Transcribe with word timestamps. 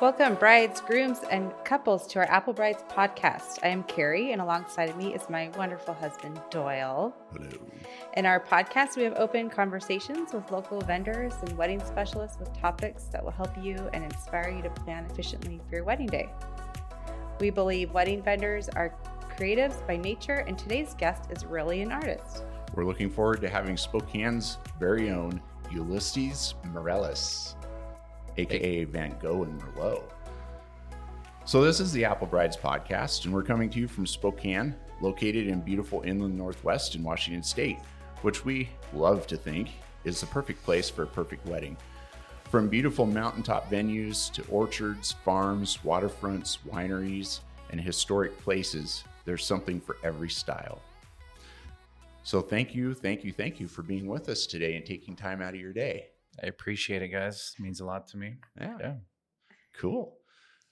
Welcome, 0.00 0.36
brides, 0.36 0.80
grooms, 0.80 1.22
and 1.28 1.52
couples, 1.64 2.06
to 2.08 2.20
our 2.20 2.30
Apple 2.30 2.52
Brides 2.52 2.84
podcast. 2.88 3.58
I 3.64 3.68
am 3.68 3.82
Carrie, 3.82 4.30
and 4.30 4.40
alongside 4.40 4.90
of 4.90 4.96
me 4.96 5.12
is 5.12 5.28
my 5.28 5.50
wonderful 5.58 5.92
husband, 5.92 6.40
Doyle. 6.50 7.12
Hello. 7.32 7.48
In 8.16 8.24
our 8.24 8.38
podcast, 8.38 8.96
we 8.96 9.02
have 9.02 9.14
open 9.14 9.50
conversations 9.50 10.32
with 10.32 10.52
local 10.52 10.80
vendors 10.82 11.34
and 11.42 11.58
wedding 11.58 11.84
specialists 11.84 12.38
with 12.38 12.56
topics 12.56 13.06
that 13.06 13.24
will 13.24 13.32
help 13.32 13.50
you 13.60 13.74
and 13.92 14.04
inspire 14.04 14.50
you 14.50 14.62
to 14.62 14.70
plan 14.70 15.04
efficiently 15.10 15.60
for 15.68 15.74
your 15.74 15.84
wedding 15.84 16.06
day. 16.06 16.28
We 17.40 17.50
believe 17.50 17.90
wedding 17.90 18.22
vendors 18.22 18.68
are 18.68 18.94
creatives 19.36 19.84
by 19.84 19.96
nature, 19.96 20.44
and 20.46 20.56
today's 20.56 20.94
guest 20.94 21.28
is 21.32 21.44
really 21.44 21.82
an 21.82 21.90
artist. 21.90 22.44
We're 22.72 22.84
looking 22.84 23.10
forward 23.10 23.40
to 23.40 23.48
having 23.48 23.76
Spokane's 23.76 24.58
very 24.78 25.10
own 25.10 25.42
Ulysses 25.72 26.54
Morales, 26.72 27.56
aka 28.38 28.84
Van 28.84 29.16
Gogh 29.20 29.42
and 29.42 29.60
Merlot. 29.60 30.02
So, 31.44 31.62
this 31.62 31.80
is 31.80 31.92
the 31.92 32.04
Apple 32.04 32.26
Brides 32.26 32.56
podcast, 32.56 33.24
and 33.24 33.32
we're 33.32 33.42
coming 33.42 33.70
to 33.70 33.78
you 33.78 33.88
from 33.88 34.06
Spokane, 34.06 34.74
located 35.00 35.46
in 35.46 35.60
beautiful 35.60 36.02
inland 36.02 36.36
northwest 36.36 36.94
in 36.94 37.02
Washington 37.02 37.42
state, 37.42 37.78
which 38.22 38.44
we 38.44 38.68
love 38.92 39.26
to 39.28 39.36
think 39.36 39.70
is 40.04 40.20
the 40.20 40.26
perfect 40.26 40.62
place 40.62 40.90
for 40.90 41.04
a 41.04 41.06
perfect 41.06 41.46
wedding. 41.46 41.76
From 42.50 42.68
beautiful 42.68 43.06
mountaintop 43.06 43.70
venues 43.70 44.30
to 44.32 44.44
orchards, 44.50 45.12
farms, 45.24 45.78
waterfronts, 45.84 46.58
wineries, 46.68 47.40
and 47.70 47.80
historic 47.80 48.38
places, 48.40 49.04
there's 49.24 49.44
something 49.44 49.80
for 49.80 49.96
every 50.04 50.30
style. 50.30 50.82
So, 52.24 52.42
thank 52.42 52.74
you, 52.74 52.92
thank 52.92 53.24
you, 53.24 53.32
thank 53.32 53.58
you 53.58 53.68
for 53.68 53.82
being 53.82 54.06
with 54.06 54.28
us 54.28 54.44
today 54.46 54.76
and 54.76 54.84
taking 54.84 55.16
time 55.16 55.40
out 55.40 55.54
of 55.54 55.60
your 55.60 55.72
day. 55.72 56.08
I 56.42 56.46
appreciate 56.46 57.02
it, 57.02 57.08
guys. 57.08 57.54
It 57.58 57.62
means 57.62 57.80
a 57.80 57.84
lot 57.84 58.06
to 58.08 58.16
me. 58.16 58.36
Yeah. 58.60 58.76
Yeah. 58.80 58.94
Cool. 59.78 60.16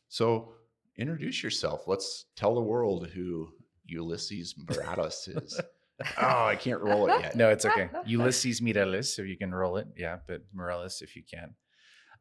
So 0.09 0.53
introduce 0.97 1.43
yourself. 1.43 1.83
Let's 1.87 2.27
tell 2.37 2.55
the 2.55 2.61
world 2.61 3.09
who 3.09 3.49
Ulysses 3.87 4.55
Morales 4.69 5.29
is. 5.29 5.61
oh, 6.19 6.45
I 6.45 6.57
can't 6.57 6.81
roll 6.81 7.09
it 7.09 7.21
yet. 7.21 7.37
No, 7.37 7.51
it's 7.51 7.65
okay. 7.65 7.89
Ulysses 8.05 8.61
Mireles, 8.61 9.19
if 9.19 9.27
you 9.27 9.37
can 9.37 9.55
roll 9.55 9.77
it. 9.77 9.89
Yeah, 9.97 10.19
but 10.27 10.43
Morales, 10.53 11.03
if 11.03 11.17
you 11.17 11.23
can. 11.23 11.55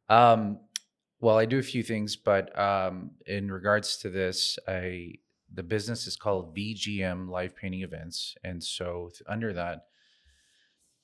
Um, 0.09 0.59
well, 1.20 1.38
I 1.38 1.46
do 1.46 1.59
a 1.59 1.64
few 1.64 1.84
things, 1.84 2.16
but 2.16 2.58
um, 2.58 3.12
in 3.26 3.52
regards 3.52 3.98
to 3.98 4.09
this, 4.09 4.59
I 4.68 5.14
the 5.54 5.64
business 5.64 6.06
is 6.06 6.18
called 6.18 6.56
VGM 6.56 7.30
Live 7.30 7.56
Painting 7.56 7.82
Events, 7.82 8.36
and 8.44 8.62
so 8.64 9.09
th- 9.14 9.24
under 9.28 9.54
that, 9.54 9.86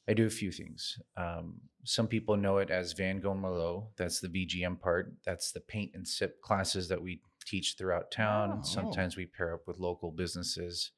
I 0.09 0.13
do 0.13 0.25
a 0.25 0.31
few 0.31 0.52
things. 0.52 0.97
Um, 1.16 1.61
some 1.85 2.07
people 2.07 2.35
know 2.35 2.57
it 2.57 2.69
as 2.69 2.94
Van 2.94 3.19
Gogh 3.19 3.35
Merlot. 3.35 3.88
That's 3.97 4.19
the 4.19 4.27
VGM 4.27 4.80
part. 4.80 5.13
That's 5.25 5.52
the 5.52 5.59
paint 5.61 5.91
and 5.93 6.08
sip 6.08 6.41
classes 6.41 6.88
that 6.89 7.02
we 7.02 7.21
teach 7.45 7.75
throughout 7.77 8.11
town. 8.11 8.59
Oh. 8.59 8.63
Sometimes 8.63 9.16
we 9.16 9.25
pair 9.25 9.53
up 9.53 9.61
with 9.67 9.80
local 9.80 10.11
businesses. 10.11 10.91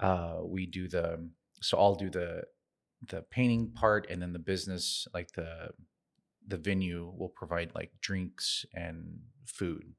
Uh, 0.00 0.38
we 0.44 0.66
do 0.66 0.88
the 0.88 1.28
so 1.60 1.78
I'll 1.78 1.94
do 1.94 2.10
the 2.10 2.42
the 3.08 3.22
painting 3.30 3.72
part, 3.74 4.08
and 4.10 4.22
then 4.22 4.32
the 4.32 4.38
business 4.38 5.06
like 5.12 5.32
the 5.32 5.70
the 6.46 6.56
venue 6.56 7.12
will 7.16 7.28
provide 7.28 7.72
like 7.74 7.90
drinks 8.00 8.64
and 8.74 9.20
food 9.46 9.94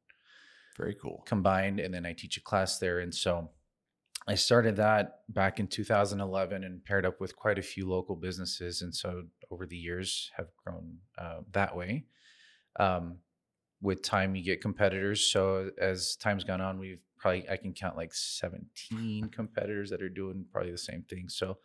Very 0.77 0.95
cool. 0.95 1.23
combined 1.25 1.79
and 1.79 1.93
then 1.93 2.05
i 2.05 2.13
teach 2.13 2.37
a 2.37 2.41
class 2.41 2.79
there 2.79 2.99
and 2.99 3.13
so 3.13 3.49
i 4.27 4.35
started 4.35 4.75
that 4.75 5.19
back 5.29 5.59
in 5.59 5.67
2011 5.67 6.63
and 6.63 6.83
paired 6.85 7.05
up 7.05 7.19
with 7.19 7.35
quite 7.35 7.59
a 7.59 7.61
few 7.61 7.87
local 7.87 8.15
businesses 8.15 8.81
and 8.81 8.93
so 8.93 9.23
over 9.51 9.65
the 9.65 9.77
years 9.77 10.31
have 10.37 10.47
grown 10.63 10.97
uh, 11.17 11.39
that 11.51 11.75
way 11.75 12.05
um, 12.79 13.17
with 13.81 14.01
time 14.01 14.35
you 14.35 14.43
get 14.43 14.61
competitors. 14.61 15.31
So 15.31 15.69
as 15.77 16.15
time's 16.15 16.43
gone 16.43 16.61
on 16.61 16.79
we've 16.79 17.01
probably 17.17 17.47
i 17.49 17.55
can 17.55 17.73
count 17.73 17.95
like 17.95 18.13
17 18.13 19.29
competitors 19.29 19.89
that 19.89 20.01
are 20.01 20.09
doing 20.09 20.45
probably 20.51 20.71
the 20.71 20.77
same 20.77 21.03
thing. 21.03 21.29
So 21.29 21.57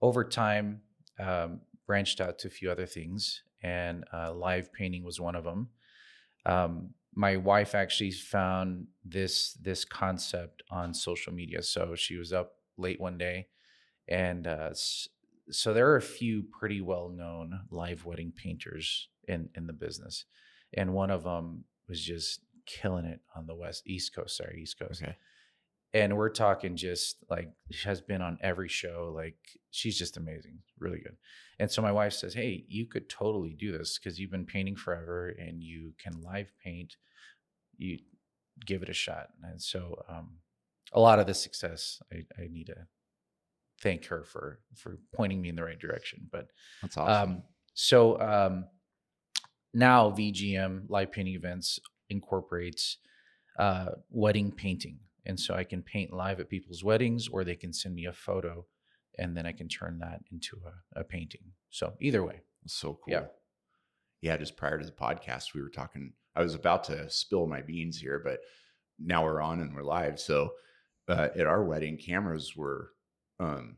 over 0.00 0.24
time 0.24 0.80
um, 1.18 1.60
branched 1.86 2.20
out 2.20 2.38
to 2.40 2.48
a 2.48 2.50
few 2.50 2.70
other 2.70 2.86
things 2.86 3.42
and 3.62 4.04
uh, 4.12 4.32
live 4.32 4.72
painting 4.72 5.04
was 5.04 5.20
one 5.20 5.34
of 5.34 5.44
them 5.44 5.68
um, 6.46 6.90
my 7.14 7.36
wife 7.36 7.74
actually 7.74 8.10
found 8.10 8.86
this 9.04 9.54
this 9.54 9.84
concept 9.84 10.62
on 10.70 10.94
social 10.94 11.32
media. 11.32 11.62
So 11.62 11.94
she 11.94 12.16
was 12.16 12.32
up 12.32 12.52
late 12.76 13.00
one 13.00 13.18
day 13.18 13.48
and 14.08 14.46
uh, 14.46 14.70
so 15.50 15.72
there 15.72 15.90
are 15.90 15.96
a 15.96 16.02
few 16.02 16.44
pretty 16.58 16.80
well 16.80 17.08
known 17.08 17.60
live 17.70 18.04
wedding 18.04 18.32
painters 18.34 19.08
in 19.28 19.48
in 19.54 19.66
the 19.66 19.72
business. 19.72 20.24
And 20.76 20.92
one 20.92 21.10
of 21.10 21.22
them 21.22 21.64
was 21.88 22.00
just 22.00 22.40
killing 22.66 23.04
it 23.04 23.20
on 23.36 23.46
the 23.46 23.54
west 23.54 23.82
east 23.86 24.14
coast 24.14 24.36
sorry 24.36 24.60
east 24.62 24.78
coast. 24.78 25.02
Okay. 25.02 25.16
And 25.94 26.16
we're 26.16 26.28
talking 26.28 26.76
just 26.76 27.16
like 27.30 27.48
she 27.70 27.88
has 27.88 28.00
been 28.00 28.20
on 28.20 28.36
every 28.42 28.68
show 28.68 29.12
like 29.14 29.36
she's 29.70 29.96
just 29.96 30.16
amazing 30.16 30.58
really 30.78 30.98
good. 30.98 31.16
And 31.58 31.70
so 31.70 31.80
my 31.80 31.92
wife 31.92 32.12
says 32.12 32.34
hey 32.34 32.64
you 32.68 32.86
could 32.86 33.08
totally 33.08 33.54
do 33.58 33.72
this 33.76 33.98
because 33.98 34.18
you've 34.18 34.30
been 34.30 34.44
painting 34.44 34.76
forever 34.76 35.28
and 35.28 35.62
you 35.62 35.94
can 36.02 36.20
live 36.20 36.52
paint 36.62 36.96
you 37.76 37.98
give 38.66 38.82
it 38.82 38.88
a 38.88 38.94
shot. 38.94 39.28
And 39.42 39.60
so 39.60 40.04
um, 40.08 40.38
a 40.92 41.00
lot 41.00 41.18
of 41.18 41.26
the 41.26 41.34
success 41.34 42.00
I, 42.12 42.24
I 42.38 42.48
need 42.50 42.66
to 42.66 42.86
thank 43.80 44.06
her 44.06 44.24
for 44.24 44.60
for 44.74 44.98
pointing 45.14 45.40
me 45.40 45.48
in 45.48 45.56
the 45.56 45.64
right 45.64 45.78
direction 45.78 46.28
but 46.30 46.48
That's 46.82 46.96
awesome. 46.96 47.30
um, 47.30 47.42
so 47.74 48.20
um, 48.20 48.64
now 49.72 50.10
VGM 50.10 50.84
live 50.88 51.10
painting 51.12 51.34
events 51.34 51.80
incorporates 52.10 52.98
uh, 53.58 53.86
wedding 54.10 54.50
painting, 54.52 54.98
and 55.26 55.38
so 55.38 55.54
I 55.54 55.64
can 55.64 55.82
paint 55.82 56.12
live 56.12 56.40
at 56.40 56.48
people's 56.48 56.84
weddings, 56.84 57.28
or 57.28 57.44
they 57.44 57.56
can 57.56 57.72
send 57.72 57.94
me 57.94 58.06
a 58.06 58.12
photo, 58.12 58.66
and 59.18 59.36
then 59.36 59.46
I 59.46 59.52
can 59.52 59.68
turn 59.68 59.98
that 60.00 60.20
into 60.32 60.60
a, 60.66 61.00
a 61.00 61.04
painting. 61.04 61.52
So 61.70 61.94
either 62.00 62.22
way, 62.24 62.42
so 62.66 62.94
cool. 63.04 63.12
yeah. 63.12 63.24
Yeah, 64.22 64.36
just 64.38 64.56
prior 64.56 64.78
to 64.78 64.86
the 64.86 64.92
podcast, 64.92 65.52
we 65.54 65.60
were 65.62 65.68
talking. 65.68 66.12
I 66.34 66.42
was 66.42 66.54
about 66.54 66.84
to 66.84 67.08
spill 67.10 67.46
my 67.46 67.60
beans 67.60 67.98
here, 67.98 68.20
but 68.24 68.40
now 68.98 69.22
we're 69.24 69.40
on 69.42 69.60
and 69.60 69.74
we're 69.74 69.82
live. 69.82 70.18
So 70.18 70.54
uh, 71.08 71.28
at 71.36 71.46
our 71.46 71.62
wedding, 71.64 71.98
cameras 71.98 72.56
were 72.56 72.90
um, 73.38 73.76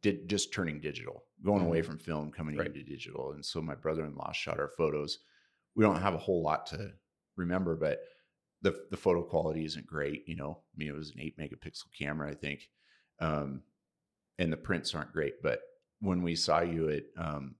did 0.00 0.28
just 0.28 0.52
turning 0.52 0.80
digital, 0.80 1.24
going 1.44 1.64
away 1.64 1.82
Mhm. 1.82 1.84
from 1.86 1.98
film, 1.98 2.30
coming 2.32 2.56
Right. 2.56 2.68
into 2.68 2.82
digital. 2.82 3.32
And 3.32 3.44
so 3.44 3.60
my 3.60 3.74
brother-in-law 3.74 4.32
shot 4.32 4.58
our 4.60 4.68
photos. 4.68 5.18
We 5.74 5.84
don't 5.84 6.00
have 6.00 6.14
a 6.14 6.18
whole 6.18 6.42
lot 6.42 6.66
to 6.68 6.92
remember, 7.36 7.76
but 7.76 8.00
the 8.62 8.84
the 8.90 8.96
photo 8.96 9.22
quality 9.22 9.64
isn't 9.64 9.86
great. 9.86 10.22
You 10.26 10.36
know, 10.36 10.58
I 10.74 10.74
mean, 10.76 10.88
it 10.88 10.94
was 10.94 11.10
an 11.10 11.20
eight 11.20 11.38
megapixel 11.38 11.86
camera, 11.98 12.30
I 12.30 12.34
think, 12.34 12.68
um, 13.20 13.62
and 14.38 14.52
the 14.52 14.56
prints 14.56 14.94
aren't 14.94 15.12
great. 15.12 15.42
But 15.42 15.60
when 16.00 16.22
we 16.22 16.34
saw 16.34 16.60
you 16.60 16.88
at 16.90 17.04
um, 17.16 17.56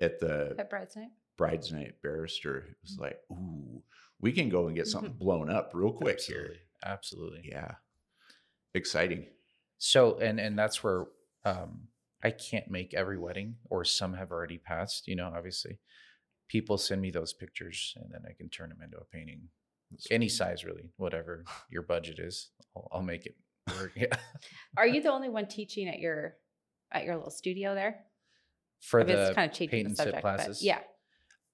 at 0.00 0.18
the 0.20 0.54
At 0.58 0.70
Bride's 0.70 0.96
Night. 0.96 1.10
bride's 1.36 1.72
night 1.72 1.94
barrister 2.02 2.58
it 2.58 2.76
was 2.82 2.98
like 2.98 3.18
ooh 3.30 3.82
we 4.20 4.32
can 4.32 4.48
go 4.48 4.66
and 4.66 4.76
get 4.76 4.86
something 4.86 5.12
blown 5.12 5.50
up 5.50 5.70
real 5.74 5.92
quick 5.92 6.16
absolutely, 6.18 6.58
absolutely. 6.84 7.42
yeah 7.50 7.74
exciting 8.74 9.26
So 9.78 10.18
and 10.18 10.40
and 10.40 10.58
that's 10.58 10.82
where 10.82 11.06
um, 11.44 11.88
I 12.22 12.30
can't 12.30 12.70
make 12.70 12.92
every 12.94 13.18
wedding, 13.18 13.56
or 13.70 13.84
some 13.84 14.14
have 14.14 14.32
already 14.32 14.58
passed. 14.58 15.06
You 15.06 15.16
know, 15.16 15.32
obviously, 15.34 15.78
people 16.48 16.76
send 16.78 17.00
me 17.00 17.10
those 17.10 17.32
pictures, 17.32 17.94
and 17.96 18.12
then 18.12 18.22
I 18.28 18.32
can 18.32 18.48
turn 18.48 18.70
them 18.70 18.82
into 18.82 18.98
a 18.98 19.04
painting. 19.04 19.48
That's- 19.90 20.08
any 20.10 20.28
size 20.28 20.64
really 20.64 20.90
whatever 20.96 21.44
your 21.70 21.82
budget 21.82 22.18
is 22.18 22.50
i'll, 22.76 22.88
I'll 22.92 23.02
make 23.02 23.26
it 23.26 23.36
work 23.78 23.92
yeah 23.96 24.16
Are 24.76 24.86
you 24.86 25.00
the 25.00 25.10
only 25.10 25.28
one 25.28 25.46
teaching 25.48 25.88
at 25.88 25.98
your 25.98 26.36
at 26.92 27.04
your 27.04 27.16
little 27.16 27.30
studio 27.30 27.74
there? 27.74 28.04
for 28.80 29.00
I 29.00 29.04
mean, 29.04 29.16
the 29.16 29.26
it's 29.28 29.34
kind 29.34 29.50
of 29.50 29.56
changing 29.56 29.70
paint 29.70 29.84
the 29.84 29.88
and 29.90 29.96
sip 29.96 30.06
subject, 30.06 30.22
classes 30.22 30.62
yeah. 30.62 30.80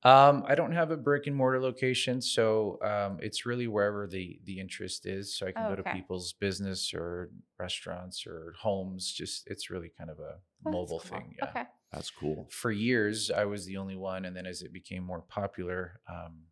um 0.04 0.44
i 0.48 0.54
don't 0.54 0.72
have 0.72 0.90
a 0.90 0.96
brick 0.96 1.26
and 1.26 1.36
mortar 1.36 1.60
location 1.60 2.20
so 2.20 2.78
um 2.82 3.18
it's 3.22 3.46
really 3.46 3.68
wherever 3.68 4.06
the 4.06 4.40
the 4.44 4.58
interest 4.58 5.06
is 5.06 5.36
so 5.36 5.46
i 5.46 5.52
can 5.52 5.64
Oh, 5.66 5.68
go 5.70 5.76
to 5.76 5.82
people's 5.84 6.32
business 6.32 6.92
or 6.92 7.30
restaurants 7.58 8.26
or 8.26 8.54
homes 8.58 9.12
just 9.12 9.46
it's 9.46 9.70
really 9.70 9.90
kind 9.96 10.10
of 10.10 10.18
a 10.18 10.40
Oh, 10.66 10.70
mobile 10.70 10.98
cool. 11.00 11.18
thing 11.18 11.34
yeah 11.38 11.50
Okay. 11.50 11.64
that's 11.92 12.10
cool 12.10 12.48
for 12.50 12.70
years 12.72 13.30
i 13.30 13.44
was 13.44 13.64
the 13.66 13.76
only 13.76 13.96
one 13.96 14.24
and 14.24 14.36
then 14.36 14.46
as 14.46 14.62
it 14.62 14.72
became 14.72 15.04
more 15.04 15.22
popular 15.22 16.00
um, 16.10 16.42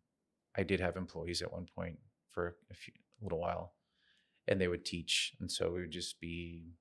i 0.57 0.63
did 0.63 0.79
have 0.79 0.95
employees 0.97 1.41
at 1.41 1.51
one 1.51 1.65
point 1.75 1.97
for 2.29 2.55
a, 2.69 2.73
few, 2.73 2.93
a 3.19 3.23
little 3.23 3.39
while 3.39 3.73
and 4.47 4.59
they 4.59 4.67
would 4.67 4.85
teach 4.85 5.33
and 5.39 5.51
so 5.51 5.71
we 5.71 5.81
would 5.81 5.91
just 5.91 6.19
be 6.19 6.73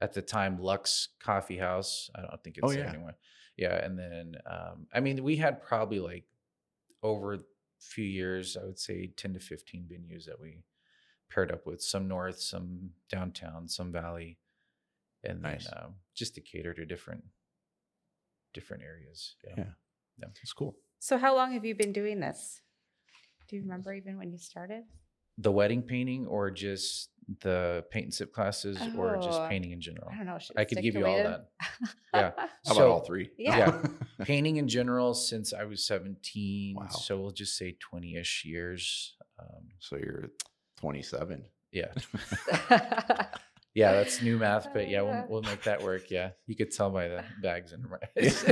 at 0.00 0.12
the 0.12 0.22
time 0.22 0.58
lux 0.60 1.08
coffee 1.22 1.58
house 1.58 2.10
i 2.14 2.20
don't 2.20 2.42
think 2.44 2.58
it's 2.58 2.66
Oh, 2.66 2.70
yeah. 2.70 2.88
anymore 2.88 3.16
yeah 3.56 3.84
and 3.84 3.98
then 3.98 4.34
um, 4.46 4.86
i 4.92 5.00
mean 5.00 5.22
we 5.24 5.36
had 5.36 5.62
probably 5.62 5.98
like 5.98 6.24
over 7.02 7.34
a 7.34 7.40
few 7.80 8.04
years 8.04 8.56
i 8.56 8.64
would 8.64 8.78
say 8.78 9.08
10 9.16 9.34
to 9.34 9.40
15 9.40 9.86
venues 9.90 10.24
that 10.26 10.40
we 10.40 10.62
paired 11.30 11.52
up 11.52 11.66
with 11.66 11.80
some 11.82 12.08
north 12.08 12.40
some 12.40 12.90
downtown 13.10 13.68
some 13.68 13.92
valley 13.92 14.38
and 15.24 15.42
Nice. 15.42 15.64
then 15.66 15.74
um, 15.84 15.94
just 16.14 16.34
to 16.36 16.40
cater 16.40 16.72
to 16.74 16.84
different 16.86 17.24
different 18.54 18.82
areas. 18.82 19.34
Yeah. 19.44 19.64
That's 20.18 20.52
cool. 20.52 20.76
So 20.98 21.16
how 21.18 21.34
long 21.36 21.52
have 21.52 21.64
you 21.64 21.74
been 21.74 21.92
doing 21.92 22.20
this? 22.20 22.60
Do 23.48 23.56
you 23.56 23.62
remember 23.62 23.92
even 23.94 24.18
when 24.18 24.30
you 24.30 24.38
started? 24.38 24.82
The 25.38 25.52
wedding 25.52 25.82
painting 25.82 26.26
or 26.26 26.50
just 26.50 27.10
the 27.42 27.84
paint 27.90 28.04
and 28.06 28.14
sip 28.14 28.32
classes 28.32 28.78
or 28.96 29.16
just 29.22 29.38
Oh, 29.40 29.46
painting 29.48 29.70
in 29.72 29.80
general? 29.80 30.08
I 30.12 30.16
don't 30.16 30.26
know. 30.26 30.38
I 30.56 30.64
could 30.64 30.78
stick 30.78 30.82
give 30.82 30.94
you 30.96 31.06
all 31.06 31.16
that. 31.16 31.48
Yeah. 32.14 32.30
How 32.36 32.44
about 32.72 32.74
So- 32.74 32.92
all 32.92 33.00
three? 33.00 33.30
Yeah. 33.38 33.80
painting 34.22 34.56
in 34.56 34.66
general 34.66 35.14
since 35.14 35.52
I 35.52 35.64
was 35.64 35.86
17. 35.86 36.74
Wow. 36.76 36.88
So 36.88 37.20
we'll 37.20 37.30
just 37.30 37.56
say 37.56 37.76
20 37.78 38.16
ish 38.16 38.44
years. 38.44 39.14
Um, 39.38 39.68
so 39.78 39.96
you're 39.96 40.30
27. 40.80 41.44
yeah. 41.72 41.86
Yeah, 43.74 43.92
that's 43.92 44.20
new 44.22 44.38
math, 44.38 44.68
but 44.74 44.88
yeah, 44.88 45.02
we'll, 45.02 45.24
we'll 45.28 45.42
make 45.42 45.62
that 45.62 45.82
work. 45.82 46.10
Yeah. 46.10 46.30
You 46.46 46.56
could 46.56 46.72
tell 46.72 46.90
by 46.90 47.06
the 47.06 47.22
bags 47.42 47.72
in 47.72 47.82
my 47.88 47.98
eyes. 48.20 48.42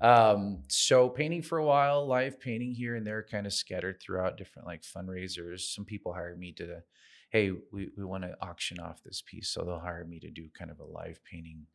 Um, 0.00 0.62
so 0.68 1.08
painting 1.08 1.42
for 1.42 1.58
a 1.58 1.64
while, 1.64 2.06
live 2.06 2.40
painting 2.40 2.72
here 2.74 2.96
and 2.96 3.06
there, 3.06 3.22
kind 3.22 3.46
of 3.46 3.52
scattered 3.52 4.00
throughout 4.00 4.36
different 4.36 4.66
like 4.66 4.82
fundraisers. 4.82 5.60
Some 5.72 5.84
people 5.84 6.12
hired 6.12 6.38
me 6.38 6.52
to, 6.52 6.82
hey, 7.30 7.52
we, 7.72 7.90
we 7.96 8.04
want 8.04 8.24
to 8.24 8.36
auction 8.40 8.78
off 8.80 9.02
this 9.04 9.22
piece. 9.24 9.48
So 9.48 9.62
they'll 9.64 9.78
hire 9.78 10.04
me 10.04 10.18
to 10.20 10.30
do 10.30 10.48
kind 10.58 10.70
of 10.70 10.80
a 10.80 10.84
live 10.84 11.20
painting 11.24 11.66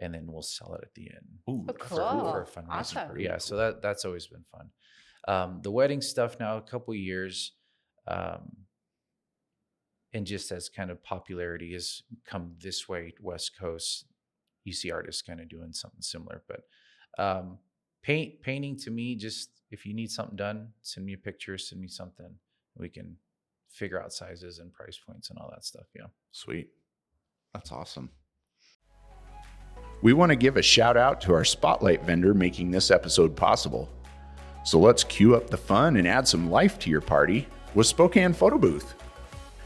and 0.00 0.14
then 0.14 0.26
we'll 0.30 0.42
sell 0.42 0.74
it 0.74 0.84
at 0.84 0.94
the 0.94 1.10
end. 1.10 1.26
Ooh, 1.50 1.66
Oh, 1.68 1.72
Cool. 1.72 1.98
for 1.98 2.42
a 2.42 2.46
fundraiser. 2.46 2.70
Awesome. 2.70 3.18
Yeah, 3.18 3.38
so 3.38 3.56
that 3.56 3.82
that's 3.82 4.04
always 4.04 4.28
been 4.28 4.44
fun. 4.52 4.70
Um, 5.26 5.60
the 5.62 5.70
wedding 5.72 6.00
stuff 6.00 6.38
now, 6.38 6.56
a 6.56 6.62
couple 6.62 6.94
years, 6.94 7.52
um, 8.06 8.52
and 10.14 10.24
just 10.24 10.52
as 10.52 10.68
kind 10.68 10.90
of 10.90 11.02
popularity 11.02 11.72
has 11.72 12.02
come 12.24 12.54
this 12.62 12.88
way, 12.88 13.12
West 13.20 13.58
Coast, 13.58 14.06
you 14.64 14.72
see 14.72 14.90
artists 14.90 15.20
kind 15.22 15.40
of 15.40 15.48
doing 15.48 15.72
something 15.72 16.00
similar. 16.00 16.42
But 16.48 16.60
um, 17.18 17.58
paint 18.02 18.40
painting 18.42 18.76
to 18.78 18.90
me, 18.90 19.14
just 19.14 19.50
if 19.70 19.84
you 19.84 19.94
need 19.94 20.10
something 20.10 20.36
done, 20.36 20.68
send 20.82 21.04
me 21.04 21.12
a 21.12 21.18
picture, 21.18 21.58
send 21.58 21.80
me 21.80 21.88
something. 21.88 22.30
We 22.76 22.88
can 22.88 23.16
figure 23.70 24.00
out 24.00 24.12
sizes 24.12 24.60
and 24.60 24.72
price 24.72 24.98
points 24.98 25.30
and 25.30 25.38
all 25.38 25.50
that 25.50 25.64
stuff. 25.64 25.86
Yeah. 25.94 26.06
Sweet. 26.32 26.68
That's 27.52 27.72
awesome. 27.72 28.10
We 30.00 30.12
want 30.12 30.30
to 30.30 30.36
give 30.36 30.56
a 30.56 30.62
shout 30.62 30.96
out 30.96 31.20
to 31.22 31.34
our 31.34 31.44
spotlight 31.44 32.04
vendor 32.04 32.32
making 32.32 32.70
this 32.70 32.90
episode 32.90 33.34
possible. 33.34 33.90
So 34.64 34.78
let's 34.78 35.02
cue 35.02 35.34
up 35.34 35.50
the 35.50 35.56
fun 35.56 35.96
and 35.96 36.06
add 36.06 36.28
some 36.28 36.50
life 36.50 36.78
to 36.80 36.90
your 36.90 37.00
party 37.00 37.48
with 37.74 37.86
Spokane 37.86 38.32
Photo 38.32 38.58
Booth. 38.58 38.94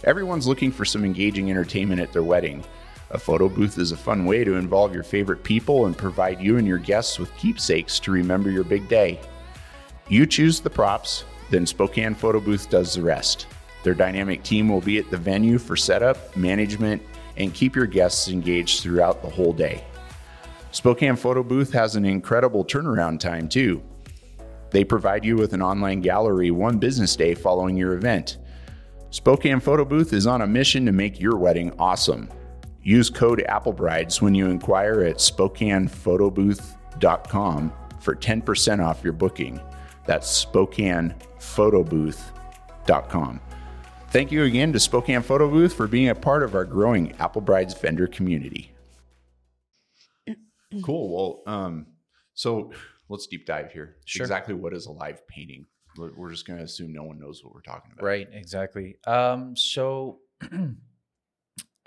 Everyone's 0.04 0.46
looking 0.46 0.72
for 0.72 0.84
some 0.84 1.04
engaging 1.04 1.50
entertainment 1.50 2.00
at 2.00 2.12
their 2.12 2.22
wedding. 2.22 2.64
A 3.12 3.18
photo 3.18 3.46
booth 3.46 3.76
is 3.78 3.92
a 3.92 3.96
fun 3.96 4.24
way 4.24 4.42
to 4.42 4.54
involve 4.54 4.94
your 4.94 5.02
favorite 5.02 5.44
people 5.44 5.84
and 5.84 5.96
provide 5.96 6.40
you 6.40 6.56
and 6.56 6.66
your 6.66 6.78
guests 6.78 7.18
with 7.18 7.36
keepsakes 7.36 8.00
to 8.00 8.10
remember 8.10 8.50
your 8.50 8.64
big 8.64 8.88
day. 8.88 9.20
You 10.08 10.24
choose 10.26 10.60
the 10.60 10.70
props, 10.70 11.24
then 11.50 11.66
Spokane 11.66 12.14
Photo 12.14 12.40
Booth 12.40 12.70
does 12.70 12.94
the 12.94 13.02
rest. 13.02 13.46
Their 13.82 13.94
dynamic 13.94 14.42
team 14.42 14.68
will 14.68 14.80
be 14.80 14.98
at 14.98 15.10
the 15.10 15.18
venue 15.18 15.58
for 15.58 15.76
setup, 15.76 16.34
management, 16.36 17.02
and 17.36 17.52
keep 17.52 17.76
your 17.76 17.86
guests 17.86 18.28
engaged 18.28 18.80
throughout 18.80 19.20
the 19.20 19.28
whole 19.28 19.52
day. 19.52 19.84
Spokane 20.70 21.16
Photo 21.16 21.42
Booth 21.42 21.70
has 21.72 21.96
an 21.96 22.06
incredible 22.06 22.64
turnaround 22.64 23.20
time, 23.20 23.46
too. 23.46 23.82
They 24.70 24.84
provide 24.84 25.22
you 25.22 25.36
with 25.36 25.52
an 25.52 25.60
online 25.60 26.00
gallery 26.00 26.50
one 26.50 26.78
business 26.78 27.14
day 27.14 27.34
following 27.34 27.76
your 27.76 27.92
event. 27.92 28.38
Spokane 29.10 29.60
Photo 29.60 29.84
Booth 29.84 30.14
is 30.14 30.26
on 30.26 30.40
a 30.40 30.46
mission 30.46 30.86
to 30.86 30.92
make 30.92 31.20
your 31.20 31.36
wedding 31.36 31.74
awesome. 31.78 32.30
Use 32.82 33.10
code 33.10 33.44
AppleBrides 33.48 34.20
when 34.20 34.34
you 34.34 34.50
inquire 34.50 35.02
at 35.02 35.16
SpokanePhotoBooth.com 35.16 37.72
for 38.00 38.16
10% 38.16 38.84
off 38.84 39.04
your 39.04 39.12
booking. 39.12 39.60
That's 40.06 40.44
SpokanePhotoBooth.com. 40.44 43.40
Thank 44.12 44.30
you 44.30 44.42
again 44.42 44.74
to 44.74 44.80
Spokane 44.80 45.22
Photo 45.22 45.48
Booth 45.48 45.72
for 45.72 45.86
being 45.86 46.10
a 46.10 46.14
part 46.14 46.42
of 46.42 46.54
our 46.54 46.66
growing 46.66 47.12
Apple 47.12 47.40
Brides 47.40 47.72
vendor 47.72 48.06
community. 48.06 48.70
Cool. 50.82 51.42
Well, 51.46 51.54
um, 51.54 51.86
so 52.32 52.72
let's 53.10 53.26
deep 53.26 53.44
dive 53.44 53.72
here. 53.72 53.96
Sure. 54.06 54.24
Exactly 54.24 54.54
what 54.54 54.72
is 54.72 54.86
a 54.86 54.90
live 54.90 55.28
painting? 55.28 55.66
We're 55.98 56.12
we're 56.16 56.30
just 56.30 56.46
going 56.46 56.58
to 56.58 56.64
assume 56.64 56.94
no 56.94 57.02
one 57.02 57.18
knows 57.18 57.44
what 57.44 57.54
we're 57.54 57.60
talking 57.60 57.92
about. 57.92 58.02
Right, 58.02 58.26
exactly. 58.32 58.96
Um, 59.06 59.54
so, 59.54 60.20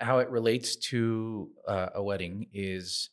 how 0.00 0.18
it 0.18 0.28
relates 0.30 0.76
to 0.76 1.50
uh, 1.66 1.88
a 1.94 2.02
wedding 2.02 2.48
is 2.52 3.10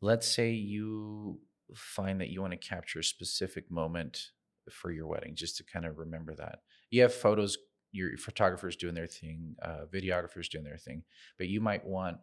let's 0.00 0.28
say 0.28 0.52
you 0.52 1.40
find 1.74 2.20
that 2.20 2.30
you 2.30 2.40
want 2.40 2.52
to 2.52 2.68
capture 2.68 3.00
a 3.00 3.04
specific 3.04 3.70
moment 3.70 4.30
for 4.70 4.90
your 4.90 5.06
wedding, 5.06 5.34
just 5.34 5.56
to 5.56 5.64
kind 5.64 5.86
of 5.86 5.98
remember 5.98 6.34
that. 6.34 6.60
You 6.90 7.02
have 7.02 7.12
photos, 7.12 7.58
your 7.92 8.16
photographers 8.18 8.76
doing 8.76 8.94
their 8.94 9.06
thing, 9.06 9.56
uh, 9.62 9.84
videographers 9.92 10.48
doing 10.48 10.64
their 10.64 10.76
thing, 10.76 11.02
but 11.38 11.48
you 11.48 11.60
might 11.60 11.84
want 11.84 12.18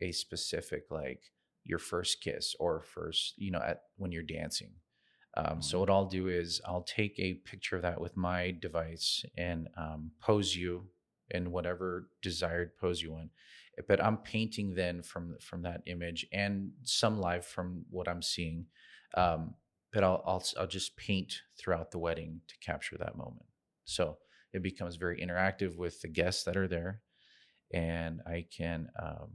a 0.00 0.12
specific, 0.12 0.84
like 0.90 1.22
your 1.64 1.78
first 1.78 2.20
kiss 2.20 2.54
or 2.58 2.82
first, 2.82 3.34
you 3.36 3.50
know, 3.50 3.60
at 3.60 3.82
when 3.96 4.12
you're 4.12 4.22
dancing. 4.22 4.70
Um, 5.36 5.60
so 5.60 5.78
what 5.78 5.90
I'll 5.90 6.06
do 6.06 6.28
is 6.28 6.60
I'll 6.66 6.82
take 6.82 7.18
a 7.18 7.34
picture 7.34 7.76
of 7.76 7.82
that 7.82 8.00
with 8.00 8.16
my 8.16 8.56
device 8.60 9.24
and 9.36 9.68
um, 9.76 10.10
pose 10.20 10.56
you 10.56 10.86
in 11.30 11.50
whatever 11.50 12.08
desired 12.22 12.76
pose 12.76 13.02
you 13.02 13.12
want. 13.12 13.30
But 13.86 14.02
I'm 14.02 14.18
painting 14.18 14.74
then 14.74 15.02
from 15.02 15.36
from 15.40 15.62
that 15.62 15.82
image 15.86 16.26
and 16.32 16.72
some 16.82 17.20
live 17.20 17.46
from 17.46 17.84
what 17.90 18.08
I'm 18.08 18.22
seeing. 18.22 18.66
Um, 19.14 19.54
but 19.92 20.04
I'll, 20.04 20.22
I'll 20.26 20.44
I'll 20.58 20.66
just 20.66 20.96
paint 20.96 21.42
throughout 21.56 21.90
the 21.90 21.98
wedding 21.98 22.40
to 22.48 22.54
capture 22.58 22.98
that 22.98 23.16
moment. 23.16 23.46
So 23.84 24.18
it 24.52 24.62
becomes 24.62 24.96
very 24.96 25.20
interactive 25.20 25.76
with 25.76 26.00
the 26.00 26.08
guests 26.08 26.44
that 26.44 26.56
are 26.56 26.68
there, 26.68 27.02
and 27.72 28.20
I 28.26 28.46
can 28.50 28.88
um, 29.00 29.30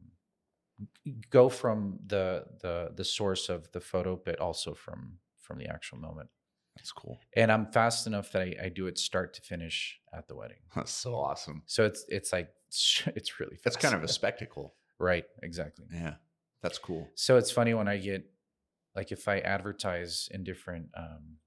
go 1.30 1.50
from 1.50 2.00
the 2.06 2.46
the 2.62 2.92
the 2.96 3.06
source 3.06 3.50
of 3.50 3.72
the 3.72 3.80
photo, 3.80 4.20
but 4.24 4.40
also 4.40 4.74
from 4.74 5.20
from 5.40 5.58
the 5.58 5.68
actual 5.68 5.98
moment. 6.00 6.30
That's 6.76 6.92
cool. 6.92 7.20
And 7.36 7.52
I'm 7.52 7.68
fast 7.68 8.08
enough 8.08 8.32
that 8.32 8.42
I, 8.42 8.56
I 8.66 8.70
do 8.70 8.88
it 8.88 8.98
start 8.98 9.34
to 9.36 9.42
finish 9.42 10.00
at 10.14 10.28
the 10.28 10.36
wedding. 10.36 10.58
That's 10.76 10.92
so 10.92 11.16
awesome. 11.16 11.64
So 11.66 11.86
it's 11.86 12.06
it's 12.10 12.34
like 12.34 12.50
it's 12.70 13.40
really 13.40 13.56
fast. 13.56 13.64
That's 13.64 13.78
kind 13.78 13.94
of 13.96 14.04
a 14.04 14.08
spectacle. 14.08 14.76
right, 15.00 15.26
exactly. 15.44 15.86
Yeah. 15.94 16.16
That's 16.62 16.78
cool. 16.80 17.10
So 17.16 17.38
it's 17.38 17.52
funny 17.52 17.74
when 17.74 17.88
I 17.88 17.98
get 17.98 18.26
like 18.96 19.12
if 19.12 19.28
I 19.28 19.40
advertise 19.40 20.30
in 20.32 20.44
different 20.44 20.88
um, 20.98 21.38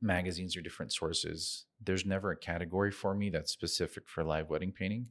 magazines 0.00 0.56
or 0.56 0.60
different 0.60 0.92
sources, 0.92 1.64
there's 1.82 2.04
never 2.04 2.30
a 2.32 2.36
category 2.36 2.90
for 2.92 3.14
me 3.14 3.30
that's 3.30 3.50
specific 3.52 4.08
for 4.08 4.22
live 4.24 4.50
wedding 4.50 4.72
painting, 4.72 5.06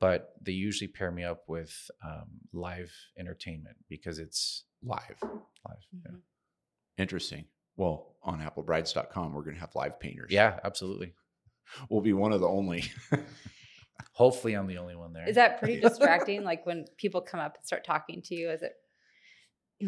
but 0.00 0.32
they 0.42 0.52
usually 0.52 0.88
pair 0.88 1.10
me 1.12 1.22
up 1.24 1.44
with 1.48 1.90
um, 2.04 2.26
live 2.52 2.92
entertainment 3.18 3.76
because 3.88 4.18
it's 4.18 4.64
Live. 4.82 5.16
live. 5.22 5.86
Yeah. 6.04 6.10
Mhm. 6.12 6.20
Interesting. 6.98 7.44
Well, 7.76 8.16
on 8.22 8.40
applebrides.com, 8.40 9.32
we're 9.34 9.42
going 9.42 9.54
to 9.54 9.60
have 9.60 9.74
live 9.74 10.00
painters. 10.00 10.30
yeah, 10.32 10.58
absolutely. 10.64 11.14
We'll 11.90 12.00
be 12.00 12.12
one 12.12 12.32
of 12.32 12.40
the 12.40 12.48
only. 12.48 12.84
Hopefully, 14.12 14.54
I'm 14.54 14.66
the 14.66 14.78
only 14.78 14.96
one 14.96 15.12
there. 15.12 15.28
Is 15.28 15.34
that 15.36 15.58
pretty 15.58 15.80
distracting? 15.80 16.42
like 16.44 16.64
when 16.64 16.86
people 16.96 17.20
come 17.20 17.40
up 17.40 17.56
and 17.56 17.66
start 17.66 17.84
talking 17.84 18.22
to 18.22 18.34
you, 18.34 18.50
is 18.50 18.62
it? 18.62 18.72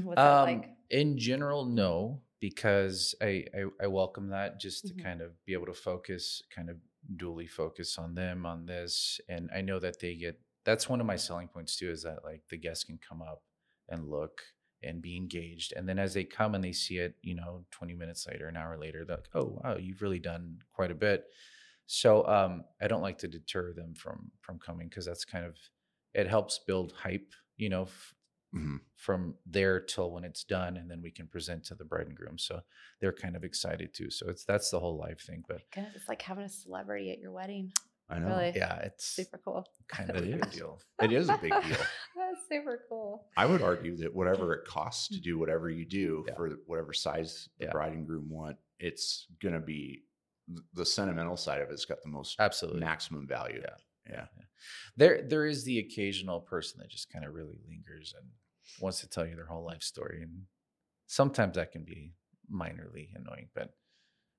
What's 0.02 0.20
um, 0.20 0.44
like? 0.44 0.68
In 0.90 1.16
general, 1.18 1.64
no, 1.64 2.20
because 2.40 3.14
I, 3.22 3.44
I 3.54 3.84
I 3.84 3.86
welcome 3.86 4.28
that 4.30 4.60
just 4.60 4.86
to 4.88 4.94
Mhm. 4.94 5.02
kind 5.02 5.20
of 5.22 5.32
be 5.46 5.52
able 5.54 5.66
to 5.66 5.72
focus, 5.74 6.42
kind 6.54 6.68
of 6.68 6.76
dually 7.16 7.48
focus 7.48 7.96
on 7.96 8.14
them 8.14 8.44
on 8.44 8.66
this, 8.66 9.20
and 9.28 9.50
I 9.54 9.60
know 9.62 9.78
that 9.78 10.00
they 10.00 10.14
get. 10.14 10.38
That's 10.64 10.88
one 10.88 11.00
of 11.00 11.06
my 11.06 11.16
selling 11.16 11.48
points 11.48 11.76
too, 11.76 11.90
is 11.90 12.02
that 12.02 12.24
like 12.24 12.42
the 12.50 12.58
guests 12.58 12.84
can 12.84 12.98
come 12.98 13.22
up 13.22 13.42
and 13.88 14.08
look 14.10 14.42
and 14.82 15.02
be 15.02 15.16
engaged, 15.16 15.72
and 15.76 15.88
then 15.88 15.98
as 15.98 16.14
they 16.14 16.24
come 16.24 16.54
and 16.54 16.62
they 16.62 16.72
see 16.72 16.98
it, 16.98 17.14
you 17.22 17.34
know, 17.34 17.64
20 17.70 17.94
minutes 17.94 18.26
later, 18.26 18.48
an 18.48 18.56
hour 18.56 18.76
later, 18.78 19.04
they're 19.04 19.16
like, 19.16 19.28
oh 19.34 19.60
wow, 19.62 19.76
you've 19.76 20.02
really 20.02 20.18
done 20.20 20.58
quite 20.72 20.90
a 20.90 20.94
bit. 20.94 21.24
So 21.86 22.26
um, 22.26 22.64
I 22.80 22.86
don't 22.88 23.02
like 23.02 23.18
to 23.18 23.28
deter 23.28 23.72
them 23.72 23.94
from 23.94 24.30
from 24.40 24.58
coming 24.58 24.88
because 24.88 25.06
that's 25.06 25.24
kind 25.24 25.44
of 25.44 25.56
it 26.14 26.26
helps 26.28 26.58
build 26.66 26.92
hype, 26.92 27.32
you 27.56 27.68
know, 27.68 27.82
f- 27.82 28.14
Mhm. 28.54 28.78
from 28.96 29.34
there 29.44 29.78
till 29.78 30.10
when 30.10 30.24
it's 30.24 30.42
done 30.42 30.78
and 30.78 30.90
then 30.90 31.02
we 31.02 31.10
can 31.10 31.26
present 31.26 31.64
to 31.64 31.74
the 31.74 31.84
bride 31.84 32.06
and 32.06 32.16
groom 32.16 32.38
so 32.38 32.62
they're 32.98 33.12
kind 33.12 33.36
of 33.36 33.44
excited 33.44 33.92
too 33.92 34.08
so 34.08 34.26
it's 34.30 34.42
that's 34.42 34.70
the 34.70 34.80
whole 34.80 34.96
live 34.96 35.20
thing 35.20 35.44
but 35.46 35.60
Goodness, 35.70 35.94
it's 35.96 36.08
like 36.08 36.22
having 36.22 36.44
a 36.44 36.48
celebrity 36.48 37.10
at 37.10 37.18
your 37.18 37.30
wedding. 37.30 37.70
I 38.10 38.18
know. 38.18 38.28
Really? 38.28 38.52
yeah 38.56 38.76
it's 38.80 39.04
Super 39.04 39.40
cool. 39.44 39.64
kind 39.88 40.10
of 40.10 40.16
a 40.16 40.20
big 40.20 40.50
deal 40.50 40.80
It 41.02 41.12
is 41.12 41.28
a 41.28 41.38
big 41.38 41.50
deal. 41.50 41.60
That's 42.16 42.40
super 42.50 42.80
cool. 42.88 43.26
I 43.36 43.46
would 43.46 43.62
argue 43.62 43.96
that 43.98 44.14
whatever 44.14 44.54
it 44.54 44.64
costs 44.66 45.08
to 45.08 45.16
mm. 45.16 45.22
do 45.22 45.38
whatever 45.38 45.68
you 45.70 45.84
do 45.84 46.24
Yeah. 46.26 46.34
for 46.34 46.50
whatever 46.66 46.92
size 46.92 47.48
the 47.58 47.66
Yeah. 47.66 47.72
bride 47.72 47.92
and 47.92 48.06
groom 48.06 48.28
want, 48.30 48.56
it's 48.78 49.26
going 49.42 49.54
to 49.54 49.60
be 49.60 50.04
the 50.72 50.86
sentimental 50.86 51.36
side 51.36 51.60
of 51.60 51.70
it's 51.70 51.84
got 51.84 52.02
the 52.02 52.08
most 52.08 52.36
absolutely 52.38 52.80
maximum 52.80 53.26
value. 53.26 53.60
Yeah. 53.62 53.74
Yeah. 54.10 54.24
there 54.96 55.22
there 55.28 55.44
is 55.44 55.64
the 55.64 55.78
occasional 55.80 56.40
person 56.40 56.80
that 56.80 56.88
just 56.88 57.12
kind 57.12 57.26
of 57.26 57.34
really 57.34 57.58
lingers 57.68 58.14
and 58.18 58.26
wants 58.80 59.00
to 59.00 59.08
tell 59.08 59.26
you 59.26 59.36
their 59.36 59.44
whole 59.46 59.64
life 59.66 59.82
story 59.82 60.22
and 60.22 60.44
sometimes 61.06 61.56
that 61.56 61.72
can 61.72 61.84
be 61.84 62.14
minorly 62.50 63.08
annoying 63.14 63.48
but 63.54 63.74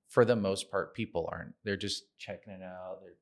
for 0.09 0.25
the 0.25 0.35
most 0.35 0.69
part, 0.71 0.95
people 0.95 1.29
aren't. 1.31 1.53
They're 1.63 1.77
just 1.77 2.03
checking 2.17 2.51
it 2.51 2.63
out. 2.63 2.97
They're 3.01 3.11
like, 3.11 3.17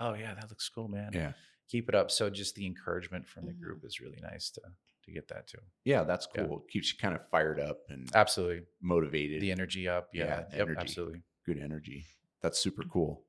"Oh 0.00 0.14
yeah, 0.14 0.34
that 0.34 0.48
looks 0.50 0.68
cool, 0.68 0.88
man. 0.88 1.10
Yeah. 1.12 1.32
Keep 1.68 1.88
it 1.88 1.94
up." 1.94 2.10
So 2.10 2.28
just 2.30 2.54
the 2.56 2.66
encouragement 2.66 3.28
from 3.28 3.46
the 3.46 3.52
group 3.52 3.78
mm-hmm. 3.78 3.86
is 3.86 4.00
really 4.00 4.18
nice 4.22 4.50
to 4.50 4.60
to 5.04 5.10
get 5.12 5.28
that 5.28 5.46
too. 5.46 5.58
Yeah, 5.84 6.02
that's 6.04 6.26
Yeah. 6.34 6.44
cool. 6.46 6.64
Keeps 6.70 6.92
you 6.92 6.98
kind 6.98 7.14
of 7.14 7.26
fired 7.30 7.58
up 7.60 7.78
and 7.88 8.08
Absolutely, 8.14 8.62
motivated. 8.82 9.40
the 9.40 9.50
energy 9.50 9.88
up. 9.88 10.08
Yeah, 10.12 10.24
Yeah, 10.24 10.36
the 10.50 10.56
yep, 10.58 10.66
energy. 10.66 10.80
absolutely. 10.80 11.22
Good 11.46 11.58
energy. 11.58 12.04
That's 12.42 12.58
super 12.58 12.82
cool. 12.82 13.24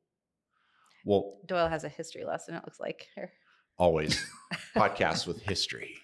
Well, 1.05 1.39
Doyle 1.45 1.67
has 1.69 1.83
a 1.83 1.89
history 1.89 2.25
lesson, 2.25 2.55
it 2.55 2.63
looks 2.65 2.79
like. 2.79 3.07
Here. 3.15 3.31
always 3.77 4.23
podcasts 4.75 5.25
with 5.25 5.41
history. 5.41 5.95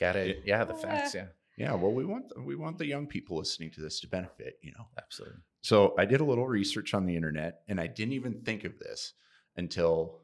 Got 0.00 0.16
it. 0.16 0.28
It- 0.28 0.42
Yeah, 0.46 0.64
the 0.64 0.74
facts. 0.74 1.14
Yeah, 1.14 1.26
Yeah, 1.56 1.74
well, 1.74 1.92
we 1.92 2.04
want 2.04 2.32
we 2.44 2.56
want 2.56 2.78
the 2.78 2.86
young 2.86 3.06
people 3.06 3.36
listening 3.36 3.70
to 3.72 3.80
this 3.82 4.00
to 4.00 4.08
benefit, 4.08 4.58
you 4.62 4.72
know. 4.72 4.86
absolutely. 4.98 5.38
So 5.60 5.94
I 5.98 6.06
did 6.06 6.20
a 6.22 6.24
little 6.24 6.48
research 6.48 6.94
on 6.94 7.04
the 7.06 7.14
internet, 7.14 7.60
and 7.68 7.78
I 7.78 7.86
didn't 7.86 8.14
even 8.14 8.40
think 8.42 8.64
of 8.64 8.78
this 8.78 9.12
until 9.60 10.18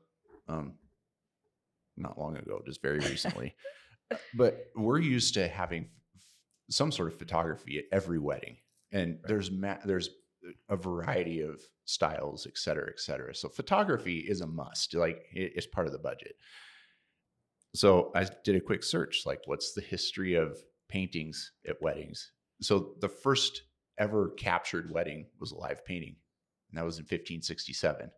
um, 0.49 0.73
not 1.97 2.19
long 2.19 2.37
ago, 2.37 2.61
just 2.66 2.83
very 2.83 2.99
recently. 2.99 3.55
but 4.35 4.66
we're 4.75 4.99
used 4.99 5.35
to 5.35 5.47
having 5.47 5.88
some 6.71 6.90
sort 6.90 7.12
of 7.12 7.19
photography 7.19 7.78
at 7.78 7.85
every 7.93 8.19
wedding, 8.19 8.57
and 8.93 9.19
there's 9.25 9.50
ma- 9.50 9.78
there's 9.85 10.09
a 10.69 10.76
variety 10.76 11.40
of 11.40 11.61
styles, 11.85 12.47
et 12.47 12.57
cetera, 12.57 12.88
et 12.88 12.99
cetera. 13.00 13.35
So 13.35 13.49
photography 13.49 14.19
is 14.19 14.40
a 14.40 14.47
must, 14.47 14.95
like 14.95 15.23
it- 15.33 15.52
it's 15.57 15.66
part 15.66 15.87
of 15.87 15.93
the 15.93 15.99
budget. 15.99 16.37
So 17.75 18.11
I 18.14 18.26
did 18.45 18.57
a 18.57 18.61
quick 18.61 18.83
search, 18.83 19.26
like 19.26 19.40
what's 19.47 19.73
the 19.75 19.81
history 19.83 20.35
of 20.35 20.57
paintings 20.88 21.52
at 21.69 21.83
weddings? 21.83 22.33
So 22.62 22.95
the 23.00 23.09
first 23.09 23.62
ever 23.99 24.31
captured 24.31 24.90
wedding 24.90 25.26
was 25.40 25.52
a 25.52 25.57
live 25.57 25.85
painting, 25.85 26.16
and 26.71 26.78
that 26.78 26.85
was 26.85 26.99
in 26.99 27.02
1567. 27.05 28.11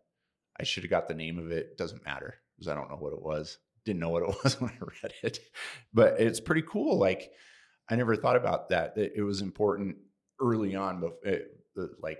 I 0.59 0.63
should 0.63 0.83
have 0.83 0.89
got 0.89 1.07
the 1.07 1.13
name 1.13 1.39
of 1.39 1.51
it. 1.51 1.77
Doesn't 1.77 2.05
matter 2.05 2.35
because 2.57 2.67
I 2.67 2.75
don't 2.75 2.89
know 2.89 2.97
what 2.97 3.13
it 3.13 3.21
was. 3.21 3.57
Didn't 3.85 3.99
know 4.01 4.09
what 4.09 4.23
it 4.23 4.35
was 4.43 4.59
when 4.59 4.71
I 4.71 4.85
read 5.03 5.13
it, 5.23 5.39
but 5.93 6.19
it's 6.19 6.39
pretty 6.39 6.63
cool. 6.63 6.97
Like 6.97 7.31
I 7.89 7.95
never 7.95 8.15
thought 8.15 8.35
about 8.35 8.69
that. 8.69 8.95
That 8.95 9.13
it 9.15 9.21
was 9.23 9.41
important 9.41 9.97
early 10.41 10.75
on, 10.75 10.99
but 11.01 11.13
eh, 11.25 11.39
like 12.01 12.19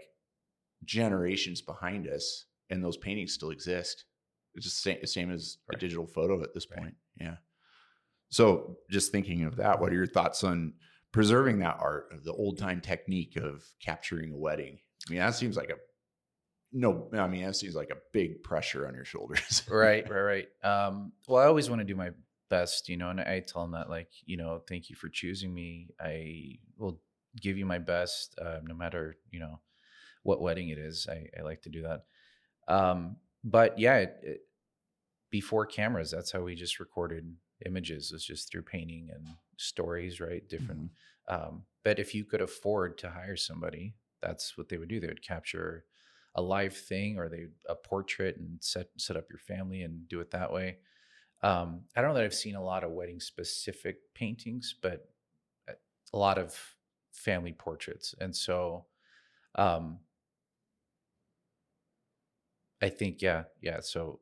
generations 0.85 1.61
behind 1.61 2.07
us, 2.07 2.45
and 2.69 2.83
those 2.83 2.97
paintings 2.97 3.33
still 3.33 3.51
exist. 3.51 4.05
It's 4.55 4.65
just 4.65 4.81
same, 4.81 5.05
same 5.05 5.31
as 5.31 5.57
a 5.71 5.77
digital 5.77 6.07
photo 6.07 6.41
at 6.41 6.53
this 6.53 6.67
Right. 6.71 6.79
point. 6.79 6.95
Yeah. 7.19 7.35
So 8.29 8.77
just 8.89 9.11
thinking 9.11 9.43
of 9.43 9.57
that, 9.57 9.79
what 9.79 9.91
are 9.91 9.95
your 9.95 10.07
thoughts 10.07 10.43
on 10.43 10.73
preserving 11.11 11.59
that 11.59 11.77
art 11.79 12.09
of 12.11 12.23
the 12.23 12.33
old 12.33 12.57
time 12.57 12.81
technique 12.81 13.35
of 13.35 13.63
capturing 13.79 14.33
a 14.33 14.37
wedding? 14.37 14.79
I 15.07 15.11
mean, 15.11 15.19
that 15.19 15.35
seems 15.35 15.57
like 15.57 15.69
a 15.69 15.75
no. 16.71 17.09
I 17.13 17.27
mean, 17.27 17.43
that 17.43 17.55
seems 17.55 17.75
like 17.75 17.89
a 17.89 17.97
big 18.13 18.43
pressure 18.43 18.87
on 18.87 18.93
your 18.93 19.05
shoulders. 19.05 19.63
right, 19.69 20.07
right, 20.09 20.19
right. 20.19 20.47
Um, 20.63 21.11
well, 21.27 21.43
I 21.43 21.47
always 21.47 21.69
want 21.69 21.79
to 21.79 21.85
do 21.85 21.95
my 21.95 22.11
best, 22.49 22.89
you 22.89 22.97
know, 22.97 23.09
and 23.09 23.21
I 23.21 23.39
tell 23.41 23.61
them 23.61 23.71
that, 23.71 23.89
like, 23.89 24.09
you 24.25 24.37
know, 24.37 24.61
thank 24.67 24.89
you 24.89 24.95
for 24.95 25.09
choosing 25.09 25.53
me. 25.53 25.89
I 25.99 26.57
will 26.77 26.99
give 27.39 27.57
you 27.57 27.65
my 27.65 27.77
best, 27.77 28.35
uh, 28.41 28.59
no 28.63 28.73
matter, 28.73 29.17
you 29.31 29.39
know, 29.39 29.59
what 30.23 30.41
wedding 30.41 30.69
it 30.69 30.77
is. 30.77 31.07
I, 31.09 31.27
I 31.39 31.43
like 31.43 31.61
to 31.63 31.69
do 31.69 31.83
that. 31.83 32.03
Um, 32.67 33.17
but 33.43 33.79
yeah, 33.79 33.97
it, 33.97 34.17
it, 34.23 34.41
before 35.31 35.65
cameras, 35.65 36.11
that's 36.11 36.31
how 36.31 36.41
we 36.41 36.55
just 36.55 36.79
recorded 36.79 37.35
images. 37.65 38.11
It's 38.13 38.25
just 38.25 38.51
through 38.51 38.63
painting 38.63 39.09
and 39.13 39.25
stories, 39.57 40.19
right? 40.19 40.47
Different. 40.49 40.89
Um, 41.27 41.63
but 41.83 41.99
if 41.99 42.15
you 42.15 42.25
could 42.25 42.41
afford 42.41 42.97
to 42.99 43.09
hire 43.09 43.37
somebody, 43.37 43.95
that's 44.21 44.57
what 44.57 44.69
they 44.69 44.77
would 44.77 44.89
do. 44.89 44.99
They 44.99 45.07
would 45.07 45.25
capture 45.25 45.85
a 46.35 46.41
live 46.41 46.75
thing 46.75 47.17
or 47.17 47.29
they 47.29 47.47
a 47.67 47.75
portrait 47.75 48.37
and 48.37 48.57
set 48.61 48.87
set 48.97 49.17
up 49.17 49.25
your 49.29 49.39
family 49.39 49.81
and 49.81 50.07
do 50.07 50.19
it 50.19 50.31
that 50.31 50.51
way. 50.51 50.77
Um, 51.41 51.81
I 51.95 52.01
don't 52.01 52.09
know 52.09 52.15
that 52.15 52.25
I've 52.25 52.33
seen 52.33 52.55
a 52.55 52.63
lot 52.63 52.83
of 52.83 52.91
wedding 52.91 53.19
specific 53.19 53.97
paintings, 54.13 54.75
but 54.81 55.09
uh, 55.69 55.73
a 56.13 56.17
lot 56.17 56.37
of 56.37 56.57
family 57.13 57.53
portraits, 57.53 58.13
and 58.19 58.35
so 58.35 58.85
um, 59.55 59.99
I 62.81 62.89
think 62.89 63.21
yeah, 63.21 63.43
yeah. 63.61 63.79
So 63.81 64.19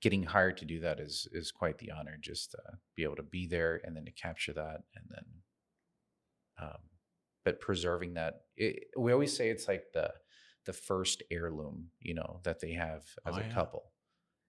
getting 0.00 0.24
hired 0.24 0.56
to 0.58 0.64
do 0.64 0.80
that 0.80 1.00
is 1.00 1.28
is 1.32 1.52
quite 1.52 1.78
the 1.78 1.90
honor. 1.90 2.16
Just 2.20 2.52
to 2.52 2.58
be 2.96 3.04
able 3.04 3.16
to 3.16 3.22
be 3.22 3.46
there 3.46 3.80
and 3.84 3.96
then 3.96 4.04
to 4.04 4.12
capture 4.12 4.52
that, 4.52 4.82
and 4.94 5.04
then, 5.08 5.24
um, 6.60 6.78
but 7.44 7.60
preserving 7.60 8.14
that. 8.14 8.42
It, 8.56 8.84
we 8.96 9.12
always 9.12 9.36
say 9.36 9.48
it's 9.50 9.68
like 9.68 9.92
the 9.92 10.12
the 10.64 10.72
first 10.72 11.22
heirloom, 11.30 11.90
you 12.00 12.14
know, 12.14 12.40
that 12.44 12.60
they 12.60 12.72
have 12.72 13.04
as 13.26 13.36
Oh, 13.36 13.40
a 13.40 13.42
yeah. 13.42 13.54
couple 13.54 13.92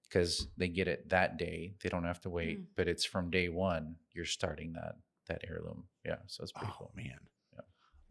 because 0.09 0.47
they 0.57 0.67
get 0.67 0.87
it 0.87 1.09
that 1.09 1.37
day. 1.37 1.75
They 1.81 1.89
don't 1.89 2.03
have 2.03 2.21
to 2.21 2.29
wait, 2.29 2.59
Mm. 2.59 2.65
but 2.75 2.87
it's 2.87 3.05
from 3.05 3.29
day 3.31 3.49
one. 3.49 3.95
You're 4.13 4.25
starting 4.25 4.73
that 4.73 4.95
that 5.27 5.43
heirloom. 5.47 5.87
Yeah, 6.05 6.17
so 6.27 6.43
it's 6.43 6.51
pretty 6.51 6.73
Oh 6.73 6.77
cool. 6.79 6.91
man, 6.95 7.19
Yeah. 7.53 7.61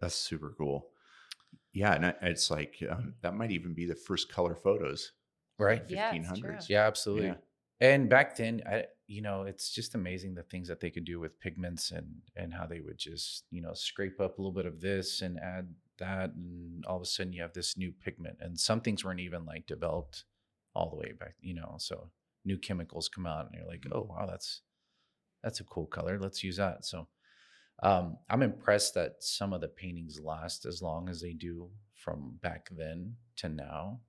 that's 0.01 0.15
super 0.15 0.55
cool. 0.57 0.91
Yeah, 1.73 1.95
and 1.95 2.15
it's 2.23 2.51
like 2.51 2.83
um, 2.91 3.15
that 3.23 3.35
might 3.35 3.51
even 3.51 3.75
be 3.75 3.87
the 3.87 3.95
first 3.95 4.29
color 4.29 4.55
photos, 4.55 5.13
Right? 5.59 5.83
Yeah, 5.89 6.13
it's 6.13 6.13
fifteen 6.21 6.23
true. 6.25 6.29
hundreds. 6.29 6.71
Yeah, 6.71 6.87
absolutely. 6.87 7.29
Yeah. 7.29 7.37
And 7.81 8.09
back 8.09 8.37
then, 8.37 8.63
I 8.67 8.87
you 9.07 9.21
know, 9.23 9.43
it's 9.43 9.71
just 9.71 9.95
amazing 9.95 10.35
the 10.35 10.43
things 10.45 10.69
that 10.69 10.81
they 10.81 10.91
could 10.91 11.05
do 11.05 11.21
with 11.21 11.39
pigments 11.41 11.91
and 11.91 12.23
and 12.37 12.53
how 12.53 12.67
they 12.67 12.81
would 12.81 12.99
just 12.99 13.45
you 13.51 13.63
know 13.63 13.75
scrape 13.75 14.21
up 14.21 14.39
a 14.39 14.43
little 14.43 14.53
bit 14.53 14.67
of 14.67 14.81
this 14.81 15.21
and 15.23 15.39
add 15.39 15.75
that, 16.03 16.31
and 16.35 16.85
all 16.87 16.97
of 16.97 17.03
a 17.03 17.07
sudden 17.07 17.33
you 17.33 17.43
have 17.43 17.55
this 17.55 17.77
new 17.77 17.93
pigment. 18.05 18.37
And 18.41 18.59
some 18.59 18.81
things 18.81 19.05
weren't 19.05 19.21
even 19.29 19.45
like 19.47 19.67
developed 19.67 20.25
all 20.75 20.91
the 20.91 20.97
way 20.97 21.13
back, 21.19 21.35
you 21.41 21.55
know. 21.55 21.77
So 21.79 22.11
new 22.45 22.59
chemicals 22.59 23.09
come 23.09 23.27
out, 23.27 23.47
and 23.47 23.55
you're 23.55 23.67
like, 23.73 23.85
oh 23.93 24.07
wow, 24.11 24.27
that's 24.31 24.63
that's 25.43 25.61
a 25.61 25.65
cool 25.65 25.87
color. 25.87 26.19
Let's 26.19 26.45
use 26.45 26.57
that. 26.59 26.85
So 26.85 27.09
um, 27.83 28.17
I'm 28.31 28.43
impressed 28.43 28.95
that 28.95 29.13
some 29.21 29.53
of 29.53 29.61
the 29.61 29.69
paintings 29.69 30.21
last 30.23 30.67
as 30.67 30.83
long 30.83 31.09
as 31.09 31.21
they 31.21 31.33
do 31.33 31.69
from 31.95 32.39
back 32.43 32.69
then 32.71 33.15
to 33.39 33.49
now. 33.49 34.01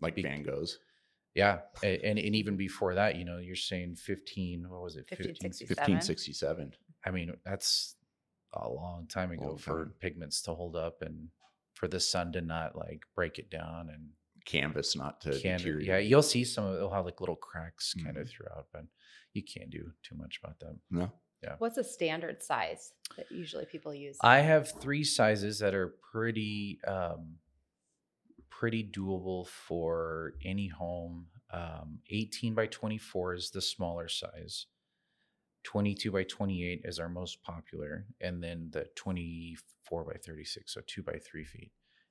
like 0.00 0.16
Be- 0.16 0.22
Van 0.22 0.44
Goghs. 0.44 0.78
Yeah, 1.34 1.60
a- 1.82 2.04
and 2.04 2.18
and 2.18 2.34
even 2.34 2.56
before 2.56 2.94
that, 2.94 3.16
you 3.16 3.24
know, 3.24 3.38
you're 3.38 3.56
saying 3.56 3.96
15. 3.96 4.68
What 4.68 4.82
was 4.82 4.96
it? 4.96 5.06
1567. 5.10 5.76
1567. 5.76 6.74
I 7.06 7.10
mean, 7.10 7.32
that's 7.44 7.96
a 8.54 8.68
long 8.68 9.06
time 9.08 9.30
ago 9.32 9.48
Long 9.48 9.58
for 9.58 9.84
time. 9.84 9.94
pigments 10.00 10.42
to 10.42 10.54
hold 10.54 10.76
up 10.76 11.02
and 11.02 11.28
for 11.74 11.88
the 11.88 12.00
sun 12.00 12.32
to 12.32 12.40
not 12.40 12.76
like 12.76 13.02
break 13.14 13.38
it 13.38 13.50
down 13.50 13.88
and 13.90 14.10
Canvas 14.44 14.96
not 14.96 15.20
to 15.22 15.38
can. 15.38 15.58
deteriorate. 15.58 15.86
Yeah, 15.86 15.98
you'll 15.98 16.22
see 16.22 16.44
some 16.44 16.64
of 16.64 16.74
it'll 16.76 16.90
have 16.92 17.04
like 17.04 17.20
little 17.20 17.36
cracks 17.36 17.94
kind 17.94 18.16
Mhm. 18.16 18.22
of 18.22 18.28
throughout, 18.30 18.66
but 18.72 18.84
you 19.34 19.42
can't 19.42 19.70
do 19.70 19.92
too 20.02 20.16
much 20.16 20.40
about 20.42 20.58
them. 20.58 20.80
No. 20.90 21.12
Yeah. 21.42 21.56
What's 21.58 21.78
a 21.78 21.84
standard 21.84 22.42
size 22.42 22.92
that 23.16 23.30
usually 23.30 23.64
people 23.66 23.94
use? 23.94 24.16
I 24.20 24.40
have 24.40 24.80
three 24.80 25.02
sizes 25.04 25.58
that 25.60 25.74
are 25.74 25.88
pretty 26.12 26.80
um, 26.86 27.38
pretty 28.50 28.84
doable 28.84 29.46
for 29.46 30.34
any 30.44 30.68
home. 30.68 31.26
Um, 31.50 31.98
18 32.10 32.54
by 32.54 32.66
24 32.66 33.34
is 33.34 33.50
the 33.50 33.60
smaller 33.60 34.08
size. 34.08 34.66
22 35.64 36.10
by 36.10 36.24
28 36.24 36.80
is 36.84 36.98
our 36.98 37.08
most 37.08 37.42
popular, 37.42 38.06
and 38.20 38.42
then 38.42 38.68
the 38.72 38.86
24 38.96 40.04
by 40.04 40.14
36, 40.14 40.72
so 40.72 40.80
two 40.86 41.02
by 41.02 41.18
three 41.18 41.44
feet, 41.44 41.70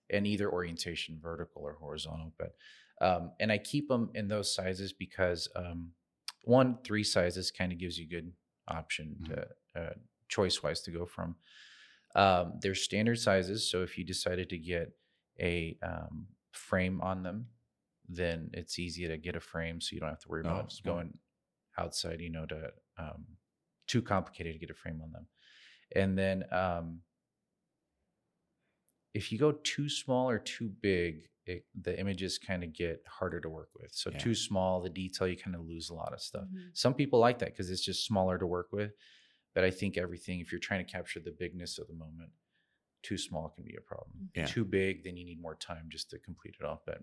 and 0.09 0.25
either 0.25 0.49
orientation, 0.51 1.19
vertical 1.21 1.61
or 1.63 1.73
horizontal. 1.73 2.33
But 2.37 2.55
um, 3.01 3.31
and 3.39 3.51
I 3.51 3.57
keep 3.57 3.87
them 3.87 4.09
in 4.13 4.27
those 4.27 4.53
sizes 4.53 4.93
because 4.93 5.47
um, 5.55 5.91
one, 6.43 6.77
three 6.83 7.03
sizes 7.03 7.49
kind 7.51 7.71
of 7.71 7.79
gives 7.79 7.97
you 7.97 8.07
good 8.07 8.31
option 8.67 9.15
to 9.25 9.47
uh, 9.81 9.93
choice 10.29 10.61
wise 10.61 10.81
to 10.81 10.91
go 10.91 11.05
from. 11.05 11.35
Um, 12.15 12.53
they're 12.61 12.75
standard 12.75 13.19
sizes, 13.19 13.69
so 13.69 13.81
if 13.83 13.97
you 13.97 14.03
decided 14.03 14.49
to 14.49 14.57
get 14.57 14.91
a 15.39 15.77
um, 15.81 16.27
frame 16.51 17.01
on 17.01 17.23
them, 17.23 17.47
then 18.07 18.49
it's 18.53 18.77
easy 18.77 19.07
to 19.07 19.17
get 19.17 19.35
a 19.35 19.39
frame, 19.39 19.79
so 19.81 19.93
you 19.93 19.99
don't 19.99 20.09
have 20.09 20.19
to 20.19 20.29
worry 20.29 20.43
Oh, 20.45 20.49
about 20.49 20.71
smart. 20.71 20.97
going 20.97 21.17
outside. 21.77 22.19
You 22.21 22.29
know, 22.29 22.45
to 22.45 22.71
um, 22.97 23.25
too 23.91 24.01
complicated 24.01 24.53
to 24.53 24.59
get 24.59 24.69
a 24.69 24.73
frame 24.73 25.01
on 25.03 25.11
them. 25.11 25.27
And 25.95 26.17
then 26.17 26.45
um, 26.51 27.01
if 29.13 29.31
you 29.31 29.37
go 29.37 29.51
too 29.51 29.89
small 29.89 30.29
or 30.29 30.39
too 30.39 30.69
big, 30.81 31.27
it, 31.45 31.65
the 31.81 31.99
images 31.99 32.37
kind 32.37 32.63
of 32.63 32.71
get 32.71 33.03
harder 33.05 33.39
to 33.41 33.49
work 33.49 33.69
with. 33.75 33.91
So 33.93 34.09
Yeah. 34.11 34.19
too 34.19 34.35
small, 34.35 34.81
the 34.81 34.89
detail, 34.89 35.27
you 35.27 35.35
kind 35.35 35.55
of 35.55 35.65
lose 35.65 35.89
a 35.89 35.93
lot 35.93 36.13
of 36.13 36.21
stuff. 36.21 36.47
Mhm. 36.47 36.77
Some 36.77 36.93
people 36.93 37.19
like 37.19 37.39
that 37.39 37.49
because 37.49 37.69
it's 37.69 37.83
just 37.83 38.05
smaller 38.05 38.37
to 38.37 38.47
work 38.47 38.71
with. 38.71 38.93
But 39.53 39.65
I 39.65 39.71
think 39.71 39.97
everything, 39.97 40.39
if 40.39 40.51
you're 40.51 40.59
trying 40.59 40.85
to 40.85 40.89
capture 40.91 41.19
the 41.19 41.31
bigness 41.31 41.77
of 41.77 41.87
the 41.87 41.93
moment, 41.93 42.31
too 43.03 43.17
small 43.17 43.49
can 43.49 43.65
be 43.65 43.75
a 43.75 43.81
problem. 43.81 44.29
Yeah. 44.33 44.45
Too 44.45 44.63
big, 44.63 45.03
then 45.03 45.17
you 45.17 45.25
need 45.25 45.41
more 45.41 45.55
time 45.55 45.89
just 45.89 46.09
to 46.11 46.19
complete 46.19 46.55
it 46.59 46.65
off. 46.65 46.85
But 46.85 47.01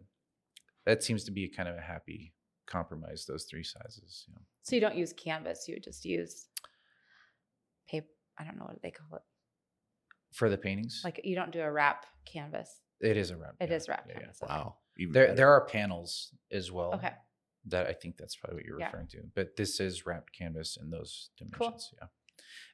that 0.86 1.02
seems 1.02 1.24
to 1.24 1.30
be 1.30 1.48
kind 1.48 1.68
of 1.68 1.76
a 1.76 1.82
happy 1.82 2.32
compromise, 2.66 3.26
those 3.26 3.44
three 3.44 3.64
sizes. 3.64 4.24
You 4.28 4.34
know. 4.34 4.40
So 4.62 4.76
you 4.76 4.80
don't 4.80 4.96
use 4.96 5.12
canvas, 5.12 5.68
you 5.68 5.78
just 5.80 6.04
use 6.06 6.48
paper. 6.56 6.67
I 8.38 8.44
don't 8.44 8.56
know 8.58 8.64
what 8.64 8.80
they 8.82 8.90
call 8.90 9.16
it. 9.16 9.22
For 10.34 10.48
the 10.50 10.58
paintings? 10.58 11.00
Like 11.04 11.20
you 11.24 11.34
don't 11.34 11.50
do 11.52 11.60
a 11.60 11.70
wrap 11.70 12.06
canvas. 12.26 12.80
It 13.00 13.16
is 13.16 13.30
a 13.30 13.36
wrap. 13.36 13.54
It 13.60 13.70
yeah, 13.70 13.76
is 13.76 13.88
wrapped 13.88 14.08
yeah, 14.08 14.14
yeah. 14.14 14.20
canvas. 14.20 14.42
okay. 14.42 14.52
Wow. 14.52 14.76
Even 14.98 15.12
There 15.12 15.24
better. 15.26 15.36
there 15.36 15.50
are 15.52 15.64
panels 15.66 16.34
as 16.52 16.70
well. 16.70 16.94
Okay. 16.94 17.12
That 17.66 17.86
I 17.86 17.92
think 17.92 18.16
that's 18.16 18.36
probably 18.36 18.56
what 18.56 18.64
you're 18.64 18.78
Yeah. 18.80 18.86
referring 18.86 19.08
to. 19.08 19.18
But 19.34 19.56
this 19.56 19.80
is 19.80 20.06
wrapped 20.06 20.32
canvas 20.36 20.76
in 20.80 20.90
those 20.90 21.30
dimensions. 21.38 21.58
Cool. 21.58 21.98
Yeah. 22.00 22.08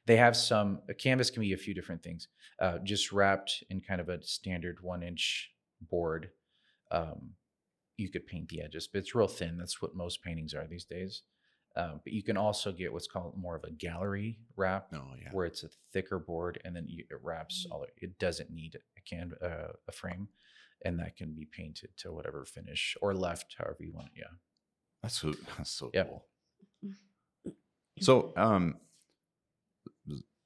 They 0.05 0.17
have 0.17 0.35
some 0.35 0.81
a 0.89 0.93
canvas 0.93 1.29
can 1.31 1.41
be 1.41 1.53
a 1.53 1.57
few 1.57 1.73
different 1.73 2.03
things. 2.03 2.27
Uh, 2.59 2.79
just 2.79 3.11
wrapped 3.11 3.63
in 3.69 3.81
kind 3.81 4.01
of 4.01 4.09
a 4.09 4.21
standard 4.23 4.77
one 4.81 5.01
inch 5.03 5.51
board. 5.81 6.29
Um, 6.91 7.31
you 7.97 8.09
could 8.09 8.27
paint 8.27 8.49
the 8.49 8.61
edges, 8.61 8.87
but 8.91 8.99
it's 8.99 9.15
real 9.15 9.27
thin. 9.27 9.57
That's 9.57 9.81
what 9.81 9.95
most 9.95 10.21
paintings 10.21 10.53
are 10.53 10.67
these 10.67 10.85
days. 10.85 11.23
Um, 11.77 11.99
but 12.03 12.13
you 12.13 12.23
can 12.23 12.37
also 12.37 12.71
get 12.71 12.93
what's 12.93 13.07
called 13.07 13.37
more 13.37 13.55
of 13.57 13.63
a 13.65 13.71
gallery 13.71 14.39
wrap, 14.55 14.91
No, 14.93 15.07
yeah. 15.21 15.29
where 15.33 15.45
it's 15.45 15.63
a 15.63 15.69
thicker 15.91 16.19
board 16.19 16.61
and 16.63 16.73
then 16.75 16.85
you, 16.87 17.03
it 17.11 17.17
wraps 17.21 17.65
Mm. 17.67 17.71
all. 17.73 17.85
It 17.97 18.17
doesn't 18.17 18.49
need 18.49 18.77
a 18.97 19.01
can 19.01 19.33
uh, 19.41 19.73
a 19.87 19.91
frame, 19.91 20.29
and 20.85 20.97
that 20.99 21.17
can 21.17 21.33
be 21.33 21.45
painted 21.45 21.89
to 21.97 22.13
whatever 22.13 22.45
finish 22.45 22.95
or 23.01 23.13
left, 23.13 23.55
however 23.57 23.77
you 23.81 23.91
want. 23.91 24.07
it. 24.15 24.19
Yeah. 24.19 24.33
That's 25.03 25.19
so 25.19 25.33
that's 25.57 25.69
so 25.71 25.91
Yep. 25.93 26.07
cool. 26.09 26.25
So, 28.01 28.33
um, 28.35 28.75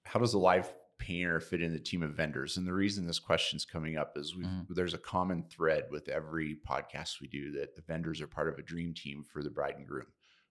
how 0.06 0.20
does 0.20 0.36
a 0.36 0.40
live 0.40 0.72
painter 1.00 1.40
fit 1.40 1.62
in 1.64 1.74
the 1.74 1.80
team 1.80 2.04
of 2.04 2.12
vendors? 2.14 2.58
And 2.58 2.68
the 2.68 2.74
reason 2.74 3.08
this 3.08 3.20
question's 3.20 3.66
coming 3.66 3.98
up 3.98 4.14
is 4.18 4.36
we 4.36 4.44
Mhm. 4.46 4.68
there's 4.70 4.94
a 4.94 4.98
common 5.00 5.44
thread 5.44 5.86
with 5.90 6.10
every 6.10 6.58
podcast 6.68 7.22
we 7.22 7.28
do 7.28 7.52
that 7.54 7.76
the 7.76 7.82
vendors 7.82 8.22
are 8.22 8.28
part 8.28 8.50
of 8.50 8.60
a 8.60 8.62
dream 8.62 8.94
team 8.94 9.24
for 9.24 9.42
the 9.44 9.50
bride 9.50 9.76
and 9.78 9.88
groom 9.88 10.08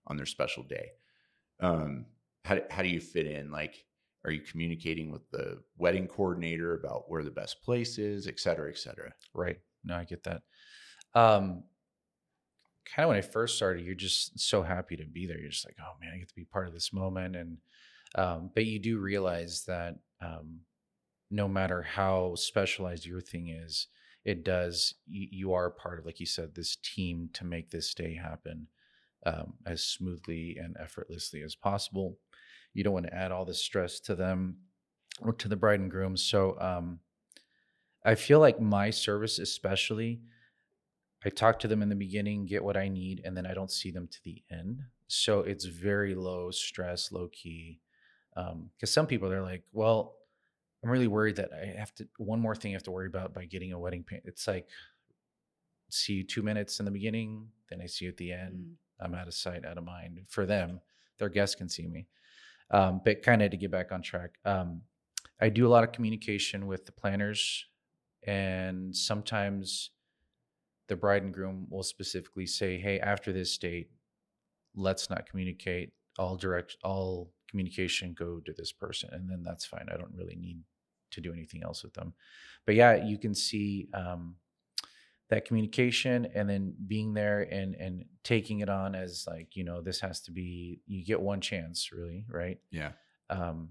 on 0.09 0.17
their 0.17 0.27
special 0.27 0.65
day. 0.65 0.89
Um, 1.61 2.07
how 2.45 2.59
how 2.71 2.83
do 2.83 2.89
you 2.89 3.01
fit 3.01 3.27
in? 3.27 3.51
Like, 3.51 3.85
are 4.25 4.33
you 4.33 4.41
communicating 4.41 5.13
with 5.13 5.31
the 5.31 5.63
wedding 5.77 6.09
coordinator 6.09 6.75
about 6.75 7.05
where 7.09 7.23
the 7.23 7.31
best 7.31 7.63
place 7.63 7.99
is, 7.99 8.27
et 8.27 8.41
cetera, 8.41 8.69
et 8.69 8.79
cetera? 8.79 9.13
Right. 9.33 9.59
No, 9.85 9.95
I 9.97 10.05
get 10.05 10.25
that. 10.25 10.43
Um, 11.15 11.63
kind 12.85 13.05
of 13.05 13.09
when 13.09 13.19
I 13.19 13.23
first 13.23 13.57
started, 13.57 13.85
you're 13.85 13.95
just 13.95 14.41
so 14.41 14.63
happy 14.63 14.97
to 14.97 15.05
be 15.05 15.27
there. 15.27 15.39
You're 15.39 15.51
just 15.51 15.67
like, 15.67 15.77
oh 15.81 15.95
man, 16.01 16.13
I 16.15 16.19
get 16.19 16.29
to 16.29 16.35
be 16.35 16.45
part 16.45 16.67
of 16.67 16.75
this 16.75 16.93
moment. 16.93 17.37
And, 17.37 17.59
um, 18.15 18.51
but 18.55 18.65
you 18.65 18.79
do 18.79 18.99
realize 18.99 19.65
that, 19.67 19.97
um, 20.21 20.61
no 21.31 21.47
matter 21.47 21.83
how 21.83 22.35
specialized 22.35 23.05
your 23.05 23.21
thing 23.21 23.49
is, 23.49 23.89
it 24.25 24.45
does, 24.45 24.95
you, 25.07 25.29
you 25.31 25.53
are 25.53 25.71
part 25.71 25.99
of, 25.99 26.07
like 26.07 26.19
you 26.19 26.27
said, 26.27 26.55
this 26.55 26.77
team 26.77 27.29
to 27.35 27.45
make 27.45 27.71
this 27.71 27.93
day 27.95 28.15
happen, 28.15 28.67
um, 29.27 29.55
as 29.67 29.85
smoothly 29.85 30.57
and 30.61 30.77
effortlessly 30.81 31.43
as 31.43 31.55
possible. 31.55 32.19
You 32.75 32.85
don't 32.85 32.95
want 32.95 33.07
to 33.07 33.15
add 33.15 33.33
all 33.33 33.45
the 33.45 33.55
stress 33.55 34.01
to 34.01 34.15
them 34.15 34.57
or 35.21 35.33
to 35.33 35.49
the 35.49 35.57
bride 35.57 35.81
and 35.81 35.91
groom. 35.91 36.17
So, 36.17 36.59
um, 36.61 37.01
I 38.05 38.15
feel 38.15 38.39
like 38.39 38.61
my 38.61 38.91
service, 38.91 39.39
especially, 39.39 40.21
I 41.25 41.31
talk 41.31 41.59
to 41.61 41.69
them 41.69 41.83
in 41.83 41.89
the 41.89 41.97
beginning, 41.97 42.47
get 42.47 42.63
what 42.63 42.77
I 42.77 42.89
need, 42.89 43.23
and 43.25 43.37
then 43.37 43.45
I 43.45 43.55
don't 43.55 43.73
see 43.73 43.91
them 43.91 44.07
to 44.07 44.19
the 44.25 44.43
end. 44.51 44.83
So 45.09 45.41
it's 45.41 45.65
very 45.65 46.15
low 46.15 46.51
stress, 46.51 47.11
low 47.11 47.29
key. 47.29 47.81
Because 48.35 48.93
some 48.93 49.07
people 49.07 49.29
they're 49.29 49.43
like, 49.43 49.65
well, 49.73 50.15
I'm 50.83 50.91
really 50.91 51.09
worried 51.09 51.37
that 51.37 51.51
I 51.53 51.79
have 51.79 51.93
to 51.97 52.07
one 52.19 52.41
more 52.41 52.55
thing 52.55 52.73
I 52.73 52.75
have 52.75 52.85
to 52.85 52.93
worry 52.93 53.09
about 53.09 53.35
by 53.35 53.47
getting 53.47 53.73
a 53.73 53.79
wedding 53.79 54.05
paint. 54.05 54.23
It's 54.27 54.47
like 54.47 54.69
see 55.91 56.15
you 56.15 56.25
two 56.25 56.43
minutes 56.43 56.79
in 56.79 56.85
the 56.85 56.93
beginning, 56.93 57.49
then 57.69 57.81
I 57.83 57.87
see 57.87 58.05
you 58.05 58.11
at 58.11 58.17
the 58.17 58.33
end. 58.33 58.55
Mm. 58.55 58.73
I'm 59.01 59.15
out 59.15 59.29
of 59.29 59.35
sight, 59.35 59.65
out 59.65 59.79
of 59.79 59.85
mind. 59.85 60.21
For 60.29 60.47
them, 60.47 60.81
their 61.19 61.29
guests 61.29 61.55
can 61.55 61.69
see 61.69 61.87
me. 61.87 62.07
Um, 62.71 63.01
but 63.05 63.23
kind 63.23 63.43
of 63.43 63.51
to 63.51 63.57
get 63.57 63.71
back 63.71 63.93
on 63.93 64.03
track, 64.03 64.39
um, 64.45 64.83
I 65.41 65.49
do 65.49 65.67
a 65.67 65.71
lot 65.71 65.85
of 65.85 65.93
communication 65.93 66.67
with 66.67 66.85
the 66.85 66.93
planners, 66.93 67.65
and 68.27 68.95
sometimes 68.95 69.91
the 70.89 70.97
bride 70.97 71.23
and 71.23 71.33
groom 71.33 71.67
will 71.71 71.83
specifically 71.83 72.47
say, 72.47 72.79
"Hey, 72.79 72.99
after 73.01 73.33
this 73.33 73.57
date, 73.57 73.91
let's 74.75 75.09
not 75.09 75.29
communicate. 75.29 75.93
All 76.19 76.37
direct, 76.37 76.77
all 76.83 77.33
communication 77.49 78.15
go 78.15 78.41
to 78.41 78.53
this 78.53 78.73
person, 78.73 79.11
and 79.13 79.31
then 79.31 79.43
that's 79.43 79.65
fine. 79.65 79.87
I 79.91 79.97
don't 79.97 80.15
really 80.15 80.37
need 80.37 80.61
to 81.13 81.21
do 81.21 81.33
anything 81.33 81.63
else 81.63 81.83
with 81.83 81.95
them." 81.95 82.15
But 82.67 82.75
yeah, 82.75 82.97
you 83.05 83.19
can 83.19 83.35
see 83.35 83.89
um, 83.95 84.37
that 85.31 85.45
communication, 85.45 86.27
and 86.35 86.49
then 86.49 86.75
being 86.87 87.15
there 87.15 87.43
and 87.43 87.75
and 87.75 88.05
taking 88.25 88.61
it 88.61 88.69
on 88.69 88.95
as 88.95 89.27
like 89.27 89.57
you 89.57 89.65
know 89.65 89.81
this 89.83 90.01
has 90.01 90.21
to 90.23 90.31
be. 90.33 90.81
You 90.87 91.05
get 91.05 91.21
one 91.21 91.41
chance, 91.41 91.91
really, 91.93 92.25
right? 92.29 92.59
Yeah. 92.71 92.93
um, 93.31 93.71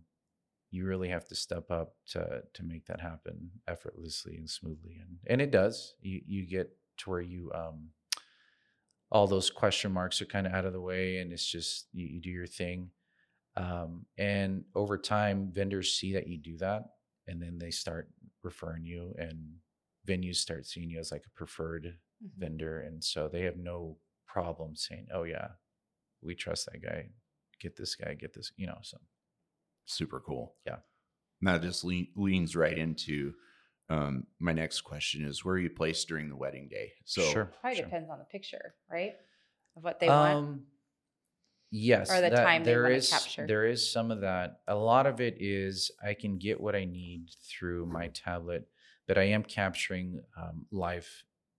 you 0.69 0.85
really 0.85 1.09
have 1.09 1.25
to 1.29 1.35
step 1.35 1.71
up 1.71 1.95
to 2.07 2.43
to 2.53 2.63
make 2.63 2.85
that 2.87 2.99
happen 2.99 3.49
effortlessly 3.67 4.35
and 4.37 4.49
smoothly, 4.49 4.97
and 4.99 5.17
and 5.27 5.41
it 5.41 5.51
does. 5.51 5.95
You 6.01 6.21
you 6.25 6.45
get 6.45 6.69
to 6.97 7.09
where 7.09 7.21
you 7.21 7.51
um, 7.55 7.89
all 9.11 9.27
those 9.27 9.49
question 9.49 9.91
marks 9.91 10.21
are 10.21 10.25
kind 10.25 10.45
of 10.45 10.53
out 10.53 10.65
of 10.65 10.73
the 10.73 10.81
way, 10.81 11.17
and 11.17 11.31
it's 11.31 11.45
just 11.45 11.87
you, 11.93 12.05
you 12.07 12.21
do 12.21 12.29
your 12.29 12.47
thing. 12.47 12.91
Um, 13.55 14.05
and 14.17 14.65
over 14.75 14.97
time, 14.97 15.51
vendors 15.51 15.93
see 15.93 16.13
that 16.13 16.27
you 16.27 16.37
do 16.37 16.57
that, 16.57 16.83
and 17.27 17.41
then 17.41 17.57
they 17.57 17.71
start 17.71 18.09
referring 18.43 18.85
you, 18.85 19.15
and 19.17 19.55
venues 20.07 20.37
start 20.37 20.65
seeing 20.65 20.89
you 20.89 20.99
as 20.99 21.11
like 21.11 21.25
a 21.25 21.29
preferred 21.37 21.97
Mhm. 22.23 22.31
vendor, 22.37 22.79
and 22.81 23.03
so 23.03 23.27
they 23.27 23.41
have 23.43 23.57
no 23.57 23.99
problem 24.25 24.75
saying, 24.75 25.07
"Oh 25.11 25.23
yeah, 25.23 25.49
we 26.21 26.33
trust 26.35 26.65
that 26.71 26.81
guy. 26.81 27.09
Get 27.59 27.75
this 27.75 27.95
guy. 27.95 28.13
Get 28.15 28.33
this." 28.33 28.51
You 28.55 28.67
know, 28.67 28.79
so 28.81 28.97
Super 29.89 30.19
cool. 30.19 30.57
Yeah. 30.65 30.79
And 31.39 31.47
that 31.47 31.61
just 31.61 31.85
lean, 31.85 32.11
leans 32.15 32.57
right 32.57 32.77
into 32.77 33.33
um, 33.89 34.27
my 34.37 34.51
next 34.51 34.81
question 34.81 35.23
is 35.23 35.45
where 35.45 35.55
are 35.55 35.59
you 35.59 35.69
placed 35.69 36.09
during 36.09 36.27
the 36.27 36.35
wedding 36.35 36.67
day? 36.67 36.91
So 37.05 37.21
sure, 37.21 37.45
Probably 37.61 37.77
sure. 37.77 37.85
depends 37.85 38.09
on 38.09 38.19
the 38.19 38.25
picture, 38.25 38.75
right? 38.91 39.15
Of 39.77 39.85
what 39.85 40.01
they 40.01 40.09
want. 40.09 40.35
Um, 40.35 40.67
yes, 41.71 42.11
Or 42.11 42.15
the 42.19 42.31
that- 42.31 42.43
time 42.43 42.65
they 42.65 42.71
there 42.71 42.83
wanna 42.83 42.95
is- 42.95 43.09
capture. 43.09 43.47
There 43.47 43.65
is 43.65 43.89
some 43.89 44.11
of 44.11 44.19
that. 44.19 44.61
A 44.67 44.75
lot 44.75 45.05
of 45.07 45.21
it 45.21 45.37
is 45.41 45.89
I 46.03 46.13
can 46.15 46.37
get 46.37 46.59
what 46.59 46.75
I 46.75 46.83
need 46.83 47.29
through 47.43 47.85
my 47.85 48.09
tablet, 48.09 48.69
but 49.07 49.17
I 49.17 49.23
am 49.23 49.43
capturing 49.43 50.21
um, 50.37 50.65
live 50.71 51.07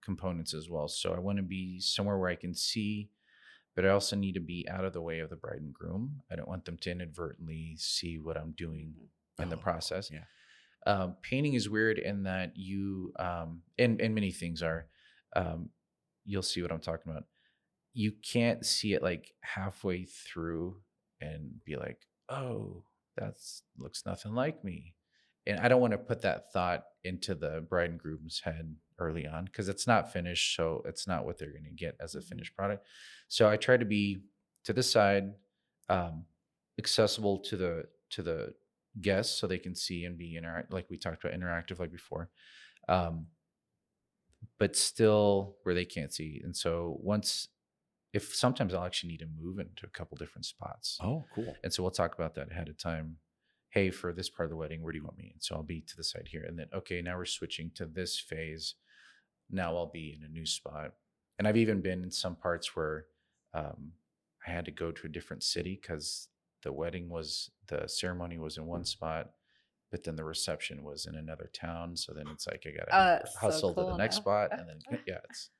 components 0.03 0.55
as 0.55 0.69
well. 0.71 0.89
So 0.89 1.15
I 1.15 1.19
want 1.19 1.39
to 1.39 1.43
be 1.43 1.81
somewhere 1.81 2.19
where 2.19 2.31
I 2.31 2.37
can 2.37 2.55
see, 2.55 3.11
but 3.75 3.85
I 3.87 3.91
also 3.91 4.17
need 4.17 4.35
to 4.35 4.41
be 4.41 4.67
out 4.69 4.85
of 4.85 4.93
the 4.93 5.03
way 5.03 5.21
of 5.21 5.31
the 5.31 5.37
bride 5.37 5.61
and 5.63 5.73
groom. 5.73 6.23
I 6.31 6.37
don't 6.37 6.49
want 6.49 6.65
them 6.65 6.79
to 6.79 6.91
inadvertently 6.91 7.77
see 7.79 8.19
what 8.19 8.37
I'm 8.37 8.53
doing 8.53 8.95
in 9.39 9.49
the 9.49 9.57
Oh, 9.57 9.61
process. 9.61 10.11
yeah. 10.11 10.25
Um, 10.87 11.17
painting 11.23 11.55
is 11.55 11.69
weird 11.69 11.99
in 11.99 12.25
that 12.25 12.57
you, 12.57 13.13
um, 13.19 13.63
and 13.79 14.01
and 14.01 14.15
many 14.15 14.31
things 14.33 14.63
are. 14.63 14.89
Um, 15.37 15.71
you'll 16.25 16.43
see 16.43 16.63
what 16.63 16.73
I'm 16.73 16.81
talking 16.81 17.11
about. 17.13 17.25
You 17.95 18.13
can't 18.13 18.65
see 18.65 18.95
it 18.95 19.03
like 19.03 19.35
halfway 19.43 20.05
through 20.05 20.83
and 21.21 21.63
be 21.65 21.77
like, 21.77 22.07
"Oh, 22.29 22.85
that's 23.17 23.63
looks 23.77 24.07
nothing 24.07 24.35
like 24.35 24.65
me," 24.65 24.95
and 25.49 25.61
I 25.61 25.69
don't 25.69 25.81
want 25.81 25.93
to 25.93 25.99
put 25.99 26.23
that 26.23 26.53
thought 26.53 26.85
into 27.05 27.35
the 27.35 27.63
bride 27.69 27.91
and 27.91 27.99
groom's 28.01 28.41
head 28.41 28.77
early 28.99 29.27
on 29.27 29.47
because 29.47 29.69
it's 29.69 29.87
not 29.89 30.13
finished, 30.13 30.57
so 30.57 30.83
it's 30.87 31.07
not 31.09 31.25
what 31.27 31.39
they're 31.39 31.53
going 31.53 31.65
to 31.65 31.71
get 31.71 31.97
as 32.01 32.15
a 32.17 32.21
Mhm. 32.21 32.25
finished 32.29 32.57
product. 32.57 32.87
So 33.29 33.49
I 33.49 33.57
try 33.57 33.77
to 33.79 33.85
be 33.87 34.23
to 34.65 34.73
the 34.75 34.83
side, 34.83 35.35
um, 35.89 36.27
accessible 36.79 37.41
to 37.41 37.57
the 37.57 37.89
to 38.11 38.23
the 38.23 38.55
guests 39.01 39.39
so 39.39 39.47
they 39.47 39.59
can 39.59 39.75
see 39.75 40.05
and 40.07 40.19
be 40.19 40.37
interact 40.37 40.73
like 40.73 40.89
we 40.91 40.99
talked 40.99 41.25
about 41.25 41.39
interactive 41.39 41.79
like 41.79 41.93
before 41.93 42.31
um 42.89 43.27
but 44.59 44.77
still 44.77 45.57
where 45.63 45.75
they 45.75 45.85
can't 45.85 46.13
see 46.13 46.41
and 46.45 46.57
so 46.57 46.97
once 47.01 47.49
if 48.13 48.35
sometimes 48.35 48.75
i'll 48.75 48.85
actually 48.85 49.11
need 49.11 49.21
to 49.21 49.29
move 49.41 49.59
into 49.59 49.87
a 49.87 49.91
couple 49.91 50.17
different 50.17 50.45
spots 50.45 50.99
Oh, 51.03 51.27
cool. 51.35 51.57
and 51.63 51.73
so 51.73 51.83
we'll 51.83 51.91
talk 51.93 52.15
about 52.15 52.35
that 52.35 52.51
ahead 52.51 52.69
of 52.69 52.79
time 52.79 53.19
hey 53.71 53.91
for 53.91 54.13
this 54.13 54.29
part 54.31 54.47
of 54.47 54.51
the 54.51 54.57
wedding 54.57 54.83
where 54.83 54.93
do 54.93 54.99
you 54.99 55.05
want 55.05 55.19
me? 55.19 55.31
And 55.35 55.43
so 55.43 55.55
i'll 55.55 55.63
be 55.63 55.81
to 55.83 55.97
the 55.97 56.05
side 56.05 56.29
here. 56.31 56.45
And 56.47 56.59
then 56.59 56.69
okay 56.75 57.03
now 57.03 57.17
we're 57.17 57.25
switching 57.27 57.71
to 57.75 57.87
this 57.87 58.19
phase. 58.19 58.75
Now 59.51 59.77
i'll 59.77 59.91
be 59.93 60.17
in 60.19 60.25
a 60.25 60.29
new 60.33 60.47
spot. 60.47 60.95
And 61.39 61.47
i've 61.47 61.57
even 61.57 61.81
been 61.81 62.03
in 62.03 62.11
some 62.11 62.35
parts 62.37 62.75
where 62.77 63.07
um, 63.55 63.93
i 64.47 64.51
had 64.51 64.65
to 64.67 64.71
go 64.71 64.91
to 64.93 65.07
a 65.07 65.11
different 65.11 65.43
city 65.43 65.79
because 65.81 66.29
the 66.63 66.73
wedding 66.73 67.09
was 67.09 67.51
the 67.69 67.87
ceremony 67.89 68.39
was 68.39 68.57
in 68.59 68.67
one 68.67 68.85
spot 68.85 69.31
but 69.91 70.05
then 70.05 70.17
the 70.17 70.25
reception 70.25 70.83
was 70.85 71.07
in 71.07 71.15
another 71.15 71.49
town. 71.55 71.97
So 71.97 72.13
then 72.13 72.27
it's 72.33 72.47
like 72.47 72.67
i 72.67 72.71
gotta 72.77 72.91
Oh, 72.93 73.05
that's 73.17 73.33
so 73.35 73.39
hustle 73.41 73.69
to 73.75 73.81
cool 73.83 73.91
the 73.93 73.97
next 73.97 74.17
now. 74.17 74.21
spot 74.23 74.49
and 74.59 74.69
then 74.69 74.99
yeah 75.07 75.19
it's 75.31 75.51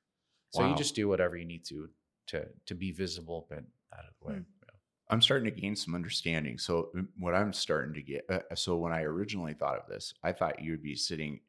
so 0.51 0.61
Wow. 0.61 0.69
you 0.71 0.75
just 0.75 0.95
do 0.95 1.07
whatever 1.07 1.35
you 1.37 1.45
need 1.45 1.63
to 1.65 1.89
to 2.27 2.45
to 2.67 2.75
be 2.75 2.91
visible 2.91 3.47
but 3.49 3.59
out 3.93 4.05
of 4.07 4.13
the 4.21 4.27
way. 4.27 4.33
Hmm. 4.35 4.41
Yeah. 5.09 5.13
I'm 5.13 5.21
starting 5.21 5.45
to 5.53 5.61
gain 5.61 5.75
some 5.75 5.95
understanding. 5.95 6.57
So 6.57 6.89
what 7.17 7.33
I'm 7.35 7.53
starting 7.53 7.93
to 7.95 8.01
get, 8.01 8.25
uh, 8.29 8.55
so 8.55 8.77
when 8.77 8.91
I 8.93 9.01
originally 9.03 9.53
thought 9.53 9.77
of 9.79 9.87
this, 9.87 10.13
I 10.23 10.31
thought 10.31 10.61
you 10.61 10.71
would 10.71 10.83
be 10.83 10.95
sitting, 10.95 11.39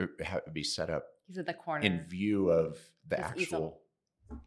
uh, 0.00 0.06
ha- 0.24 0.40
be 0.52 0.62
set 0.62 0.90
up 0.90 1.04
He's 1.26 1.38
at 1.38 1.46
the 1.46 1.54
corner. 1.54 1.84
in 1.84 2.04
view 2.08 2.50
of 2.50 2.78
the 3.08 3.16
His 3.16 3.24
actual, 3.24 3.40
easel. 3.42 3.82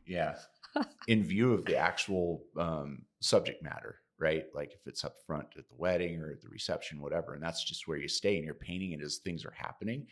yeah, 0.05 0.35
in 1.07 1.23
view 1.23 1.53
of 1.53 1.65
the 1.65 1.77
actual 1.77 2.43
um, 2.57 3.03
subject 3.21 3.62
matter, 3.63 3.97
right? 4.17 4.45
Like 4.55 4.73
if 4.73 4.88
it's 4.88 5.03
up 5.03 5.15
front 5.27 5.47
at 5.57 5.67
the 5.67 5.75
wedding 5.77 6.19
or 6.21 6.31
at 6.31 6.41
the 6.41 6.49
reception, 6.49 7.01
whatever, 7.01 7.33
and 7.33 7.43
that's 7.43 7.63
just 7.63 7.88
where 7.88 7.97
you 7.97 8.07
stay 8.07 8.35
and 8.38 8.45
you're 8.45 8.53
painting 8.53 8.91
it 8.93 9.01
as 9.01 9.17
things 9.17 9.45
are 9.45 9.53
happening. 9.57 10.07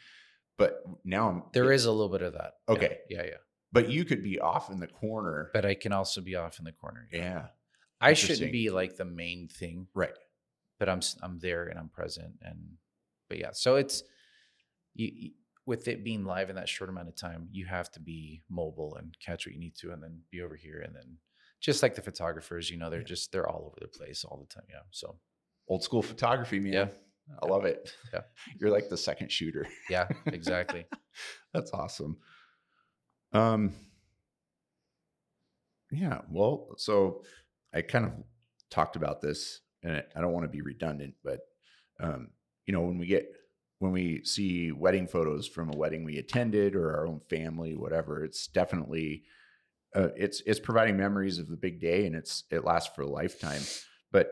but 0.58 0.84
now 1.06 1.30
I'm 1.30 1.43
There 1.54 1.71
is 1.71 1.86
a 1.86 1.91
little 1.91 2.10
bit 2.10 2.21
of 2.21 2.34
that. 2.34 2.54
Okay. 2.69 2.97
Yeah, 3.10 3.23
yeah. 3.23 3.38
but 3.71 3.89
you 3.89 4.04
could 4.06 4.23
be 4.23 4.39
off 4.39 4.69
in 4.71 4.80
the 4.80 4.88
corner. 4.88 5.50
But 5.54 5.65
I 5.65 5.73
can 5.76 5.91
also 5.93 6.19
be 6.21 6.36
off 6.36 6.60
in 6.60 6.65
the 6.65 6.71
corner. 6.73 7.08
yeah, 7.12 7.47
I 7.99 8.13
shouldn't 8.13 8.51
be 8.51 8.69
like 8.69 8.95
the 8.95 9.05
main 9.05 9.47
thing, 9.47 9.88
right. 9.93 10.13
but 10.79 10.88
I'm 10.89 11.01
I'm 11.23 11.39
there 11.39 11.67
and 11.67 11.79
I'm 11.79 11.89
present 11.89 12.33
and 12.41 12.57
but 13.29 13.39
yeah. 13.39 13.51
So 13.53 13.75
it's 13.75 14.03
you, 14.93 15.10
you 15.13 15.31
with 15.65 15.88
it 15.89 16.03
being 16.03 16.23
live 16.23 16.49
in 16.49 16.55
that 16.55 16.69
short 16.69 16.89
amount 16.89 17.10
of 17.10 17.15
time, 17.15 17.49
you 17.51 17.65
have 17.65 17.91
to 17.91 17.99
be 17.99 18.41
mobile 18.49 18.95
and 18.95 19.13
catch 19.19 19.45
what 19.45 19.53
you 19.53 19.60
need 19.60 19.75
to 19.75 19.91
and 19.91 20.01
then 20.01 20.21
be 20.31 20.41
over 20.41 20.55
here 20.55 20.79
and 20.86 20.95
then 20.95 21.17
just 21.60 21.83
like 21.83 21.95
the 21.95 22.01
photographers, 22.01 22.69
you 22.69 22.77
know, 22.77 22.89
they're 22.89 22.99
Yeah. 23.01 23.05
just 23.05 23.31
they're 23.31 23.49
all 23.49 23.65
over 23.65 23.77
the 23.81 23.88
place 23.89 24.23
all 24.23 24.38
the 24.38 24.53
time. 24.53 24.65
Yeah. 24.69 24.83
So 24.91 25.19
Old 25.69 25.83
school 25.83 26.01
photography, 26.01 26.60
man. 26.62 26.71
Yeah. 26.73 26.88
I 27.43 27.47
love 27.47 27.65
it. 27.65 27.91
Yeah. 28.13 28.21
You're 28.60 28.69
like 28.69 28.88
the 28.88 28.95
second 28.97 29.29
shooter. 29.31 29.65
yeah, 29.89 30.07
exactly. 30.27 30.86
That's 31.53 31.71
awesome. 31.73 32.17
Um 33.33 33.73
yeah, 35.91 36.21
well, 36.29 36.69
so 36.77 37.23
I 37.78 37.82
kind 37.82 38.06
of 38.06 38.12
talked 38.70 38.96
about 38.96 39.22
this 39.22 39.62
and 39.84 40.04
I- 40.16 40.22
don't 40.22 40.34
want 40.34 40.46
to 40.46 40.58
be 40.58 40.62
redundant, 40.62 41.16
but 41.24 41.40
um 42.00 42.30
you 42.66 42.74
know, 42.74 42.82
when 42.82 42.98
we 42.98 43.06
get 43.08 43.32
when 43.80 43.92
we 43.92 44.24
see 44.24 44.72
wedding 44.72 45.08
photos 45.08 45.48
from 45.48 45.70
a 45.72 45.78
wedding 45.78 46.04
we 46.04 46.18
attended 46.18 46.76
or 46.76 46.96
our 46.96 47.08
own 47.08 47.22
family, 47.30 47.76
whatever, 47.76 48.24
it's 48.24 48.48
definitely 48.48 49.24
uh, 49.96 50.10
it's 50.16 50.42
it's 50.46 50.60
providing 50.60 50.98
memories 50.98 51.40
of 51.40 51.48
the 51.48 51.56
big 51.56 51.80
day 51.80 52.06
and 52.06 52.16
it's 52.16 52.44
it 52.52 52.66
lasts 52.66 52.94
for 52.96 53.04
a 53.04 53.10
lifetime. 53.10 53.62
But 54.12 54.32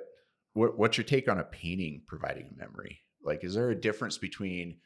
what 0.54 0.78
what's 0.78 0.98
your 0.98 1.06
take 1.06 1.30
on 1.30 1.40
a 1.40 1.44
painting 1.44 2.02
providing 2.08 2.50
a 2.52 2.58
memory? 2.58 3.02
Like, 3.24 3.44
is 3.44 3.54
there 3.56 3.70
a 3.70 3.80
difference 3.80 4.18
between 4.18 4.80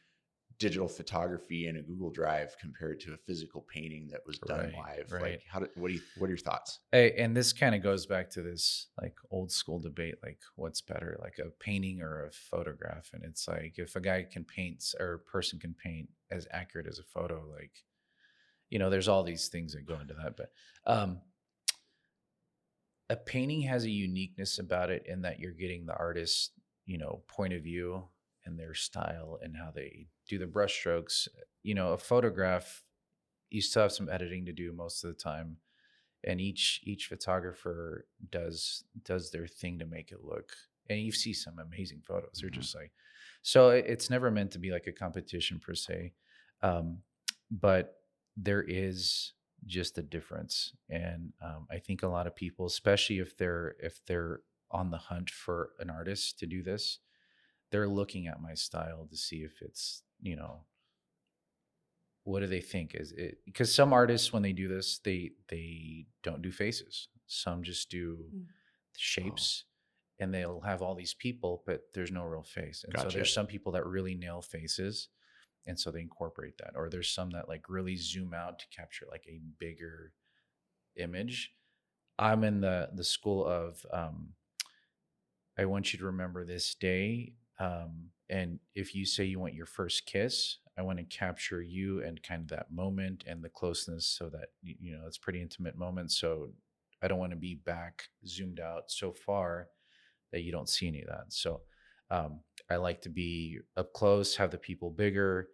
digital 0.60 0.88
photography 0.90 1.68
in 1.68 1.78
a 1.78 1.82
Google 1.82 2.10
Drive 2.10 2.56
compared 2.60 3.00
to 3.02 3.14
a 3.14 3.18
physical 3.18 3.66
painting 3.74 4.10
that 4.12 4.22
was 4.28 4.38
done 4.40 4.60
Right, 4.60 4.74
live? 4.78 5.12
right. 5.12 5.22
Like, 5.22 5.44
how 5.50 5.60
do, 5.60 5.68
what 5.76 5.88
do 5.88 5.94
you 5.94 6.02
what 6.18 6.28
are 6.28 6.30
your 6.30 6.38
thoughts? 6.38 6.80
Hey, 6.92 7.14
and 7.18 7.36
this 7.36 7.54
kind 7.54 7.74
of 7.74 7.82
goes 7.82 8.06
back 8.06 8.30
to 8.32 8.42
this 8.42 8.88
like 9.02 9.16
old 9.32 9.52
school 9.52 9.80
debate, 9.80 10.16
like 10.22 10.40
what's 10.56 10.82
better, 10.82 11.18
like 11.22 11.40
a 11.40 11.50
painting 11.64 12.02
or 12.02 12.26
a 12.26 12.32
photograph? 12.32 13.10
And 13.14 13.24
it's 13.24 13.48
like 13.48 13.76
if 13.78 13.96
a 13.96 14.02
guy 14.02 14.24
can 14.30 14.44
paint 14.44 14.84
or 15.00 15.14
a 15.14 15.20
person 15.20 15.60
can 15.60 15.74
paint 15.74 16.10
as 16.30 16.46
accurate 16.52 16.88
as 16.88 17.00
a 17.00 17.04
photo, 17.04 17.44
like 17.58 17.72
you 18.70 18.78
know, 18.78 18.90
there's 18.90 19.08
all 19.08 19.24
these 19.24 19.48
things 19.48 19.74
that 19.74 19.88
go 19.88 20.00
into 20.00 20.14
that. 20.14 20.36
But 20.36 20.52
um 20.86 21.22
a 23.10 23.16
painting 23.16 23.62
has 23.62 23.86
a 23.86 23.90
uniqueness 23.90 24.60
about 24.60 24.92
it 24.92 25.04
in 25.08 25.22
that 25.24 25.40
you're 25.40 25.52
getting 25.52 25.86
the 25.86 25.96
artist's, 25.96 26.52
you 26.86 26.98
know, 27.00 27.24
point 27.28 27.54
of 27.54 27.64
view 27.64 28.04
and 28.46 28.60
their 28.60 28.74
style 28.74 29.40
and 29.42 29.58
how 29.58 29.72
they 29.72 30.10
do 30.28 30.38
the 30.38 30.48
brushstrokes. 30.48 31.28
You 31.64 31.76
know, 31.76 31.94
a 31.94 31.98
photograph, 31.98 32.84
you 33.50 33.62
still 33.62 33.84
have 33.84 33.92
some 33.92 34.10
editing 34.10 34.46
to 34.46 34.54
do 34.54 34.72
most 34.74 35.04
of 35.04 35.10
the 35.10 35.22
time 35.22 35.58
and 36.24 36.42
each 36.42 36.82
each 36.84 37.08
photographer 37.08 38.08
does 38.30 38.84
does 39.04 39.32
their 39.32 39.48
thing 39.48 39.80
to 39.80 39.86
make 39.86 40.12
it 40.12 40.24
look 40.24 40.54
and 40.90 41.00
you 41.00 41.12
see 41.12 41.34
some 41.34 41.60
amazing 41.60 42.02
photos 42.02 42.40
they're 42.42 42.50
Mhm. 42.50 42.60
just 42.62 42.76
like 42.76 42.92
so 43.42 43.70
it's 43.70 44.10
never 44.10 44.30
meant 44.30 44.52
to 44.52 44.60
be 44.60 44.72
like 44.72 44.88
a 44.88 44.92
competition 44.92 45.60
per 45.60 45.74
se 45.74 46.14
um, 46.62 47.02
but 47.50 48.04
there 48.36 48.62
is 48.64 49.34
just 49.66 49.98
a 49.98 50.02
difference 50.02 50.74
and 50.90 51.34
um, 51.42 51.68
i 51.70 51.78
think 51.80 52.04
a 52.04 52.08
lot 52.08 52.28
of 52.28 52.36
people 52.36 52.66
especially 52.66 53.20
if 53.20 53.38
they're 53.38 53.76
if 53.80 54.04
they're 54.06 54.42
on 54.72 54.92
the 54.92 54.98
hunt 54.98 55.30
for 55.30 55.72
an 55.80 55.90
artist 55.90 56.40
to 56.40 56.46
do 56.48 56.62
this 56.64 57.00
they're 57.72 57.88
looking 57.88 58.28
at 58.28 58.42
my 58.42 58.54
style 58.54 59.08
to 59.10 59.18
see 59.18 59.38
if 59.38 59.62
it's 59.62 60.04
you 60.22 60.36
know 60.36 60.62
what 62.24 62.42
do 62.42 62.48
they 62.48 62.62
think? 62.62 62.94
Is 62.94 63.12
it 63.14 63.40
because 63.46 63.74
some 63.74 63.92
artists 63.94 64.32
when 64.32 64.44
they 64.44 64.54
do 64.54 64.68
this 64.68 65.00
they 65.00 65.32
they 65.50 66.06
don't 66.24 66.42
do 66.42 66.52
faces. 66.52 67.08
Some 67.28 67.64
just 67.64 67.90
do 67.90 68.18
Mm. 68.34 68.46
shapes 68.98 69.64
and 70.20 70.34
they'll 70.34 70.60
have 70.62 70.82
all 70.82 70.94
these 70.96 71.14
people 71.14 71.64
but 71.66 71.82
there's 71.94 72.12
no 72.12 72.24
real 72.26 72.44
face. 72.44 72.84
And 72.84 72.94
so 73.00 73.10
there's 73.14 73.34
some 73.34 73.48
people 73.48 73.72
that 73.74 73.86
really 73.86 74.14
nail 74.16 74.42
faces 74.42 75.10
and 75.66 75.80
so 75.80 75.90
they 75.92 76.02
incorporate 76.02 76.58
that. 76.58 76.74
Or 76.76 76.90
there's 76.90 77.12
some 77.12 77.30
that 77.32 77.48
like 77.48 77.70
really 77.70 77.96
zoom 77.96 78.34
out 78.34 78.60
to 78.60 78.66
capture 78.76 79.06
like 79.10 79.26
a 79.28 79.40
bigger 79.60 80.14
image. 80.98 81.54
I'm 82.18 82.44
in 82.44 82.62
the 82.62 82.90
the 82.94 83.04
school 83.04 83.46
of 83.46 83.86
um 83.94 84.34
i 85.58 85.66
want 85.66 85.92
you 85.94 86.00
to 86.00 86.06
remember 86.06 86.46
this 86.46 86.76
day 86.76 87.34
um 87.60 88.10
and 88.30 88.60
if 88.76 88.94
you 88.94 89.06
say 89.06 89.24
you 89.24 89.40
want 89.40 89.54
your 89.54 89.66
first 89.66 90.06
kiss 90.06 90.58
i 90.78 90.82
want 90.82 90.98
to 90.98 91.04
capture 91.06 91.62
you 91.62 92.04
and 92.04 92.22
kind 92.24 92.42
of 92.42 92.48
that 92.48 92.72
moment 92.72 93.24
and 93.28 93.44
the 93.44 93.50
closeness 93.50 94.08
so 94.08 94.30
that 94.30 94.50
you 94.62 94.92
know 94.92 95.04
it's 95.08 95.18
pretty 95.18 95.42
intimate 95.42 95.78
moment 95.78 96.12
so 96.12 96.50
i 97.02 97.08
don't 97.08 97.20
want 97.20 97.32
to 97.32 97.38
be 97.38 97.56
back 97.56 98.04
zoomed 98.26 98.60
out 98.60 98.84
so 98.88 99.12
far 99.12 99.68
that 100.32 100.42
you 100.42 100.52
don't 100.52 100.70
see 100.70 100.88
any 100.88 101.02
of 101.02 101.08
that. 101.08 101.26
So 101.30 101.62
um, 102.12 102.40
i 102.70 102.76
like 102.76 103.02
to 103.04 103.10
be 103.10 103.60
up 103.78 103.94
close 103.94 104.36
have 104.36 104.52
the 104.52 104.58
people 104.58 104.90
bigger 104.90 105.50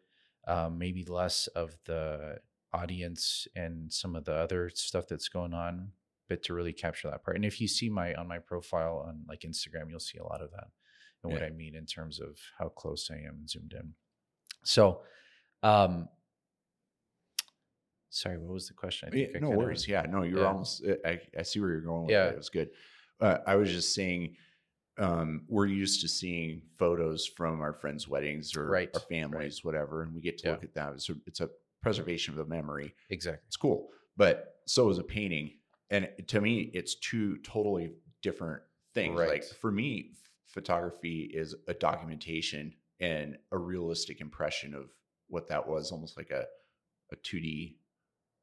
um, 0.48 0.78
maybe 0.78 1.04
less 1.06 1.48
of 1.48 1.76
the 1.86 2.38
audience 2.74 3.48
and 3.56 3.92
some 3.92 4.16
of 4.16 4.26
the 4.26 4.34
other 4.34 4.70
stuff 4.74 5.06
that's 5.08 5.28
going 5.28 5.54
on 5.54 5.90
but 6.28 6.42
to 6.42 6.56
really 6.56 6.74
capture 6.74 7.10
that 7.10 7.24
part. 7.24 7.36
And 7.36 7.46
if 7.46 7.62
you 7.62 7.68
see 7.68 7.90
my 7.90 8.14
on 8.16 8.28
my 8.28 8.40
profile 8.40 9.04
on 9.08 9.24
like 9.28 9.42
instagram 9.42 9.90
you'll 9.90 10.00
see 10.00 10.18
a 10.18 10.24
lot 10.24 10.42
of 10.42 10.52
that 10.52 10.68
and 11.26 11.34
what 11.34 11.42
Yeah. 11.42 11.48
i 11.48 11.52
mean 11.52 11.76
in 11.76 11.86
terms 11.86 12.20
of 12.20 12.38
how 12.58 12.70
close 12.70 13.10
i 13.12 13.16
am 13.16 13.36
and 13.40 13.50
zoomed 13.50 13.74
in 13.74 13.94
so 14.64 15.02
um 15.64 16.08
sorry 18.10 18.38
what 18.38 18.54
was 18.54 18.68
the 18.68 18.74
question 18.74 19.10
i 19.12 19.16
Yeah, 19.18 19.28
I 19.36 19.40
no 19.40 19.50
worries. 19.52 19.88
Yeah, 19.88 20.04
no, 20.10 20.24
you're 20.24 20.40
yeah. 20.42 20.48
almost. 20.48 20.84
I, 21.06 21.20
I 21.38 21.42
see 21.44 21.60
where 21.60 21.70
you're 21.72 21.82
going. 21.82 22.04
With 22.06 22.12
Yeah. 22.12 22.28
it. 22.30 22.34
it 22.34 22.38
was 22.38 22.50
good. 22.50 22.70
Uh, 23.20 23.38
I 23.46 23.56
was 23.56 23.72
just 23.72 23.94
saying, 23.94 24.36
um, 24.98 25.46
we're 25.48 25.66
used 25.68 26.02
to 26.02 26.08
seeing 26.08 26.62
photos 26.78 27.26
from 27.28 27.62
our 27.62 27.74
friends' 27.74 28.08
weddings 28.08 28.56
or 28.56 28.68
Right, 28.68 28.90
our 28.94 29.00
families, 29.02 29.64
whatever, 29.64 30.04
and 30.04 30.14
we 30.14 30.22
get 30.22 30.38
to 30.40 30.48
Yeah. 30.48 30.52
look 30.54 30.64
at 30.64 30.74
that. 30.76 30.94
It's 30.94 31.10
a, 31.10 31.16
it's 31.26 31.42
a 31.42 31.50
preservation 31.82 32.34
of 32.34 32.40
a 32.40 32.50
memory. 32.50 32.94
exactly 33.10 33.44
It's 33.48 33.58
cool, 33.58 33.90
but 34.18 34.56
so 34.66 34.90
is 34.90 34.98
a 34.98 35.04
painting. 35.04 35.58
And 35.90 36.10
to 36.28 36.42
me, 36.42 36.72
it's 36.74 36.96
two 36.96 37.38
totally 37.40 37.94
different 38.22 38.64
things. 38.94 39.18
Like 39.18 39.28
Right. 39.30 39.44
for 39.62 39.72
me, 39.72 40.12
photography 40.48 41.30
is 41.34 41.56
a 41.68 41.74
documentation 41.74 42.74
and 43.00 43.38
a 43.52 43.58
realistic 43.58 44.22
impression 44.22 44.74
of 44.74 44.86
what 45.28 45.48
that 45.50 45.68
was, 45.68 45.92
almost 45.92 46.18
like 46.18 46.30
a 46.32 46.46
a 47.12 47.16
2D 47.18 47.76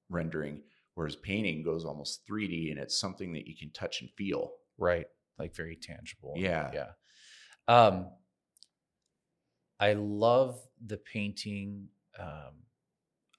rendering. 0.09 0.61
Whereas 0.95 1.17
painting 1.17 1.63
goes 1.63 1.85
almost 1.85 2.27
3D 2.29 2.71
and 2.71 2.79
it's 2.79 2.99
something 3.01 3.33
that 3.33 3.47
you 3.47 3.57
can 3.57 3.71
touch 3.73 4.01
and 4.03 4.11
feel. 4.17 4.53
right 4.79 5.07
like 5.39 5.55
very 5.57 5.77
tangible 5.77 6.35
Yeah. 6.37 6.71
yeah 6.75 6.91
um 7.67 8.11
i 9.81 9.95
love 9.95 10.61
the 10.87 10.99
painting 10.99 11.89
um 12.19 12.55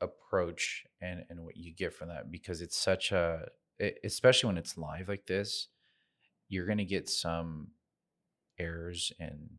approach 0.02 0.86
and 1.02 1.24
and 1.30 1.44
what 1.46 1.56
you 1.56 1.74
get 1.74 1.94
from 1.94 2.10
that 2.10 2.32
because 2.32 2.62
it's 2.62 2.78
such 2.78 3.12
a 3.12 3.46
especially 4.04 4.48
when 4.48 4.58
it's 4.58 4.78
live 4.78 5.08
like 5.08 5.26
this 5.28 5.68
you're 6.50 6.66
going 6.66 6.78
to 6.78 6.86
get 6.86 7.08
some 7.10 7.68
errors 8.60 9.12
and 9.20 9.50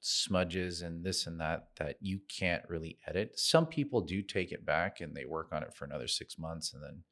smudges 0.00 0.82
and 0.82 1.04
this 1.04 1.26
and 1.26 1.40
that 1.40 1.68
that 1.78 1.96
you 2.00 2.20
can't 2.28 2.62
really 2.68 2.96
edit 3.08 3.36
some 3.36 3.66
people 3.66 4.00
do 4.00 4.22
take 4.22 4.52
it 4.52 4.64
back 4.64 5.00
and 5.00 5.16
they 5.16 5.24
work 5.24 5.48
on 5.52 5.64
it 5.64 5.74
for 5.74 5.84
another 5.84 6.06
six 6.06 6.38
months 6.38 6.74
and 6.74 6.82
then 6.82 7.02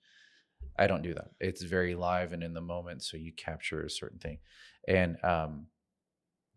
I 0.77 0.87
don't 0.87 1.03
do 1.03 1.15
that. 1.15 1.31
It's 1.41 1.63
very 1.63 1.95
live 1.95 2.33
and 2.33 2.43
in 2.43 2.55
the 2.55 2.61
moment, 2.61 3.03
so 3.03 3.17
you 3.17 3.33
capture 3.33 3.83
a 3.83 3.91
certain 3.91 4.19
thing. 4.19 4.39
And 4.89 5.17
um, 5.25 5.67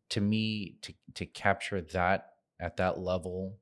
to 0.10 0.22
me, 0.22 0.78
to 0.82 0.94
to 1.16 1.26
capture 1.26 1.82
that 1.82 2.32
at 2.60 2.78
that 2.78 3.00
level, 3.00 3.58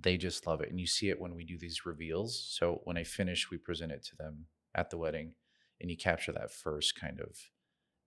they 0.00 0.16
just 0.16 0.46
love 0.46 0.60
it. 0.60 0.70
And 0.70 0.80
you 0.80 0.86
see 0.86 1.08
it 1.10 1.20
when 1.20 1.34
we 1.34 1.44
do 1.44 1.58
these 1.58 1.86
reveals. 1.86 2.44
So 2.58 2.80
when 2.84 2.96
I 2.96 3.04
finish, 3.04 3.50
we 3.50 3.58
present 3.58 3.92
it 3.92 4.04
to 4.04 4.16
them 4.16 4.46
at 4.74 4.90
the 4.90 4.98
wedding, 4.98 5.34
and 5.80 5.90
you 5.90 5.96
capture 5.96 6.32
that 6.32 6.52
first 6.52 6.98
kind 6.98 7.20
of 7.20 7.36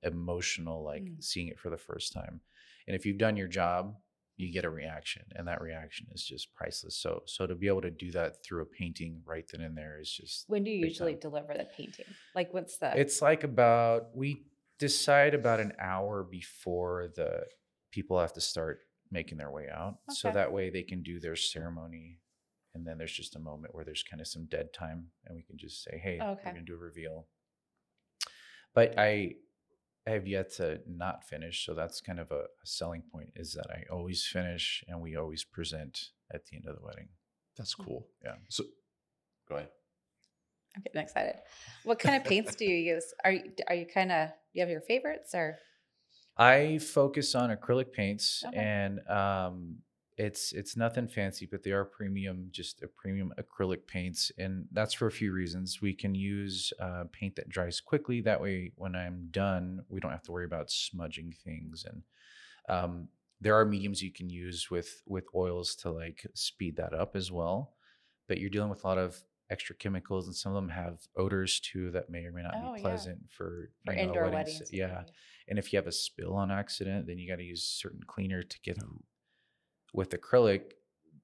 emotional, 0.06 0.84
like 0.84 1.04
Mm. 1.04 1.24
seeing 1.24 1.48
it 1.48 1.60
for 1.60 1.70
the 1.70 1.78
first 1.78 2.14
time. 2.14 2.42
And 2.88 2.96
if 2.96 3.06
you've 3.06 3.18
done 3.18 3.36
your 3.38 3.48
job, 3.48 3.96
you 4.38 4.52
get 4.52 4.66
a 4.66 4.70
reaction, 4.70 5.24
and 5.36 5.48
that 5.48 5.62
reaction 5.62 6.08
is 6.14 6.24
just 6.26 6.54
priceless. 6.54 6.98
So 6.98 7.24
so 7.26 7.48
to 7.48 7.56
be 7.56 7.68
able 7.68 7.82
to 7.82 7.92
do 7.92 8.12
that 8.12 8.44
through 8.44 8.62
a 8.64 8.66
painting 8.66 9.22
right 9.26 9.46
then 9.52 9.62
and 9.62 9.78
there 9.78 10.00
is 10.00 10.12
just 10.12 10.46
When 10.48 10.64
do 10.64 10.72
you 10.72 10.86
usually 10.88 11.14
time. 11.14 11.20
deliver 11.22 11.54
the 11.54 11.66
painting? 11.66 12.14
Like, 12.34 12.54
what's 12.54 12.78
the? 12.78 12.98
it's 12.98 13.22
like 13.22 13.44
about 13.44 14.16
we 14.16 14.44
decide 14.78 15.34
about 15.34 15.62
an 15.62 15.72
hour 15.80 16.24
before 16.24 17.08
the 17.16 17.46
people 17.92 18.20
have 18.20 18.34
to 18.34 18.42
start 18.42 18.80
making 19.10 19.38
their 19.38 19.52
way 19.52 19.68
out. 19.74 20.00
So 20.10 20.30
that 20.32 20.52
way 20.52 20.70
they 20.70 20.84
can 20.84 21.02
do 21.02 21.20
their 21.22 21.38
ceremony. 21.38 22.20
And 22.74 22.86
then 22.86 22.98
there's 22.98 23.14
just 23.14 23.38
a 23.38 23.40
moment 23.40 23.74
where 23.74 23.86
there's 23.86 24.04
kind 24.04 24.20
of 24.20 24.28
some 24.28 24.48
dead 24.48 24.74
time 24.74 25.08
and 25.26 25.34
we 25.36 25.44
can 25.44 25.58
just 25.58 25.82
say, 25.82 25.98
hey, 25.98 26.20
Okay. 26.22 26.42
we're 26.44 26.52
gonna 26.52 26.66
do 26.66 26.74
a 26.76 26.78
reveal. 26.78 27.28
But 28.74 29.00
I 29.00 29.36
I 30.08 30.12
have 30.12 30.28
yet 30.28 30.54
to 30.56 30.82
not 30.88 31.24
finish. 31.24 31.66
So 31.66 31.74
that's 31.74 32.00
kind 32.00 32.20
of 32.20 32.32
a, 32.32 32.42
a 32.44 32.66
selling 32.66 33.04
point 33.12 33.30
is 33.36 33.54
that 33.54 33.68
I 33.72 33.84
always 33.92 34.24
finish 34.26 34.84
and 34.88 35.02
we 35.02 35.16
always 35.16 35.44
present 35.44 36.10
at 36.34 36.46
the 36.46 36.58
end 36.58 36.66
of 36.68 36.76
the 36.76 36.86
wedding. 36.86 37.10
That's 37.58 37.74
cool. 37.74 38.08
Yeah. 38.24 38.36
So 38.50 38.66
go 39.50 39.56
ahead. 39.56 39.70
I'm 40.76 40.84
getting 40.84 41.02
excited. 41.02 41.36
What 41.84 42.00
kind 42.00 42.16
of 42.18 42.24
paints 42.24 42.56
do 42.56 42.66
you 42.66 42.76
use? 42.76 43.14
Are 43.24 43.32
you 43.32 43.52
are 43.68 43.76
you 43.76 43.86
kind 43.86 44.12
of 44.12 44.30
you 44.54 44.62
have 44.62 44.70
your 44.70 44.82
favorites 44.82 45.34
or 45.34 45.58
I 46.38 46.80
focus 46.80 47.34
on 47.34 47.56
acrylic 47.56 47.94
paints 47.94 48.44
Okay. 48.46 48.58
and 48.58 49.00
um 49.08 49.78
it's 50.18 50.54
it's 50.54 50.78
nothing 50.78 51.08
fancy, 51.08 51.46
but 51.46 51.64
they 51.64 51.72
are 51.72 51.84
premium, 51.84 52.48
just 52.52 52.82
a 52.82 52.88
premium 52.88 53.34
acrylic 53.38 53.86
paints, 53.86 54.32
and 54.38 54.66
that's 54.72 54.94
for 54.94 55.08
a 55.08 55.12
few 55.12 55.34
reasons. 55.34 55.82
We 55.82 55.94
can 55.94 56.16
use 56.16 56.72
uh, 56.80 57.06
paint 57.12 57.36
that 57.36 57.50
dries 57.50 57.82
quickly. 57.82 58.22
That 58.22 58.42
way, 58.42 58.72
when 58.76 58.96
I'm 58.96 59.28
done, 59.32 59.84
we 59.90 60.00
don't 60.00 60.12
have 60.12 60.24
to 60.24 60.32
worry 60.32 60.46
about 60.46 60.72
smudging 60.72 61.34
things. 61.44 61.86
And 61.86 62.04
um, 62.70 63.08
there 63.42 63.56
are 63.56 63.66
mediums 63.66 64.02
you 64.02 64.12
can 64.12 64.30
use 64.30 64.72
with 64.72 65.02
with 65.06 65.26
oils 65.36 65.76
to 65.78 65.92
like 65.92 66.26
speed 66.34 66.78
that 66.78 66.94
up 66.94 67.16
as 67.16 67.32
well. 67.32 67.74
But 68.28 68.40
you're 68.40 68.50
dealing 68.50 68.70
with 68.70 68.84
a 68.86 68.88
lot 68.88 68.98
of 68.98 69.22
extra 69.50 69.76
chemicals, 69.76 70.28
and 70.28 70.36
some 70.36 70.54
of 70.54 70.56
them 70.56 70.70
have 70.70 71.00
odors 71.18 71.60
too 71.60 71.92
that 71.92 72.10
may 72.10 72.26
or 72.26 72.32
may 72.32 72.42
not 72.42 72.56
Oh, 72.56 72.74
be 72.74 72.80
yeah. 72.80 72.82
pleasant 72.82 73.20
for, 73.30 73.70
for 73.84 73.94
you 73.94 73.98
know, 73.98 74.08
indoor 74.08 74.24
weddings. 74.24 74.60
weddings? 74.62 74.72
Yeah, 74.72 75.04
and 75.48 75.60
if 75.60 75.72
you 75.72 75.78
have 75.78 75.88
a 75.88 75.92
spill 75.92 76.34
on 76.34 76.52
accident, 76.52 77.06
then 77.06 77.20
you 77.20 77.30
got 77.30 77.38
to 77.38 77.44
use 77.44 77.64
certain 77.64 78.02
cleaner 78.08 78.42
to 78.42 78.60
get 78.62 78.78
with 79.96 80.10
acrylic. 80.12 80.72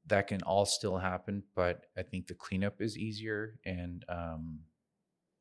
That 0.08 0.28
can 0.28 0.42
all 0.44 0.66
still 0.66 0.98
happen, 0.98 1.44
but 1.56 1.86
I 1.98 2.02
think 2.02 2.28
the 2.28 2.34
cleanup 2.34 2.82
is 2.82 2.98
easier, 2.98 3.60
and 3.66 4.04
um, 4.10 4.60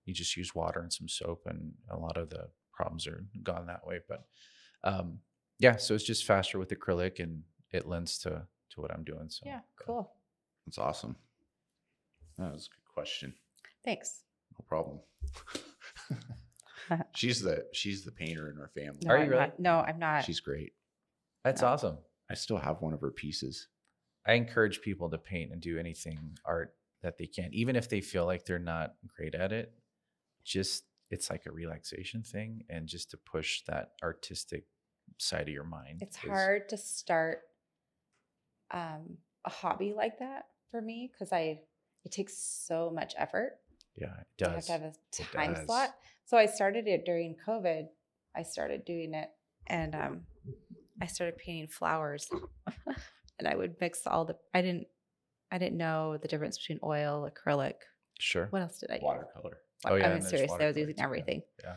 you 0.04 0.12
just 0.14 0.36
use 0.36 0.54
water 0.54 0.80
and 0.80 0.92
some 0.92 1.08
soap, 1.08 1.42
and 1.46 1.72
a 1.90 1.96
lot 1.96 2.16
of 2.18 2.28
the 2.30 2.48
problems 2.72 3.06
are 3.06 3.24
gone 3.42 3.66
that 3.66 3.86
way. 3.86 4.00
But 4.08 4.24
um, 4.84 5.18
yeah, 5.58 5.76
so 5.76 5.94
it's 5.94 6.04
just 6.04 6.24
faster 6.26 6.58
with 6.58 6.68
acrylic, 6.70 7.20
and 7.20 7.42
it 7.72 7.86
lends 7.88 8.18
to 8.18 8.42
to 8.70 8.80
what 8.80 8.92
I'm 8.92 9.02
doing. 9.02 9.28
So 9.28 9.44
Yeah, 9.46 9.60
cool. 9.84 10.12
That's 10.66 10.78
awesome. 10.78 11.16
That 12.38 12.52
was 12.52 12.66
a 12.70 12.74
good 12.74 12.92
question. 12.94 13.34
Thanks. 13.84 14.22
No 14.58 14.64
problem. 14.68 15.00
she's 17.14 17.40
the 17.40 17.64
she's 17.72 18.04
the 18.04 18.12
painter 18.12 18.50
in 18.50 18.58
our 18.58 18.68
family. 18.68 19.00
No, 19.04 19.10
Are 19.12 19.16
you 19.18 19.24
I'm 19.24 19.28
really? 19.30 19.40
not. 19.42 19.58
No, 19.60 19.78
I'm 19.80 19.98
not. 19.98 20.24
She's 20.24 20.40
great. 20.40 20.72
That's 21.44 21.62
Yeah. 21.62 21.68
awesome. 21.68 21.98
I 22.30 22.34
still 22.34 22.58
have 22.58 22.80
one 22.80 22.94
of 22.94 23.00
her 23.00 23.10
pieces. 23.10 23.68
I 24.26 24.34
encourage 24.34 24.82
people 24.82 25.10
to 25.10 25.18
paint 25.18 25.50
and 25.50 25.60
do 25.60 25.78
anything 25.78 26.36
art 26.44 26.74
that 27.02 27.18
they 27.18 27.26
can, 27.26 27.50
even 27.52 27.74
if 27.76 27.88
they 27.88 28.00
feel 28.00 28.26
like 28.26 28.44
they're 28.44 28.58
not 28.58 28.94
great 29.16 29.34
at 29.34 29.52
it. 29.52 29.72
Just 30.44 30.84
it's 31.10 31.28
like 31.28 31.46
a 31.46 31.52
relaxation 31.52 32.22
thing, 32.22 32.62
and 32.70 32.86
just 32.86 33.10
to 33.10 33.16
push 33.16 33.62
that 33.66 33.92
artistic 34.02 34.64
side 35.18 35.42
of 35.42 35.48
your 35.48 35.64
mind. 35.64 36.02
it's 36.02 36.16
is- 36.18 36.30
hard 36.30 36.68
to 36.68 36.76
start 36.76 37.40
um, 38.70 39.16
a 39.44 39.50
hobby 39.50 39.92
like 39.92 40.18
that 40.20 40.46
for 40.70 40.80
me 40.80 41.10
because 41.12 41.32
I 41.32 41.60
it 42.04 42.12
takes 42.12 42.36
so 42.36 42.90
much 42.94 43.14
effort. 43.18 43.58
Yeah, 43.96 44.20
it 44.20 44.26
to 44.38 44.50
have 44.50 44.64
to 44.64 44.72
have 44.72 44.82
a 44.82 44.92
time 45.36 45.66
slot. 45.66 45.94
So 46.24 46.36
I 46.36 46.46
started 46.46 46.86
it 46.86 47.04
during 47.04 47.34
COVID. 47.46 47.88
I 48.36 48.42
started 48.44 48.84
doing 48.84 49.14
it, 49.14 49.30
and 49.66 49.94
um, 49.94 50.20
I 51.00 51.06
started 51.06 51.38
painting 51.38 51.68
flowers, 51.68 52.28
and 53.38 53.48
I 53.48 53.56
would 53.56 53.76
mix 53.80 54.06
all 54.06 54.24
the. 54.24 54.36
I 54.54 54.62
didn't. 54.62 54.86
I 55.50 55.58
didn't 55.58 55.78
know 55.78 56.16
the 56.16 56.28
difference 56.28 56.58
between 56.58 56.78
oil, 56.84 57.28
acrylic. 57.28 57.74
Sure. 58.18 58.46
What 58.50 58.62
else 58.62 58.78
did 58.78 58.90
I? 58.90 58.94
use? 58.94 59.02
Watercolor. 59.02 59.58
Oh, 59.86 59.94
yeah, 59.94 60.10
I 60.10 60.12
mean, 60.14 60.22
seriously, 60.22 60.62
I 60.62 60.66
was 60.66 60.76
using 60.76 61.00
everything. 61.00 61.42
Yeah. 61.62 61.76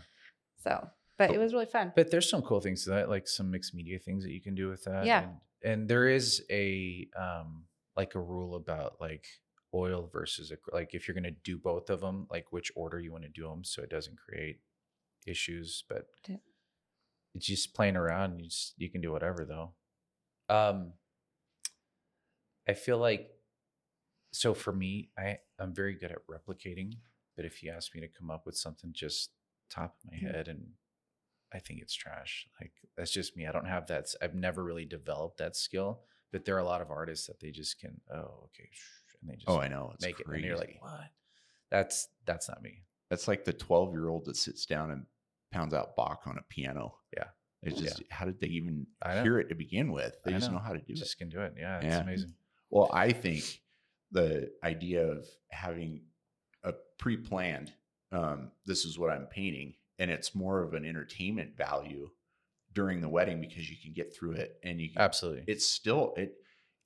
So, 0.62 0.88
but 1.18 1.32
it 1.32 1.38
was 1.38 1.54
really 1.54 1.66
fun. 1.66 1.94
But 1.96 2.12
there's 2.12 2.30
some 2.30 2.42
cool 2.42 2.60
things 2.60 2.84
to 2.84 2.92
that, 2.92 3.10
like 3.10 3.28
some 3.28 3.50
mixed 3.50 3.74
media 3.74 3.98
things 3.98 4.24
that 4.24 4.32
you 4.32 4.42
can 4.42 4.56
do 4.56 4.70
with 4.70 4.84
that. 4.84 5.06
Yeah. 5.06 5.24
And, 5.24 5.72
and 5.72 5.90
there 5.90 6.08
is 6.08 6.44
a 6.50 7.08
um 7.20 7.64
like 7.96 8.16
a 8.16 8.20
rule 8.20 8.56
about 8.56 8.96
like 9.00 9.26
oil 9.74 10.10
versus 10.12 10.52
like 10.72 10.94
if 10.94 11.08
you're 11.08 11.16
gonna 11.16 11.32
do 11.32 11.58
both 11.58 11.90
of 11.90 12.02
them, 12.02 12.28
like 12.30 12.52
which 12.52 12.72
order 12.76 13.00
you 13.00 13.12
want 13.12 13.24
to 13.24 13.30
do 13.30 13.48
them, 13.48 13.64
so 13.64 13.82
it 13.82 13.90
doesn't 13.90 14.18
create 14.18 14.60
issues. 15.26 15.84
But. 15.88 16.08
It's 17.34 17.46
just 17.46 17.74
playing 17.74 17.96
around. 17.96 18.40
You 18.40 18.46
just 18.46 18.74
you 18.78 18.90
can 18.90 19.02
do 19.02 19.12
whatever 19.12 19.46
though. 19.46 19.74
Um, 20.54 20.94
I 22.68 22.74
feel 22.74 22.98
like 22.98 23.30
so 24.32 24.54
for 24.54 24.74
me, 24.74 25.10
I 25.18 25.38
I'm 25.60 25.74
very 25.74 25.94
good 25.96 26.12
at 26.12 26.26
replicating. 26.28 26.94
But 27.36 27.46
if 27.46 27.64
you 27.64 27.72
ask 27.72 27.94
me 27.96 28.02
to 28.02 28.08
come 28.08 28.30
up 28.30 28.46
with 28.46 28.56
something 28.56 28.92
just 28.94 29.32
top 29.70 29.96
of 30.04 30.12
my 30.12 30.18
Mhm. 30.18 30.32
head 30.34 30.48
and 30.48 30.74
I 31.52 31.60
think 31.60 31.82
it's 31.82 31.94
trash. 31.94 32.48
Like 32.62 32.74
that's 32.96 33.12
just 33.12 33.36
me. 33.36 33.46
I 33.48 33.52
don't 33.52 33.66
have 33.68 33.88
that. 33.88 34.14
I've 34.22 34.36
never 34.36 34.64
really 34.64 34.86
developed 34.86 35.38
that 35.38 35.56
skill. 35.56 36.04
But 36.32 36.46
there 36.46 36.56
are 36.56 36.60
a 36.60 36.64
lot 36.66 36.82
of 36.82 36.90
artists 36.90 37.28
that 37.28 37.40
they 37.40 37.52
just 37.52 37.80
can. 37.80 38.02
Oh, 38.12 38.46
okay, 38.46 38.70
and 39.22 39.30
they 39.30 39.36
just 39.36 39.48
Oh, 39.48 39.60
I 39.60 39.68
know. 39.68 39.92
It's 39.94 40.04
make 40.04 40.20
it, 40.20 40.26
crazy. 40.26 40.42
and 40.42 40.48
you're 40.48 40.58
like, 40.58 40.78
what? 40.80 41.12
That's 41.70 42.08
that's 42.26 42.48
not 42.50 42.62
me. 42.64 42.84
That's 43.10 43.28
like 43.28 43.46
the 43.46 43.54
12 43.54 43.94
year 43.94 44.08
old 44.08 44.26
that 44.26 44.36
sits 44.38 44.66
down 44.66 44.90
and 44.90 45.06
pounds 45.54 45.74
out 45.74 45.96
Bach 45.96 46.24
on 46.26 46.38
a 46.38 46.42
piano. 46.50 46.96
Yeah. 47.16 47.26
It's 47.62 47.80
Yeah. 47.80 47.88
just, 47.88 48.04
how 48.10 48.26
did 48.26 48.40
they 48.42 48.48
even 48.48 48.86
hear 49.22 49.40
it 49.40 49.48
to 49.50 49.56
begin 49.56 49.92
with? 49.92 50.18
They 50.26 50.32
I 50.34 50.38
just 50.38 50.50
know. 50.52 50.58
know. 50.58 50.64
how 50.64 50.74
to 50.74 50.80
do 50.80 50.94
Just 50.94 51.02
it. 51.02 51.06
Just 51.06 51.18
can 51.20 51.30
do 51.30 51.42
it. 51.42 51.54
Yeah, 51.58 51.78
it's 51.78 51.86
Yeah. 51.86 52.02
amazing. 52.02 52.34
Well, 52.70 52.90
I 52.94 53.12
think 53.14 53.62
the 54.12 54.52
idea 54.64 55.06
of 55.08 55.28
having 55.50 56.06
a 56.64 56.74
pre 56.98 57.18
planned, 57.18 57.72
um, 58.12 58.52
this 58.66 58.84
is 58.86 58.98
what 59.00 59.12
I'm 59.12 59.28
painting, 59.28 59.76
and 60.00 60.12
it's 60.12 60.34
more 60.36 60.62
of 60.64 60.74
an 60.74 60.86
entertainment 60.86 61.56
value 61.56 62.10
during 62.74 63.00
the 63.02 63.10
wedding 63.10 63.40
because 63.40 63.70
you 63.70 63.78
can 63.78 63.94
get 63.94 64.16
through 64.16 64.32
it 64.34 64.60
and 64.64 64.82
you 64.82 64.90
can, 64.90 65.02
Absolutely. 65.02 65.44
it's 65.48 65.66
still 65.66 66.14
it 66.18 66.34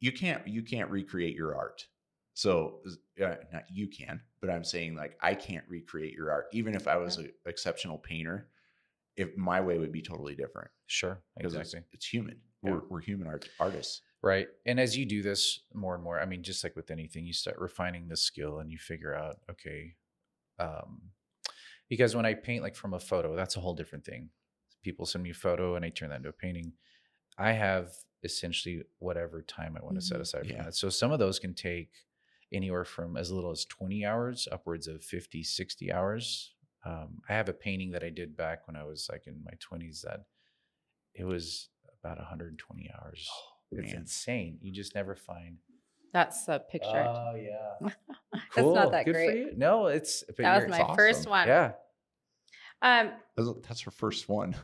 you 0.01 0.11
can't 0.11 0.45
you 0.45 0.61
can't 0.61 0.91
recreate 0.91 1.33
your 1.33 1.55
art 1.55 1.87
so 2.33 2.81
uh, 3.23 3.35
not 3.53 3.63
you 3.71 3.87
can 3.87 4.19
but 4.41 4.49
i'm 4.49 4.65
saying 4.65 4.95
like 4.97 5.17
i 5.21 5.33
can't 5.33 5.63
recreate 5.69 6.11
your 6.13 6.29
art 6.29 6.47
even 6.51 6.75
if 6.75 6.89
i 6.89 6.97
was 6.97 7.15
an 7.15 7.31
exceptional 7.45 7.97
painter 7.97 8.49
if 9.17 9.35
my 9.35 9.59
way 9.59 9.77
would 9.77 9.91
be 9.91 10.01
totally 10.01 10.35
different 10.35 10.69
sure. 10.85 11.21
because 11.37 11.53
Exactly. 11.53 11.79
it's, 11.79 11.93
it's 11.95 12.05
human 12.07 12.39
Yeah. 12.63 12.71
we're, 12.71 12.81
we're 12.89 13.01
human 13.01 13.27
art, 13.27 13.49
artists 13.59 14.01
Right. 14.23 14.47
And 14.65 14.79
as 14.79 14.97
you 14.97 15.05
do 15.05 15.21
this 15.21 15.59
more 15.75 15.93
and 15.93 16.03
more, 16.03 16.19
I 16.19 16.25
mean, 16.25 16.41
just 16.41 16.63
like 16.63 16.75
with 16.75 16.89
anything, 16.89 17.25
you 17.27 17.33
start 17.33 17.59
refining 17.59 18.07
the 18.07 18.17
skill 18.17 18.57
and 18.59 18.71
you 18.71 18.79
figure 18.79 19.13
out, 19.13 19.37
okay, 19.49 19.93
um, 20.57 21.11
because 21.87 22.15
when 22.15 22.25
I 22.25 22.33
paint 22.33 22.63
like 22.63 22.75
from 22.75 22.95
a 22.95 22.99
photo, 22.99 23.35
that's 23.35 23.57
a 23.57 23.59
whole 23.59 23.75
different 23.75 24.03
thing. 24.05 24.29
People 24.83 25.05
send 25.05 25.23
me 25.23 25.29
a 25.29 25.35
photo 25.35 25.75
and 25.75 25.85
I 25.85 25.89
turn 25.89 26.09
that 26.09 26.17
into 26.17 26.29
a 26.29 26.33
painting. 26.33 26.73
I 27.37 27.51
have 27.51 27.91
essentially 28.23 28.81
whatever 28.97 29.43
time 29.43 29.77
I 29.79 29.83
want 29.85 29.95
to 29.95 30.01
set 30.01 30.19
aside 30.19 30.47
for 30.47 30.53
Yeah. 30.53 30.63
that. 30.63 30.75
So 30.75 30.89
some 30.89 31.11
of 31.11 31.19
those 31.19 31.37
can 31.37 31.53
take 31.53 31.91
anywhere 32.51 32.85
from 32.85 33.17
as 33.17 33.31
little 33.31 33.51
as 33.51 33.65
20 33.65 34.03
hours 34.03 34.47
upwards 34.51 34.87
of 34.87 35.03
50, 35.03 35.43
60 35.43 35.91
hours. 35.93 36.55
Um, 36.87 37.21
I 37.27 37.33
have 37.33 37.49
a 37.49 37.53
painting 37.53 37.91
that 37.91 38.03
I 38.03 38.09
did 38.09 38.37
back 38.37 38.65
when 38.67 38.77
I 38.77 38.83
was 38.83 39.09
like 39.11 39.27
in 39.27 39.43
my 39.43 39.51
20s 39.53 40.01
that 40.03 40.21
it 41.13 41.25
was 41.25 41.67
about 42.01 42.17
120 42.17 42.91
hours. 43.01 43.29
It's 43.71 43.91
man. 43.91 44.01
insane. 44.01 44.57
You 44.61 44.71
just 44.71 44.95
never 44.95 45.15
find. 45.15 45.57
That's 46.13 46.47
a 46.47 46.59
picture. 46.59 47.05
Oh 47.05 47.35
yeah, 47.35 47.89
That's 48.55 48.73
not 48.73 48.91
that 48.91 49.05
Good 49.05 49.13
for 49.15 49.19
great. 49.25 49.37
you. 49.37 49.51
No, 49.57 49.87
it's. 49.87 50.23
but 50.23 50.37
that 50.37 50.61
was 50.61 50.69
my 50.69 50.85
it's 50.87 50.95
first 50.95 51.27
one. 51.27 51.47
Yeah, 51.47 51.73
Um, 52.81 53.11
that's, 53.35 53.49
that's 53.67 53.81
her 53.81 53.91
first 53.91 54.29
one 54.29 54.55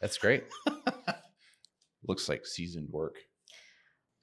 that's 0.00 0.16
great. 0.18 0.44
looks 2.06 2.28
like 2.28 2.46
seasoned 2.46 2.88
work 2.90 3.16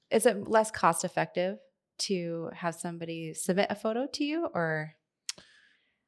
is 0.10 0.26
it 0.26 0.48
less 0.48 0.72
cost 0.72 1.04
effective 1.04 1.58
to 1.98 2.50
have 2.54 2.74
somebody 2.76 3.34
submit 3.34 3.68
a 3.70 3.76
photo 3.76 4.08
to 4.14 4.24
you 4.24 4.48
or 4.54 4.94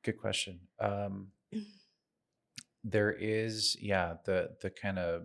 Good 0.07 0.19
question. 0.19 0.61
Um, 0.79 1.33
there 2.81 3.11
is, 3.11 3.75
yeah, 3.81 4.13
the 4.23 4.55
the 4.61 4.69
kind 4.69 4.97
of 4.97 5.23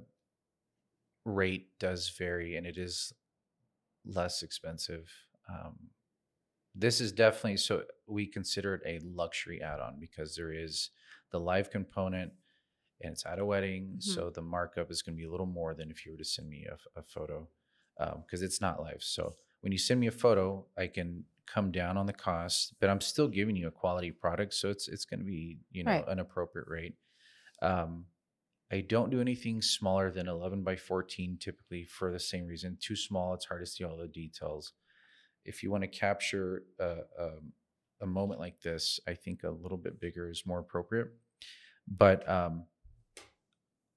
rate 1.24 1.78
does 1.78 2.08
vary, 2.08 2.56
and 2.56 2.66
it 2.66 2.76
is 2.76 3.12
less 4.04 4.42
expensive. 4.42 5.08
Um, 5.48 5.90
this 6.74 7.00
is 7.00 7.12
definitely 7.12 7.58
so 7.58 7.84
we 8.08 8.26
consider 8.26 8.74
it 8.74 8.82
a 8.84 8.98
luxury 9.06 9.62
add-on 9.62 10.00
because 10.00 10.34
there 10.34 10.52
is 10.52 10.90
the 11.30 11.38
live 11.38 11.70
component, 11.70 12.32
and 13.00 13.12
it's 13.12 13.24
at 13.24 13.38
a 13.38 13.46
wedding, 13.46 13.98
Mhm. 13.98 14.02
so 14.02 14.30
the 14.30 14.42
markup 14.42 14.90
is 14.90 15.00
going 15.00 15.14
to 15.16 15.20
be 15.20 15.26
a 15.28 15.30
little 15.30 15.46
more 15.46 15.74
than 15.74 15.92
if 15.92 16.04
you 16.04 16.10
were 16.10 16.18
to 16.18 16.24
send 16.24 16.48
me 16.48 16.66
a 16.96 17.02
photo 17.04 17.48
because 18.26 18.42
it's 18.42 18.60
not 18.60 18.80
live. 18.80 19.00
So 19.04 19.36
when 19.60 19.70
you 19.70 19.78
send 19.78 20.00
me 20.00 20.08
a 20.08 20.10
photo, 20.10 20.66
I 20.76 20.88
can 20.88 21.24
come 21.46 21.70
down 21.70 21.96
on 21.96 22.06
the 22.06 22.12
cost, 22.12 22.74
but 22.80 22.90
I'm 22.90 23.00
still 23.00 23.28
giving 23.28 23.56
you 23.56 23.68
a 23.68 23.72
quality 23.72 24.10
product, 24.10 24.54
so 24.54 24.70
it's 24.70 24.88
it's 24.88 25.04
going 25.04 25.20
to 25.20 25.26
be 25.26 25.58
you 25.70 25.84
know 25.84 25.90
Right. 25.90 26.08
an 26.08 26.18
appropriate 26.18 26.68
rate. 26.68 26.94
Um, 27.60 28.06
I 28.72 28.80
don't 28.80 29.10
do 29.10 29.20
anything 29.20 29.60
smaller 29.62 30.10
than 30.10 30.28
11 30.28 30.62
by 30.62 30.76
14 30.76 31.36
typically 31.38 31.84
for 31.84 32.10
the 32.10 32.18
same 32.18 32.46
reason. 32.46 32.78
Too 32.80 32.96
small, 32.96 33.34
it's 33.34 33.44
hard 33.44 33.60
to 33.62 33.70
see 33.70 33.84
all 33.84 33.98
the 33.98 34.08
details. 34.08 34.72
If 35.44 35.62
you 35.62 35.70
want 35.70 35.82
to 35.82 35.88
capture 35.88 36.64
a, 36.80 36.98
a, 37.18 37.30
a 38.02 38.06
moment 38.06 38.40
like 38.40 38.60
this, 38.62 38.98
I 39.06 39.14
think 39.14 39.42
a 39.42 39.50
little 39.50 39.76
bit 39.78 40.00
bigger 40.00 40.28
is 40.30 40.46
more 40.46 40.60
appropriate. 40.60 41.08
But 41.86 42.26
um, 42.28 42.64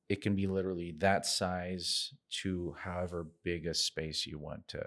it 0.10 0.22
can 0.22 0.36
be 0.36 0.48
literally 0.48 0.94
that 1.00 1.26
size 1.26 2.14
to 2.42 2.76
however 2.80 3.28
big 3.44 3.66
a 3.66 3.74
space 3.74 4.26
you 4.28 4.38
want 4.38 4.68
to 4.70 4.84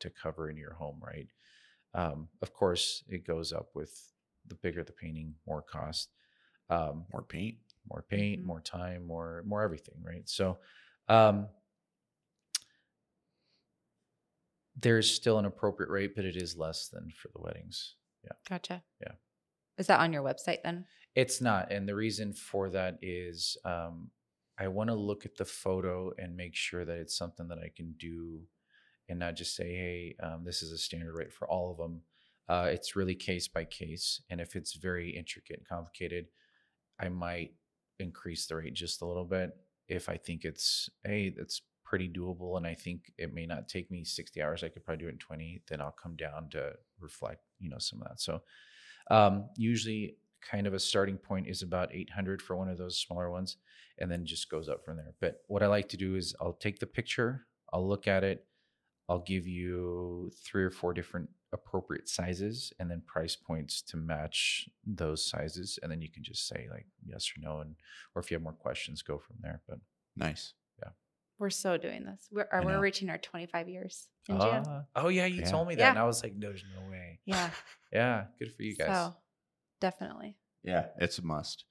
to 0.00 0.10
cover 0.10 0.50
in 0.50 0.56
your 0.56 0.72
home, 0.74 1.00
right? 1.04 1.28
Um, 1.94 2.28
of 2.40 2.52
course, 2.54 3.04
it 3.08 3.26
goes 3.26 3.52
up 3.52 3.70
with 3.74 3.92
the 4.46 4.54
bigger 4.56 4.82
the 4.82 4.92
painting, 4.92 5.34
more 5.46 5.62
cost, 5.62 6.10
um, 6.70 7.06
More 7.12 7.22
paint. 7.22 7.58
more 7.90 8.02
paint, 8.02 8.40
Mhm. 8.42 8.44
more 8.46 8.60
time, 8.60 9.04
more 9.06 9.42
more 9.44 9.62
everything, 9.62 10.00
right? 10.02 10.28
So, 10.28 10.58
um, 11.08 11.48
there's 14.76 15.10
still 15.10 15.38
an 15.38 15.44
appropriate 15.44 15.90
rate, 15.90 16.14
but 16.16 16.24
it 16.24 16.36
is 16.36 16.56
less 16.56 16.88
than 16.88 17.10
for 17.10 17.28
the 17.28 17.40
weddings. 17.40 17.96
Yeah. 18.24 18.32
Gotcha. 18.48 18.82
Yeah. 19.00 19.12
Is 19.78 19.86
that 19.88 20.00
on 20.00 20.12
your 20.12 20.22
website 20.22 20.62
then? 20.62 20.86
It's 21.14 21.40
not, 21.40 21.70
and 21.70 21.86
the 21.88 21.94
reason 21.94 22.32
for 22.32 22.70
that 22.70 22.98
is 23.02 23.56
um, 23.64 24.10
I 24.58 24.68
want 24.68 24.88
to 24.88 24.94
look 24.94 25.26
at 25.26 25.36
the 25.36 25.44
photo 25.44 26.12
and 26.18 26.36
make 26.36 26.54
sure 26.54 26.84
that 26.84 26.98
it's 26.98 27.16
something 27.16 27.48
that 27.48 27.58
I 27.58 27.68
can 27.74 27.92
do, 27.98 28.46
and 29.08 29.18
not 29.18 29.36
just 29.36 29.54
say, 29.54 29.74
"Hey, 29.74 30.16
um, 30.22 30.44
this 30.44 30.62
is 30.62 30.72
a 30.72 30.78
standard 30.78 31.14
rate 31.14 31.32
for 31.32 31.48
all 31.48 31.70
of 31.70 31.78
them." 31.78 32.02
Uh, 32.48 32.68
it's 32.70 32.96
really 32.96 33.14
case 33.14 33.48
by 33.48 33.64
case, 33.64 34.22
and 34.30 34.40
if 34.40 34.56
it's 34.56 34.74
very 34.74 35.10
intricate 35.10 35.58
and 35.58 35.68
complicated, 35.68 36.26
I 36.98 37.08
might 37.08 37.54
increase 37.98 38.46
the 38.46 38.56
rate 38.56 38.74
just 38.74 39.02
a 39.02 39.06
little 39.06 39.24
bit. 39.24 39.50
If 39.88 40.08
I 40.08 40.16
think 40.16 40.44
it's 40.44 40.88
hey, 41.04 41.34
it's 41.36 41.62
pretty 41.84 42.08
doable, 42.08 42.56
and 42.56 42.66
I 42.66 42.74
think 42.74 43.12
it 43.18 43.34
may 43.34 43.46
not 43.46 43.68
take 43.68 43.90
me 43.90 44.04
sixty 44.04 44.42
hours, 44.42 44.62
I 44.64 44.68
could 44.68 44.84
probably 44.84 45.04
do 45.04 45.08
it 45.08 45.12
in 45.12 45.18
twenty. 45.18 45.62
Then 45.68 45.80
I'll 45.80 45.92
come 45.92 46.16
down 46.16 46.48
to 46.50 46.72
reflect, 47.00 47.42
you 47.58 47.70
know, 47.70 47.78
some 47.78 48.02
of 48.02 48.08
that. 48.08 48.20
So 48.20 48.42
um, 49.10 49.48
usually, 49.56 50.16
kind 50.42 50.66
of 50.66 50.74
a 50.74 50.78
starting 50.78 51.16
point 51.16 51.48
is 51.48 51.62
about 51.62 51.94
800 51.94 52.42
for 52.42 52.56
one 52.56 52.68
of 52.68 52.78
those 52.78 52.98
smaller 52.98 53.30
ones, 53.30 53.56
and 53.98 54.10
then 54.10 54.26
just 54.26 54.50
goes 54.50 54.68
up 54.68 54.84
from 54.84 54.96
there. 54.96 55.14
But 55.20 55.42
what 55.46 55.62
I 55.62 55.66
like 55.66 55.88
to 55.90 55.96
do 55.96 56.16
is 56.16 56.34
I'll 56.40 56.54
take 56.54 56.78
the 56.78 56.86
picture, 56.86 57.46
I'll 57.72 57.88
look 57.88 58.08
at 58.08 58.24
it, 58.24 58.44
I'll 59.12 59.18
give 59.18 59.46
you 59.46 60.30
three 60.42 60.64
or 60.64 60.70
four 60.70 60.94
different 60.94 61.28
appropriate 61.52 62.08
sizes 62.08 62.72
and 62.78 62.90
then 62.90 63.02
price 63.06 63.36
points 63.36 63.82
to 63.82 63.98
match 63.98 64.70
those 64.86 65.28
sizes, 65.28 65.78
and 65.82 65.92
then 65.92 66.00
you 66.00 66.10
can 66.10 66.22
just 66.24 66.48
say 66.48 66.66
like 66.70 66.86
yes 67.04 67.30
or 67.36 67.42
no, 67.46 67.60
and 67.60 67.74
or 68.14 68.22
if 68.22 68.30
you 68.30 68.36
have 68.36 68.42
more 68.42 68.54
questions, 68.54 69.02
go 69.02 69.18
from 69.18 69.36
there. 69.42 69.60
But 69.68 69.78
Nice. 70.16 70.54
Yeah. 70.82 70.90
We're 71.38 71.50
so 71.50 71.76
doing 71.76 72.04
this. 72.04 72.26
We're 72.30 72.48
I 72.50 72.58
or 72.60 72.64
we're 72.64 72.80
reaching 72.80 73.10
our 73.10 73.18
25 73.18 73.68
years 73.68 74.08
in 74.30 74.40
June. 74.40 74.64
Ah, 74.66 74.84
oh 74.96 75.08
yeah, 75.08 75.26
you 75.26 75.40
Yeah. 75.42 75.50
told 75.50 75.68
me 75.68 75.74
that, 75.74 75.82
Yeah. 75.82 75.90
and 75.90 75.98
I 75.98 76.04
was 76.04 76.22
like, 76.22 76.32
there's 76.38 76.64
no 76.74 76.90
way. 76.90 77.20
Yeah. 77.26 77.50
Yeah, 77.92 78.24
good 78.38 78.54
for 78.56 78.62
you 78.62 78.74
guys. 78.74 78.88
So 78.88 79.14
definitely. 79.82 80.38
Yeah, 80.62 80.86
it's 80.98 81.18
a 81.18 81.22
must. 81.22 81.66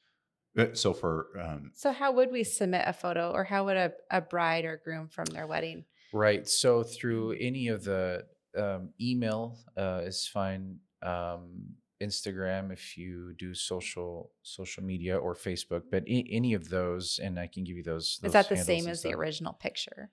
Uh, 0.55 0.73
So 0.73 0.93
for 0.93 1.27
um, 1.39 1.71
So 1.73 1.91
how 1.91 2.11
would 2.11 2.31
we 2.31 2.43
submit 2.43 2.83
a 2.85 2.93
photo 2.93 3.31
or 3.31 3.43
how 3.45 3.65
would 3.65 3.77
a, 3.77 3.93
a 4.11 4.21
bride 4.21 4.65
or 4.65 4.79
groom 4.85 5.07
from 5.07 5.25
their 5.25 5.47
wedding? 5.47 5.85
Right. 6.13 6.47
So 6.47 6.83
through 6.83 7.33
any 7.39 7.67
of 7.69 7.83
the 7.83 8.25
um, 8.57 8.89
email 8.99 9.57
uh, 9.77 10.01
is 10.05 10.27
fine. 10.27 10.77
Um, 11.01 11.75
Instagram, 12.01 12.71
if 12.73 12.97
you 12.97 13.33
do 13.37 13.53
social 13.53 14.31
social 14.41 14.83
media 14.83 15.17
or 15.17 15.35
Facebook, 15.35 15.83
but 15.91 16.03
a- 16.07 16.27
any 16.31 16.53
of 16.55 16.67
those, 16.69 17.19
and 17.21 17.39
I 17.39 17.45
can 17.47 17.63
give 17.63 17.77
you 17.77 17.83
those. 17.83 18.19
Is 18.23 18.33
that 18.33 18.49
the 18.49 18.57
same 18.57 18.85
and 18.85 18.89
as 18.91 19.03
the 19.03 19.13
original 19.13 19.53
picture 19.53 20.09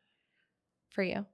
for 0.91 1.03
you? 1.03 1.25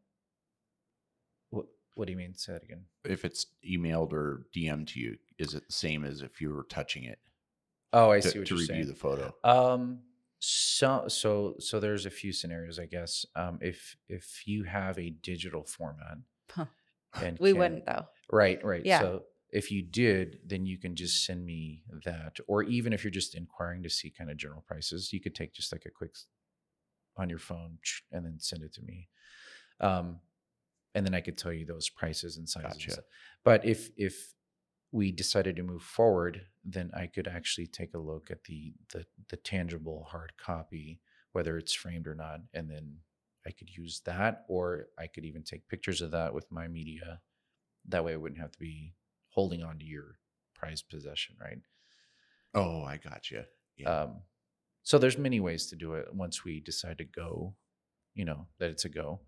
What, 1.51 1.67
what 1.95 2.07
do 2.07 2.13
you 2.13 2.19
mean? 2.19 2.35
Say 2.35 2.53
that 2.53 2.63
again. 2.63 2.85
if 3.05 3.25
it's 3.25 3.47
emailed 3.69 4.13
or 4.13 4.47
DM'd 4.55 4.89
to 4.89 5.01
you, 5.01 5.17
is 5.39 5.55
it 5.55 5.67
the 5.67 5.73
same 5.73 6.05
as 6.05 6.23
if 6.23 6.41
you 6.41 6.51
were 6.53 6.65
touching 6.65 7.05
it 7.05 7.19
Oh, 7.93 8.11
I 8.11 8.21
to, 8.21 8.29
see 8.31 8.39
what 8.39 8.49
to 8.49 8.55
you're 8.55 8.61
review 8.61 8.85
saying. 8.85 8.87
the 8.89 8.95
photo? 8.95 9.35
Um, 9.45 10.01
so 10.47 11.09
so 11.09 11.55
so 11.59 11.81
there's 11.81 12.07
a 12.07 12.11
few 12.11 12.33
scenarios, 12.33 12.79
I 12.79 12.87
guess. 12.87 13.25
Um, 13.35 13.59
if 13.61 13.97
if 14.09 14.47
you 14.47 14.65
have 14.65 14.99
a 14.99 15.11
digital 15.11 15.65
format, 15.65 16.19
Huh. 16.51 16.67
and 17.15 17.39
We 17.39 17.51
can- 17.51 17.59
wouldn't 17.59 17.87
though. 17.87 18.07
Right, 18.31 18.63
right. 18.65 18.85
Yeah. 18.85 19.01
So 19.01 19.25
if 19.51 19.71
you 19.71 19.83
did, 19.83 20.41
then 20.45 20.67
you 20.67 20.79
can 20.79 20.97
just 20.97 21.25
send 21.25 21.45
me 21.45 21.85
that. 22.05 22.39
Or 22.49 22.63
even 22.65 22.93
if 22.93 23.05
you're 23.05 23.11
just 23.11 23.35
inquiring 23.37 23.83
to 23.85 23.91
see 23.91 24.11
kind 24.11 24.31
of 24.31 24.37
general 24.37 24.63
prices, 24.67 25.13
you 25.13 25.21
could 25.21 25.35
take 25.35 25.55
just 25.55 25.73
like 25.73 25.85
a 25.87 25.91
quick 25.91 26.15
on 27.17 27.29
your 27.31 27.39
phone 27.39 27.79
and 28.11 28.25
then 28.27 28.41
send 28.41 28.65
it 28.65 28.73
to 28.75 28.83
me. 28.83 29.09
Um, 29.81 30.19
and 30.95 31.07
then 31.07 31.15
I 31.15 31.21
could 31.21 31.39
tell 31.39 31.53
you 31.53 31.65
those 31.67 31.89
prices 31.89 32.37
and 32.37 32.49
sizes. 32.49 32.87
Gotcha. 32.87 33.05
But 33.45 33.65
if 33.65 33.91
if 33.97 34.35
we 34.95 35.11
decided 35.11 35.57
to 35.57 35.65
move 35.65 35.83
forward, 35.83 36.47
then 36.65 36.89
I 36.97 37.09
could 37.09 37.27
actually 37.27 37.67
take 37.67 37.95
a 37.95 37.99
look 37.99 38.31
at 38.31 38.45
the 38.45 38.75
the 38.93 39.05
the 39.29 39.37
tangible 39.37 40.07
hard 40.09 40.33
copy, 40.39 41.01
whether 41.33 41.59
it's 41.59 41.75
framed 41.75 42.07
or 42.07 42.15
not, 42.15 42.43
and 42.55 42.71
then 42.71 42.99
I 43.45 43.51
could 43.51 43.69
use 43.77 44.03
that, 44.05 44.45
or 44.49 44.87
I 44.97 45.09
could 45.09 45.25
even 45.25 45.43
take 45.43 45.67
pictures 45.67 46.01
of 46.01 46.13
that 46.13 46.33
with 46.33 46.47
my 46.53 46.69
media. 46.69 47.21
That 47.89 48.05
way, 48.05 48.13
I 48.13 48.17
wouldn't 48.19 48.41
have 48.41 48.53
to 48.53 48.59
be 48.61 48.95
holding 49.31 49.65
on 49.65 49.81
to 49.81 49.85
your 49.85 50.21
prized 50.55 50.89
possession, 50.89 51.35
right? 51.41 51.59
Oh, 52.55 52.85
I 52.85 52.99
got 52.99 53.33
you. 53.33 53.43
Yeah. 53.77 54.03
Um, 54.03 54.23
so 54.85 54.99
there's 54.99 55.19
many 55.19 55.41
ways 55.41 55.67
to 55.67 55.77
do 55.77 55.95
it 55.95 56.15
once 56.15 56.45
we 56.45 56.61
decide 56.61 56.99
to 56.99 57.05
go, 57.05 57.57
you 58.15 58.25
know, 58.25 58.47
that 58.61 58.71
it's 58.71 58.85
a 58.85 58.89
go. 58.89 59.23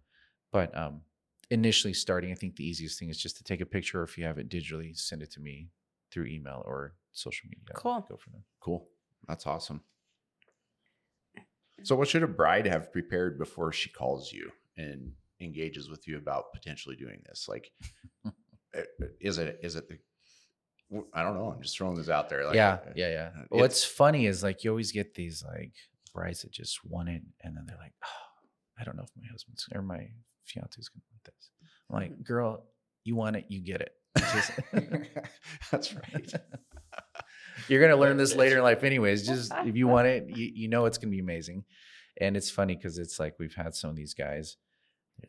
But 0.53 0.77
um, 0.79 1.03
initially 1.51 1.95
starting, 1.95 2.33
I 2.33 2.35
think 2.35 2.57
the 2.57 2.69
easiest 2.69 2.99
thing 2.99 3.09
is 3.09 3.19
just 3.19 3.37
to 3.39 3.45
take 3.45 3.61
a 3.61 3.67
picture, 3.67 4.01
or 4.01 4.05
if 4.05 4.19
you 4.19 4.25
have 4.25 4.39
it 4.39 4.49
digitally, 4.49 4.97
send 4.97 5.23
it 5.23 5.31
to 5.33 5.41
me 5.41 5.69
through 6.11 6.27
email 6.27 6.63
or 6.67 6.95
social 7.13 7.49
media. 7.49 7.75
Cool. 7.75 8.05
Go 8.09 8.17
from 8.17 8.35
there. 8.35 8.45
Cool. 8.61 8.89
That's 9.29 9.47
awesome. 9.47 9.83
So, 11.83 11.95
what 11.95 12.09
should 12.09 12.23
a 12.23 12.29
bride 12.29 12.67
have 12.67 12.93
prepared 12.93 13.39
before 13.39 13.73
she 13.73 13.91
calls 13.91 14.33
you 14.33 14.51
and 14.77 15.13
engages 15.41 15.91
with 15.91 16.09
you 16.09 16.17
about 16.17 16.53
potentially 16.55 16.97
doing 16.97 17.21
this? 17.27 17.49
Like, 17.49 17.71
uh, 18.25 18.81
is 19.21 19.39
it 19.39 19.61
is 19.63 19.77
it 19.77 19.89
the? 19.89 19.99
I 21.13 21.23
don't 21.23 21.35
know. 21.35 21.51
I'm 21.51 21.63
just 21.63 21.77
throwing 21.77 21.97
this 21.97 22.09
out 22.09 22.29
there. 22.29 22.47
Like, 22.47 22.55
yeah, 22.55 22.79
uh, 22.87 22.93
yeah, 22.95 23.09
yeah. 23.09 23.31
What's 23.49 23.85
funny 23.85 24.27
is 24.27 24.43
like 24.43 24.63
you 24.65 24.71
always 24.71 24.93
get 24.93 25.15
these 25.15 25.45
like 25.45 25.73
brides 26.15 26.43
that 26.43 26.53
just 26.53 26.85
want 26.85 27.09
it, 27.09 27.23
and 27.43 27.57
then 27.57 27.65
they're 27.67 27.77
like, 27.77 27.95
"Oh, 28.05 28.81
I 28.81 28.85
don't 28.85 28.97
know 28.97 29.03
if 29.03 29.11
my 29.17 29.29
husband's 29.31 29.69
or 29.75 29.83
my 29.83 30.09
fiance's 30.45 30.89
gonna 30.89 31.03
this." 31.27 31.51
I'm 31.91 31.97
like, 32.01 32.25
girl, 32.25 32.65
you 33.05 33.15
want 33.17 33.37
it, 33.37 33.45
you 33.49 33.61
get 33.61 33.81
it. 33.83 33.93
Just- 34.19 34.53
That's 35.71 35.95
right. 35.95 36.33
You're 37.69 37.81
gonna 37.81 38.01
learn 38.01 38.17
this 38.17 38.35
later 38.37 38.59
in 38.59 38.63
life, 38.63 38.85
anyways. 38.85 39.27
Just 39.27 39.53
if 39.65 39.77
you 39.77 39.89
want 39.89 40.07
it, 40.07 40.29
you, 40.37 40.51
you 40.55 40.69
know 40.69 40.85
it's 40.87 40.99
gonna 40.99 41.11
be 41.11 41.19
amazing. 41.21 41.65
And 42.21 42.37
it's 42.37 42.51
funny 42.51 42.75
because 42.77 42.99
it's 42.99 43.19
like 43.19 43.35
we've 43.39 43.55
had 43.55 43.75
some 43.75 43.91
of 43.91 43.97
these 43.97 44.15
guys. 44.15 44.57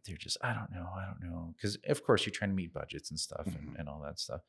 they're- 0.06 0.18
just, 0.18 0.38
I 0.42 0.54
don't 0.54 0.72
know, 0.72 0.88
I 0.96 1.06
don't 1.06 1.30
know. 1.32 1.54
Because 1.56 1.78
of 1.88 2.04
course 2.04 2.26
you're 2.26 2.34
trying 2.34 2.52
to 2.52 2.56
meet 2.56 2.74
budgets 2.74 3.10
and 3.12 3.20
stuff 3.20 3.46
and, 3.48 3.56
Mhm. 3.70 3.80
and 3.80 3.90
all 3.90 4.02
that 4.02 4.20
stuff. 4.20 4.42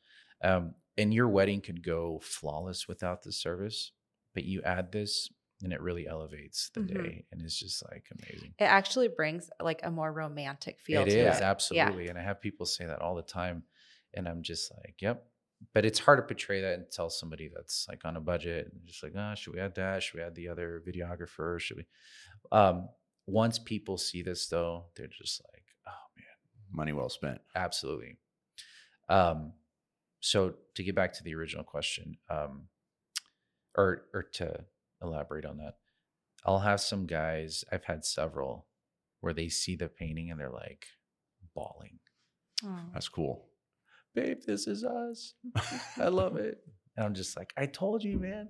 Um, 0.43 0.75
and 0.97 1.13
your 1.13 1.27
wedding 1.29 1.61
could 1.61 1.81
go 1.83 2.19
flawless 2.21 2.87
without 2.87 3.23
the 3.23 3.31
service, 3.31 3.91
but 4.33 4.43
you 4.43 4.61
add 4.63 4.91
this 4.91 5.29
and 5.63 5.73
it 5.73 5.81
really 5.81 6.07
elevates 6.07 6.69
the 6.69 6.81
Mhm. 6.81 6.87
day 7.03 7.25
and 7.31 7.41
it's 7.41 7.59
just 7.59 7.83
like 7.91 8.07
amazing. 8.11 8.53
It 8.59 8.63
actually 8.65 9.07
brings 9.09 9.49
like 9.61 9.81
a 9.83 9.91
more 9.91 10.11
romantic 10.11 10.79
feel 10.79 11.03
It 11.03 11.09
to 11.09 11.17
is 11.19 11.37
it. 11.37 11.43
absolutely, 11.43 12.07
and 12.07 12.17
I 12.17 12.23
have 12.23 12.41
people 12.41 12.65
say 12.65 12.85
that 12.85 13.01
all 13.01 13.15
the 13.15 13.21
time, 13.21 13.63
and 14.13 14.27
I'm 14.27 14.41
just 14.41 14.71
like, 14.77 15.01
yep. 15.01 15.25
But 15.73 15.83
it's 15.85 15.99
hard 15.99 16.19
to 16.19 16.23
portray 16.23 16.61
that 16.61 16.75
and 16.75 16.89
tell 16.89 17.09
somebody 17.09 17.49
that's 17.53 17.85
like 17.89 18.05
on 18.05 18.15
a 18.15 18.21
budget 18.21 18.71
and 18.71 18.81
just 18.85 19.03
like, 19.03 19.11
ah, 19.17 19.33
should 19.35 19.53
we 19.53 19.59
add 19.59 19.75
that? 19.75 20.01
Should 20.01 20.15
we 20.15 20.21
add 20.23 20.33
the 20.35 20.47
other 20.47 20.81
videographer? 20.87 21.59
Should 21.59 21.77
we? 21.77 21.85
Um, 22.53 22.87
once 23.27 23.59
people 23.59 23.97
see 23.97 24.21
this, 24.21 24.47
though, 24.47 24.85
they're 24.95 25.07
just 25.07 25.41
like, 25.53 25.65
oh 25.85 26.07
man, 26.17 26.25
Money 26.71 26.93
well 26.93 27.09
spent. 27.09 27.41
absolutely. 27.55 28.17
Um, 29.09 29.53
so 30.21 30.55
to 30.75 30.83
get 30.83 30.95
back 30.95 31.11
to 31.13 31.23
the 31.23 31.35
original 31.35 31.63
question, 31.65 32.17
um, 32.29 32.69
or 33.75 34.05
or 34.13 34.23
to 34.23 34.65
elaborate 35.01 35.45
on 35.45 35.57
that, 35.57 35.75
I'll 36.45 36.59
have 36.59 36.81
some 36.81 37.05
guys. 37.05 37.63
I've 37.71 37.83
had 37.85 38.05
several 38.05 38.65
where 39.21 39.33
they 39.33 39.49
see 39.49 39.75
the 39.75 39.89
painting 39.89 40.31
and 40.31 40.39
they're 40.39 40.49
like 40.49 40.85
bawling. 41.53 41.99
Oh. 42.63 42.79
That's 42.93 43.09
cool. 43.09 43.45
Babe, 44.15 44.39
this 44.45 44.67
is 44.67 44.83
us. 44.83 45.33
I 45.97 46.07
love 46.07 46.37
it. 46.37 46.59
And 46.97 47.05
I'm 47.05 47.13
just 47.13 47.37
like, 47.37 47.53
I 47.57 47.65
told 47.65 48.03
you, 48.03 48.17
man. 48.19 48.49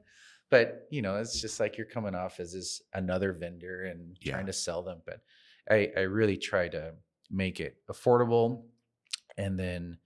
But 0.50 0.88
you 0.90 1.02
know, 1.02 1.18
it's 1.18 1.40
just 1.40 1.60
like 1.60 1.78
you're 1.78 1.86
coming 1.86 2.16
off 2.16 2.40
as 2.40 2.54
this 2.54 2.82
another 2.94 3.34
vendor 3.34 3.84
and 3.86 4.18
Yeah. 4.22 4.34
trying 4.34 4.46
to 4.48 4.54
sell 4.54 4.82
them. 4.82 5.02
But 5.06 5.22
I, 5.70 5.92
I 5.96 6.02
really 6.02 6.38
try 6.38 6.68
to 6.70 6.94
make 7.30 7.60
it 7.60 7.78
affordable 7.90 8.64
and 9.38 9.60
then 9.60 10.00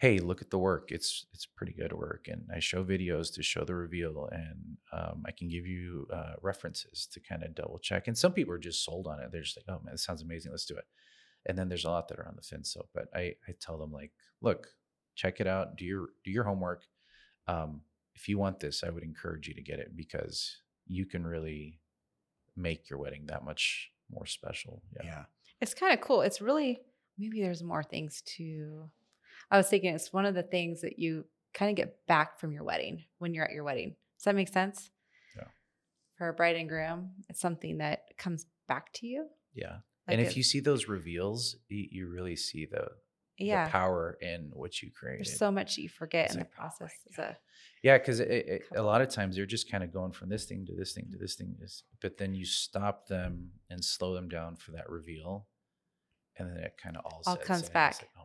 hey 0.00 0.18
look 0.18 0.40
at 0.40 0.48
the 0.50 0.58
work. 0.58 0.90
It's 0.90 1.26
it's 1.34 1.44
pretty 1.44 1.74
good 1.74 1.92
work 1.92 2.26
and 2.26 2.48
i 2.54 2.58
show 2.58 2.82
videos 2.82 3.32
to 3.34 3.42
show 3.42 3.64
the 3.64 3.74
reveal 3.74 4.28
and 4.32 4.78
um, 4.92 5.22
i 5.26 5.30
can 5.30 5.48
give 5.48 5.66
you 5.66 6.06
uh, 6.12 6.32
references 6.42 7.06
to 7.12 7.20
kind 7.20 7.44
of 7.44 7.54
double 7.54 7.78
check 7.78 8.08
and 8.08 8.16
some 8.16 8.32
people 8.32 8.54
are 8.54 8.58
just 8.58 8.84
sold 8.84 9.06
on 9.06 9.20
it. 9.20 9.30
They're 9.30 9.42
just 9.42 9.58
like 9.58 9.66
oh 9.68 9.80
man 9.84 9.92
this 9.92 10.02
sounds 10.02 10.22
amazing. 10.22 10.50
Let's 10.50 10.64
do 10.64 10.76
it. 10.76 10.86
And 11.46 11.56
then 11.56 11.68
there's 11.68 11.84
a 11.84 11.90
lot 11.90 12.08
that 12.08 12.18
are 12.18 12.26
on 12.26 12.36
the 12.36 12.42
fence 12.42 12.72
so 12.72 12.86
but 12.94 13.08
i 13.14 13.34
i 13.46 13.52
tell 13.60 13.78
them 13.78 13.92
like 13.92 14.12
look 14.40 14.68
check 15.14 15.40
it 15.40 15.46
out. 15.46 15.76
Do 15.76 15.84
your 15.84 16.08
do 16.24 16.30
your 16.30 16.44
homework. 16.44 16.82
Um, 17.46 17.82
if 18.14 18.28
you 18.28 18.38
want 18.38 18.60
this 18.60 18.82
i 18.82 18.90
would 18.90 19.02
encourage 19.02 19.48
you 19.48 19.54
to 19.54 19.62
get 19.62 19.78
it 19.80 19.96
because 19.96 20.56
you 20.86 21.04
can 21.06 21.26
really 21.26 21.78
make 22.56 22.88
your 22.88 22.98
wedding 22.98 23.26
that 23.26 23.44
much 23.44 23.92
more 24.10 24.26
special. 24.26 24.82
Yeah. 24.96 25.02
yeah. 25.04 25.24
It's 25.60 25.74
kind 25.74 25.92
of 25.92 26.00
cool. 26.00 26.22
It's 26.22 26.40
really 26.40 26.80
maybe 27.18 27.42
there's 27.42 27.62
more 27.62 27.82
things 27.82 28.22
to. 28.36 28.88
I 29.50 29.56
was 29.56 29.68
thinking 29.68 29.94
it's 29.94 30.12
one 30.12 30.26
of 30.26 30.34
the 30.34 30.42
things 30.42 30.82
that 30.82 30.98
you 30.98 31.24
kind 31.54 31.70
of 31.70 31.76
get 31.76 32.06
back 32.06 32.38
from 32.38 32.52
your 32.52 32.62
wedding 32.64 33.04
when 33.18 33.34
you're 33.34 33.44
at 33.44 33.52
your 33.52 33.64
wedding. 33.64 33.96
Does 34.18 34.24
that 34.24 34.34
make 34.34 34.48
sense? 34.48 34.90
Yeah. 35.36 35.44
For 36.16 36.28
a 36.28 36.32
bride 36.32 36.56
and 36.56 36.68
groom, 36.68 37.10
it's 37.28 37.40
something 37.40 37.78
that 37.78 38.16
comes 38.16 38.46
back 38.68 38.92
to 38.94 39.06
you. 39.06 39.26
Yeah. 39.54 39.78
Like 40.06 40.18
and 40.18 40.20
if 40.20 40.30
it- 40.30 40.36
you 40.36 40.42
see 40.42 40.60
those 40.60 40.88
reveals, 40.88 41.56
you, 41.68 41.88
you 41.90 42.08
really 42.08 42.36
see 42.36 42.66
the, 42.66 42.88
yeah, 43.38 43.64
the 43.64 43.70
power 43.70 44.18
in 44.20 44.50
what 44.52 44.82
you 44.82 44.90
create. 44.90 45.16
there's 45.16 45.38
so 45.38 45.50
much 45.50 45.78
you 45.78 45.88
forget 45.88 46.26
It's 46.26 46.34
in 46.34 46.40
like, 46.40 46.50
the 46.50 46.56
oh 46.56 46.60
process. 46.60 46.92
God. 47.16 47.24
a, 47.24 47.36
Yeah, 47.82 47.98
because 47.98 48.20
a 48.20 48.82
lot 48.82 49.00
of 49.00 49.08
times 49.08 49.34
they're 49.34 49.46
just 49.46 49.70
kind 49.70 49.82
of 49.82 49.92
going 49.92 50.12
from 50.12 50.28
this 50.28 50.44
thing 50.44 50.66
to 50.66 50.74
this 50.74 50.92
thing 50.92 51.06
to 51.06 51.16
mm-hmm. 51.16 51.22
this 51.22 51.36
thing, 51.36 51.98
but 52.02 52.18
then 52.18 52.34
you 52.34 52.44
stop 52.44 53.08
them 53.08 53.52
and 53.70 53.82
slow 53.82 54.14
them 54.14 54.28
down 54.28 54.56
for 54.56 54.72
that 54.72 54.88
reveal, 54.90 55.46
and 56.38 56.50
then 56.50 56.58
it 56.58 56.74
kind 56.82 56.96
of 56.98 57.04
all, 57.06 57.22
All 57.26 57.36
comes. 57.36 57.68
Back. 57.70 57.94
like, 58.02 58.10
oh 58.18 58.19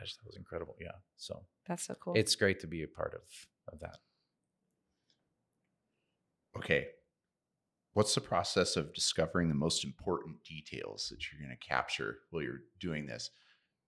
gosh, 0.00 0.16
that 0.16 0.26
was 0.26 0.36
incredible. 0.36 0.76
Yeah, 0.80 0.92
so 1.16 1.42
that's 1.66 1.84
so 1.84 1.94
cool. 2.00 2.14
it's 2.16 2.34
great 2.34 2.60
to 2.60 2.66
be 2.66 2.82
a 2.82 2.88
part 2.88 3.14
of 3.14 3.72
of 3.72 3.80
that. 3.80 3.98
Okay. 6.56 6.88
What's 7.92 8.14
the 8.14 8.20
process 8.20 8.76
of 8.76 8.94
discovering 8.94 9.48
the 9.48 9.54
most 9.54 9.84
important 9.84 10.42
details 10.44 11.08
that 11.10 11.18
you're 11.30 11.44
going 11.44 11.56
to 11.56 11.66
capture 11.66 12.18
while 12.30 12.42
you're 12.42 12.62
doing 12.78 13.04
this? 13.04 13.30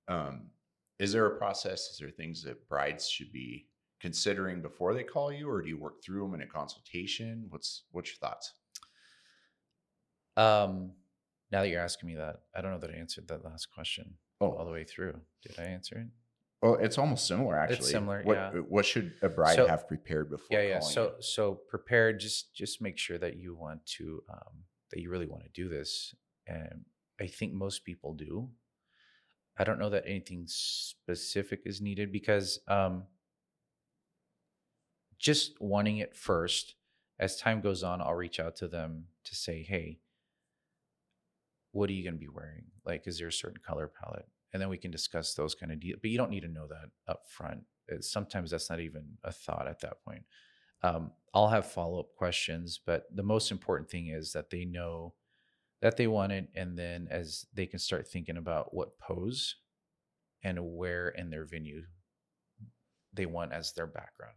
Um, 0.08 0.50
is 0.98 1.12
there 1.12 1.26
a 1.26 1.38
process? 1.38 1.88
Is 1.88 1.98
there 1.98 2.10
things 2.10 2.42
that 2.42 2.68
brides 2.68 3.08
should 3.08 3.32
be 3.32 3.68
considering 4.00 4.60
before 4.60 4.92
they 4.92 5.04
call 5.04 5.32
you, 5.32 5.48
or 5.48 5.62
do 5.62 5.68
you 5.68 5.78
work 5.78 6.02
through 6.02 6.22
them 6.22 6.34
in 6.34 6.42
a 6.42 6.46
consultation? 6.46 7.46
What's 7.48 7.84
what's 7.92 8.10
your 8.10 8.18
thoughts? 8.18 8.52
Um, 10.36 10.92
now 11.52 11.60
that 11.60 11.68
you're 11.68 11.82
asking 11.82 12.08
me 12.08 12.16
that, 12.16 12.40
I 12.56 12.60
don't 12.60 12.72
know 12.72 12.78
that 12.78 12.90
I 12.90 12.98
answered 12.98 13.28
that 13.28 13.44
last 13.44 13.66
question 13.72 14.14
all 14.42 14.58
Oh, 14.60 14.64
the 14.64 14.72
way 14.72 14.84
through. 14.84 15.20
Did 15.42 15.58
I 15.58 15.62
answer 15.64 15.98
it? 15.98 16.06
Oh, 16.64 16.74
it's 16.74 16.96
almost 16.98 17.26
similar 17.26 17.58
actually. 17.58 17.78
It's 17.78 17.90
similar, 17.90 18.22
What 18.22 18.36
yeah. 18.36 18.50
what 18.68 18.86
should 18.86 19.12
a 19.22 19.28
bride 19.28 19.56
So- 19.56 19.66
have 19.66 19.88
prepared 19.88 20.30
before? 20.30 20.58
yeah 20.58 20.68
yeah 20.68 20.80
so 20.80 21.02
you? 21.16 21.22
so 21.22 21.54
prepare 21.68 22.12
just 22.12 22.54
just 22.54 22.80
make 22.80 22.98
sure 22.98 23.18
that 23.18 23.36
you 23.36 23.54
want 23.56 23.84
to 23.98 24.22
um 24.30 24.64
that 24.90 25.00
you 25.00 25.10
really 25.10 25.26
want 25.26 25.42
to 25.42 25.48
do 25.50 25.68
this 25.68 26.14
and 26.46 26.84
i 27.20 27.26
think 27.26 27.52
most 27.52 27.84
people 27.84 28.14
do 28.14 28.48
i 29.56 29.64
don't 29.64 29.78
know 29.80 29.90
that 29.90 30.04
anything 30.06 30.44
specific 30.46 31.62
is 31.64 31.80
needed 31.80 32.12
because 32.12 32.60
um 32.68 33.04
just 35.18 35.60
wanting 35.60 35.98
it 35.98 36.14
first 36.14 36.74
as 37.18 37.36
time 37.36 37.60
goes 37.60 37.82
on 37.82 38.00
i'll 38.00 38.14
reach 38.14 38.38
out 38.40 38.54
to 38.56 38.68
them 38.68 39.06
to 39.24 39.34
say 39.34 39.62
hey 39.62 39.98
what 41.72 41.90
are 41.90 41.94
you 41.94 42.02
going 42.04 42.14
to 42.14 42.20
be 42.20 42.28
wearing 42.28 42.64
like 42.86 43.06
is 43.06 43.18
there 43.18 43.28
a 43.28 43.32
certain 43.32 43.60
color 43.66 43.90
palette 44.00 44.26
and 44.52 44.60
then 44.60 44.68
we 44.68 44.78
can 44.78 44.90
discuss 44.90 45.34
those 45.34 45.54
kind 45.54 45.72
of 45.72 45.80
deals 45.80 45.98
but 46.00 46.10
you 46.10 46.18
don't 46.18 46.30
need 46.30 46.42
to 46.42 46.48
know 46.48 46.66
that 46.66 46.90
up 47.08 47.22
front 47.28 47.60
It's- 47.88 48.10
sometimes 48.10 48.50
that's 48.50 48.70
not 48.70 48.80
even 48.80 49.04
a 49.24 49.32
thought 49.32 49.66
at 49.66 49.80
that 49.80 50.02
point 50.04 50.24
um, 50.82 51.12
I'll 51.32 51.48
have 51.48 51.70
follow 51.70 52.00
up 52.00 52.14
questions, 52.16 52.80
but 52.84 53.04
the 53.14 53.22
most 53.22 53.50
important 53.50 53.88
thing 53.88 54.08
is 54.08 54.32
that 54.32 54.50
they 54.50 54.64
know 54.64 55.14
that 55.80 55.96
they 55.96 56.06
want 56.06 56.32
it, 56.32 56.48
and 56.54 56.78
then 56.78 57.08
as 57.10 57.46
they 57.54 57.66
can 57.66 57.78
start 57.78 58.08
thinking 58.08 58.36
about 58.36 58.74
what 58.74 58.98
pose 58.98 59.56
and 60.42 60.58
where 60.76 61.08
in 61.10 61.30
their 61.30 61.44
venue 61.44 61.82
they 63.12 63.26
want 63.26 63.52
as 63.52 63.72
their 63.72 63.86
background. 63.86 64.34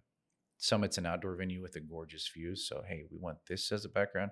Some 0.58 0.84
it's 0.84 0.98
an 0.98 1.06
outdoor 1.06 1.36
venue 1.36 1.62
with 1.62 1.76
a 1.76 1.80
gorgeous 1.80 2.28
view, 2.28 2.56
so 2.56 2.84
hey, 2.88 3.04
we 3.12 3.18
want 3.18 3.38
this 3.48 3.72
as 3.72 3.86
a 3.86 3.90
background. 3.90 4.32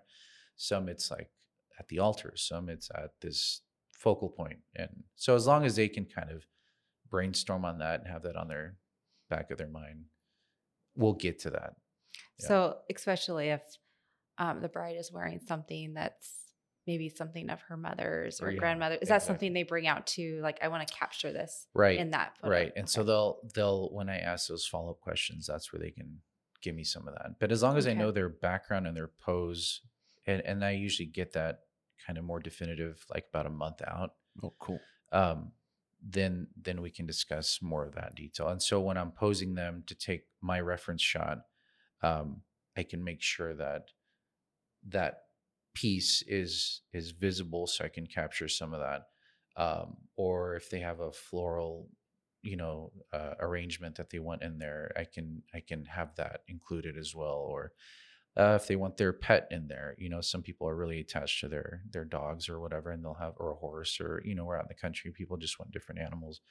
Some 0.56 0.90
it's 0.90 1.10
like 1.10 1.30
at 1.80 1.88
the 1.90 2.00
altar, 2.00 2.34
some 2.36 2.70
it's 2.70 2.90
at 2.94 3.12
this 3.22 3.62
focal 3.98 4.30
point, 4.30 4.60
and 4.76 5.04
so 5.16 5.36
as 5.36 5.48
long 5.48 5.66
as 5.66 5.76
they 5.76 5.88
can 5.88 6.06
kind 6.06 6.30
of 6.32 6.46
brainstorm 7.10 7.64
on 7.66 7.80
that 7.80 8.00
and 8.02 8.10
have 8.10 8.24
that 8.24 8.36
on 8.36 8.48
their 8.48 8.76
back 9.30 9.52
of 9.52 9.58
their 9.58 9.68
mind, 9.68 10.06
we'll 10.96 11.14
get 11.14 11.40
to 11.40 11.50
that. 11.52 11.76
Yeah. 12.40 12.48
So, 12.48 12.78
especially 12.94 13.50
if 13.50 13.62
um, 14.38 14.62
the 14.62 14.70
bride 14.70 14.98
is 14.98 15.12
wearing 15.12 15.40
something 15.48 15.94
that's 15.94 16.32
maybe 16.86 17.08
something 17.08 17.50
of 17.50 17.62
her 17.62 17.78
mother's 17.78 18.42
or 18.42 18.48
Or, 18.48 18.52
yeah, 18.52 18.60
grandmother, 18.60 18.96
is 18.96 19.08
that 19.08 19.16
exactly. 19.16 19.28
something 19.28 19.54
they 19.54 19.64
bring 19.64 19.88
out 19.88 20.06
to? 20.08 20.40
Like, 20.42 20.60
I 20.62 20.68
want 20.68 20.86
to 20.88 20.94
capture 20.94 21.32
this 21.32 21.68
right 21.74 21.98
in 21.98 22.12
that 22.12 22.36
photo. 22.42 22.52
right 22.52 22.72
and 22.76 22.90
so 22.90 23.04
they'll 23.04 23.38
they'll 23.56 23.90
when 23.94 24.10
i 24.10 24.18
ask 24.18 24.48
those 24.48 24.66
follow-up 24.66 25.00
questions 25.00 25.48
that's 25.48 25.72
where 25.72 25.80
they 25.80 25.92
can 25.92 26.18
give 26.62 26.76
me 26.76 26.84
some 26.84 27.08
of 27.08 27.14
that 27.14 27.40
but 27.40 27.52
as 27.52 27.62
long 27.64 27.78
as 27.78 27.88
i 27.88 27.94
know 27.94 28.12
their 28.12 28.28
background 28.30 28.86
and 28.88 28.96
their 28.98 29.08
pose 29.08 29.82
and 30.26 30.42
and 30.46 30.64
i 30.64 30.72
usually 30.72 31.08
get 31.08 31.34
that 31.34 31.60
kind 32.06 32.18
of 32.18 32.26
more 32.26 32.40
definitive 32.40 33.06
like 33.14 33.26
about 33.30 33.46
a 33.46 33.50
month 33.50 33.82
out. 33.88 34.14
Oh, 34.44 34.54
cool. 34.60 34.80
um 35.12 35.52
then 36.06 36.48
then 36.62 36.82
we 36.82 36.90
can 36.90 37.06
discuss 37.06 37.60
more 37.62 37.86
of 37.86 37.96
that 37.96 38.14
detail. 38.16 38.50
And 38.50 38.62
so 38.62 38.82
when 38.82 38.98
i'm 38.98 39.12
posing 39.12 39.56
them 39.56 39.84
to 39.88 39.96
take 39.96 40.24
my 40.42 40.60
reference 40.60 41.02
shot 41.02 41.40
um 42.02 42.42
i 42.78 42.84
can 42.84 43.04
make 43.04 43.22
sure 43.22 43.54
that 43.54 43.90
that 44.90 45.24
piece 45.74 46.24
is 46.28 46.82
is 46.92 47.12
visible 47.12 47.66
so 47.68 47.86
i 47.86 47.88
can 47.88 48.06
capture 48.06 48.48
some 48.48 48.74
of 48.74 48.82
that. 48.82 49.08
Um 49.56 49.98
or 50.18 50.56
if 50.56 50.70
they 50.70 50.80
have 50.80 51.00
a 51.00 51.12
floral 51.12 51.90
you 52.42 52.58
know 52.58 52.92
uh, 53.14 53.36
arrangement 53.40 53.96
that 53.96 54.10
they 54.10 54.20
want 54.20 54.44
in 54.44 54.60
there 54.60 54.92
i 54.98 55.06
can 55.06 55.42
i 55.54 55.62
can 55.62 55.86
have 55.86 56.14
that 56.16 56.42
included 56.50 56.98
as 56.98 57.16
well 57.16 57.48
or 57.50 57.72
uh, 58.38 58.58
if 58.60 58.68
they 58.68 58.76
want 58.76 58.98
their 58.98 59.14
pet 59.14 59.48
in 59.52 59.68
there 59.68 59.96
you 59.98 60.10
know 60.10 60.22
some 60.22 60.42
people 60.42 60.68
are 60.68 60.76
really 60.76 61.00
attached 61.00 61.40
to 61.40 61.48
their 61.48 61.82
their 61.92 62.06
dogs 62.06 62.50
or 62.50 62.60
whatever 62.60 62.92
and 62.92 63.04
they'll 63.04 63.14
have 63.14 63.34
or 63.38 63.52
a 63.52 63.56
horse 63.56 64.00
or 64.00 64.22
you 64.26 64.36
know 64.36 64.46
we're 64.46 64.58
out 64.58 64.64
in 64.64 64.68
the 64.70 64.74
country 64.74 65.12
people 65.12 65.38
just 65.38 65.60
want 65.60 65.72
different 65.72 66.02
animals 66.02 66.42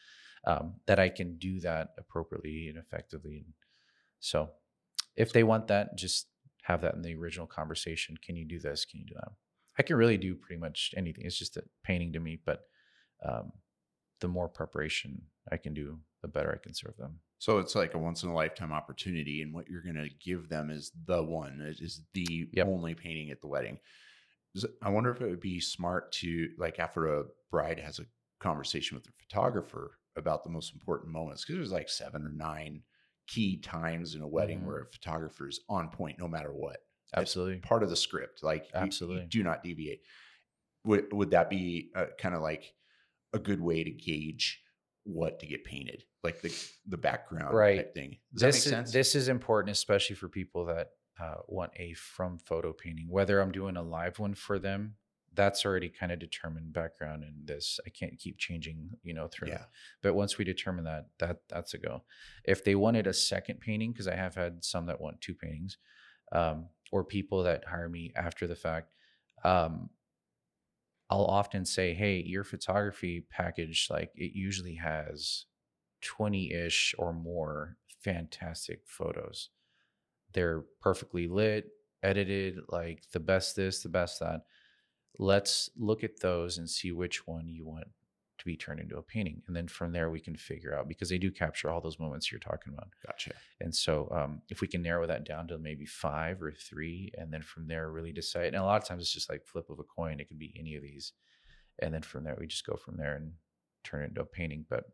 um, 0.47 0.74
that 0.87 0.99
i 0.99 1.09
can 1.09 1.37
do 1.39 1.61
that 1.61 1.89
appropriately 1.99 2.68
and 2.68 2.78
effectively 2.78 3.45
so 4.20 4.51
if 5.16 5.33
they 5.33 5.43
want 5.43 5.66
that 5.68 5.97
just 5.97 6.28
have 6.62 6.80
that 6.83 6.95
in 6.95 7.03
the 7.03 7.14
original 7.14 7.47
conversation 7.47 8.16
can 8.24 8.37
you 8.37 8.45
do 8.45 8.59
this? 8.59 8.85
Can 8.85 9.01
you 9.01 9.07
do 9.07 9.14
that? 9.14 9.33
I 9.78 9.83
can 9.83 9.97
really 9.97 10.16
do 10.16 10.35
pretty 10.35 10.61
much 10.61 10.95
anything 10.97 11.24
it's 11.26 11.39
just 11.39 11.57
a 11.57 11.62
painting 11.83 12.12
to 12.12 12.20
me 12.20 12.39
but 12.45 12.61
um, 13.26 13.53
the 14.20 14.28
more 14.28 14.49
preparation 14.49 15.22
i 15.51 15.57
can 15.57 15.74
do 15.74 15.99
the 16.20 16.28
better 16.28 16.53
i 16.53 16.62
can 16.62 16.74
serve 16.74 16.97
them 16.97 17.18
So 17.43 17.59
it's 17.59 17.74
like 17.74 17.95
a 17.95 17.99
once 17.99 18.22
in 18.22 18.28
a 18.28 18.34
lifetime 18.34 18.70
opportunity, 18.70 19.43
and 19.43 19.53
what 19.53 19.66
you're 19.66 19.82
going 19.82 19.97
to 19.97 20.09
give 20.24 20.49
them 20.49 20.70
is 20.70 20.93
the 21.07 21.20
one. 21.24 21.61
It 21.61 21.80
is 21.80 22.03
the 22.14 22.49
Yep. 22.53 22.68
only 22.68 22.95
painting 22.95 23.32
at 23.32 23.40
the 23.40 23.49
wedding. 23.49 23.80
I 24.80 24.90
wonder 24.90 25.11
if 25.11 25.20
it 25.20 25.28
would 25.28 25.40
be 25.40 25.59
smart 25.59 26.12
to 26.20 26.51
like 26.57 26.78
after 26.78 27.18
a 27.18 27.24
bride 27.51 27.80
has 27.80 27.99
a 27.99 28.07
conversation 28.38 28.95
with 28.95 29.03
the 29.03 29.11
photographer 29.18 29.99
about 30.14 30.45
the 30.45 30.51
most 30.51 30.72
important 30.72 31.11
moments 31.11 31.43
because 31.45 31.57
there's 31.57 31.72
like 31.72 31.88
seven 31.88 32.24
or 32.24 32.28
nine 32.30 32.84
key 33.26 33.57
times 33.57 34.14
in 34.14 34.22
a 34.22 34.28
wedding 34.28 34.61
Mhm. 34.61 34.66
where 34.66 34.82
a 34.82 34.93
photographer 34.93 35.49
is 35.49 35.64
on 35.68 35.88
point 35.88 36.20
no 36.20 36.28
matter 36.28 36.53
what. 36.53 36.86
Absolutely 37.16 37.59
part 37.59 37.82
of 37.82 37.90
the 37.90 37.97
script. 37.97 38.45
Like 38.45 38.66
you- 38.66 38.70
you 38.74 38.84
Absolutely. 38.84 39.26
do 39.26 39.43
not 39.43 39.64
deviate. 39.64 40.05
Would 40.84 41.12
would 41.12 41.30
that 41.30 41.51
be 41.51 41.90
uh, 41.97 42.07
kind 42.18 42.36
of 42.36 42.43
like 42.43 42.76
a 43.32 43.40
good 43.40 43.61
way 43.61 43.82
to 43.82 43.90
gauge 43.90 44.61
what 45.05 45.40
to 45.40 45.46
get 45.46 45.64
painted, 45.64 46.05
like 46.22 46.40
the 46.40 46.55
the 46.86 46.96
background 46.96 47.55
Right. 47.55 47.92
thing? 47.94 48.18
Does 48.34 48.62
this 48.62 48.66
is 48.66 48.92
this 48.92 49.14
is 49.14 49.28
important 49.28 49.72
especially 49.72 50.16
for 50.16 50.28
people 50.28 50.66
that 50.66 50.90
uh, 51.20 51.36
want 51.46 51.72
a 51.76 51.92
from 51.94 52.38
photo 52.38 52.72
painting 52.72 53.07
whether 53.09 53.40
i'm 53.40 53.53
doing 53.53 53.76
a 53.76 53.82
live 53.82 54.18
one 54.18 54.34
for 54.34 54.59
them 54.59 54.94
that's 55.34 55.64
already 55.64 55.88
kind 55.88 56.11
of 56.11 56.18
determined 56.18 56.72
background 56.72 57.22
in 57.22 57.34
this 57.44 57.78
i 57.86 57.90
can't 57.90 58.18
keep 58.18 58.38
changing 58.38 58.90
you 59.03 59.12
know 59.14 59.28
through 59.28 59.48
yeah. 59.48 59.64
but 60.03 60.14
once 60.14 60.38
we 60.38 60.44
determine 60.44 60.84
that 60.84 61.07
that 61.18 61.38
that's 61.48 61.74
a 61.74 61.78
go 61.78 62.03
if 62.44 62.64
they 62.64 62.74
wanted 62.74 63.07
a 63.07 63.12
second 63.12 63.61
painting 63.61 63.92
because 63.92 64.09
i 64.09 64.14
have 64.14 64.34
had 64.34 64.64
some 64.64 64.86
that 64.86 65.00
want 65.00 65.20
two 65.20 65.34
paintings 65.34 65.76
um, 66.32 66.66
or 66.90 67.05
people 67.05 67.42
that 67.42 67.64
hire 67.66 67.88
me 67.88 68.11
after 68.16 68.46
the 68.46 68.57
fact 68.57 68.92
um, 69.44 69.90
i'll 71.12 71.26
often 71.26 71.64
say 71.64 71.94
hey 71.94 72.22
your 72.26 72.44
photography 72.44 73.24
package 73.30 73.88
like 73.90 74.10
it 74.16 74.32
usually 74.34 74.74
has 74.74 75.46
20-ish 76.02 76.94
or 76.98 77.12
more 77.12 77.76
fantastic 78.02 78.80
photos. 78.84 79.50
They're 80.32 80.64
perfectly 80.80 81.28
lit 81.28 81.66
edited 82.02 82.58
like 82.68 83.04
the 83.12 83.20
best 83.20 83.54
this 83.54 83.82
the 83.82 83.88
best 83.88 84.20
that. 84.20 84.42
Let's 85.18 85.70
look 85.76 86.02
at 86.02 86.20
those 86.20 86.58
and 86.58 86.68
see 86.68 86.90
which 86.90 87.26
one 87.26 87.48
you 87.48 87.64
want 87.64 87.86
to 88.43 88.47
be 88.47 88.57
turned 88.57 88.80
into 88.80 88.97
a 88.97 89.03
painting 89.03 89.43
and 89.47 89.57
then 89.57 89.66
from 89.66 89.93
there 89.93 90.11
we 90.11 90.20
can 90.20 90.36
figure 90.36 90.74
out 90.74 90.88
because 90.88 91.09
they 91.09 91.18
do 91.18 91.30
capture 91.30 91.70
all 91.70 91.80
those 91.80 91.99
moments 91.99 92.30
you're 92.30 92.38
talking 92.38 92.72
about 92.72 92.88
Gotcha. 93.07 93.32
and 93.61 93.74
so 93.74 94.09
um, 94.14 94.43
if 94.51 94.61
we 94.61 94.68
can 94.68 94.82
narrow 94.82 95.07
that 95.07 95.24
down 95.24 95.49
to 95.49 95.59
maybe 95.59 95.86
five 95.86 96.43
or 96.43 96.53
three 96.53 97.11
and 97.16 97.32
then 97.32 97.43
from 97.43 97.66
there 97.66 97.90
really 97.90 98.12
decide 98.12 98.47
and 98.47 98.57
a 98.57 98.64
lot 98.64 98.80
of 98.80 98.86
times 98.86 99.03
it's 99.03 99.12
just 99.12 99.30
like 99.30 99.47
flip 99.47 99.70
of 99.70 99.78
a 99.78 99.84
coin 99.84 100.20
it 100.20 100.28
could 100.28 100.38
be 100.38 100.55
any 100.59 100.76
of 100.76 100.82
these 100.82 101.12
and 101.80 101.95
then 101.95 102.03
from 102.03 102.24
there 102.24 102.36
we 102.38 102.47
just 102.47 102.66
go 102.66 102.76
from 102.76 102.97
there 102.97 103.14
and 103.16 103.32
turn 103.84 104.03
it 104.03 104.09
into 104.09 104.20
a 104.20 104.26
painting 104.26 104.64
but 104.68 104.84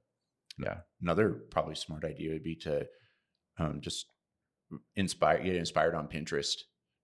yeah 0.58 0.78
Another 1.00 1.30
probably 1.50 1.74
smart 1.74 2.04
idea 2.04 2.32
would 2.32 2.42
be 2.42 2.56
to 2.56 2.86
um, 3.58 3.80
just 3.80 4.06
inspire, 4.96 5.42
get 5.42 5.56
inspired 5.56 5.94
on 5.94 6.08
Pinterest. 6.08 6.56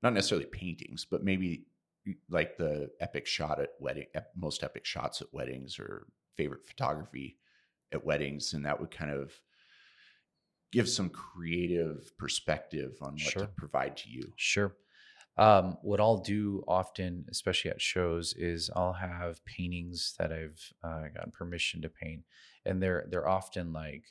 Not 0.02 0.12
necessarily 0.12 0.46
paintings, 0.46 1.06
but 1.10 1.24
maybe 1.24 1.66
like 2.28 2.56
the 2.58 2.90
epic 3.00 3.26
shot 3.26 3.60
at 3.60 3.70
wedding, 3.80 4.06
most 4.36 4.62
epic 4.62 4.84
shots 4.84 5.22
at 5.22 5.32
weddings, 5.32 5.78
or 5.78 6.06
favorite 6.36 6.66
photography 6.66 7.38
at 7.92 8.04
weddings, 8.04 8.52
and 8.54 8.64
that 8.66 8.80
would 8.80 8.90
kind 8.90 9.10
of 9.10 9.32
give 10.72 10.88
some 10.88 11.08
creative 11.10 12.16
perspective 12.18 12.96
on 13.00 13.12
what 13.12 13.20
Sure. 13.20 13.42
to 13.42 13.48
provide 13.48 13.96
to 13.98 14.10
you. 14.10 14.32
Sure. 14.36 14.76
Um, 15.36 15.78
what 15.82 16.00
I'll 16.00 16.18
do 16.18 16.62
often, 16.68 17.24
especially 17.28 17.70
at 17.70 17.80
shows, 17.80 18.34
is 18.34 18.70
I'll 18.74 18.92
have 18.92 19.44
paintings 19.44 20.14
that 20.18 20.32
I've 20.32 20.72
uh, 20.82 21.08
gotten 21.14 21.32
permission 21.32 21.82
to 21.82 21.88
paint, 21.88 22.24
and 22.64 22.80
they're 22.82 23.06
they're 23.08 23.28
often 23.28 23.72
like 23.72 24.04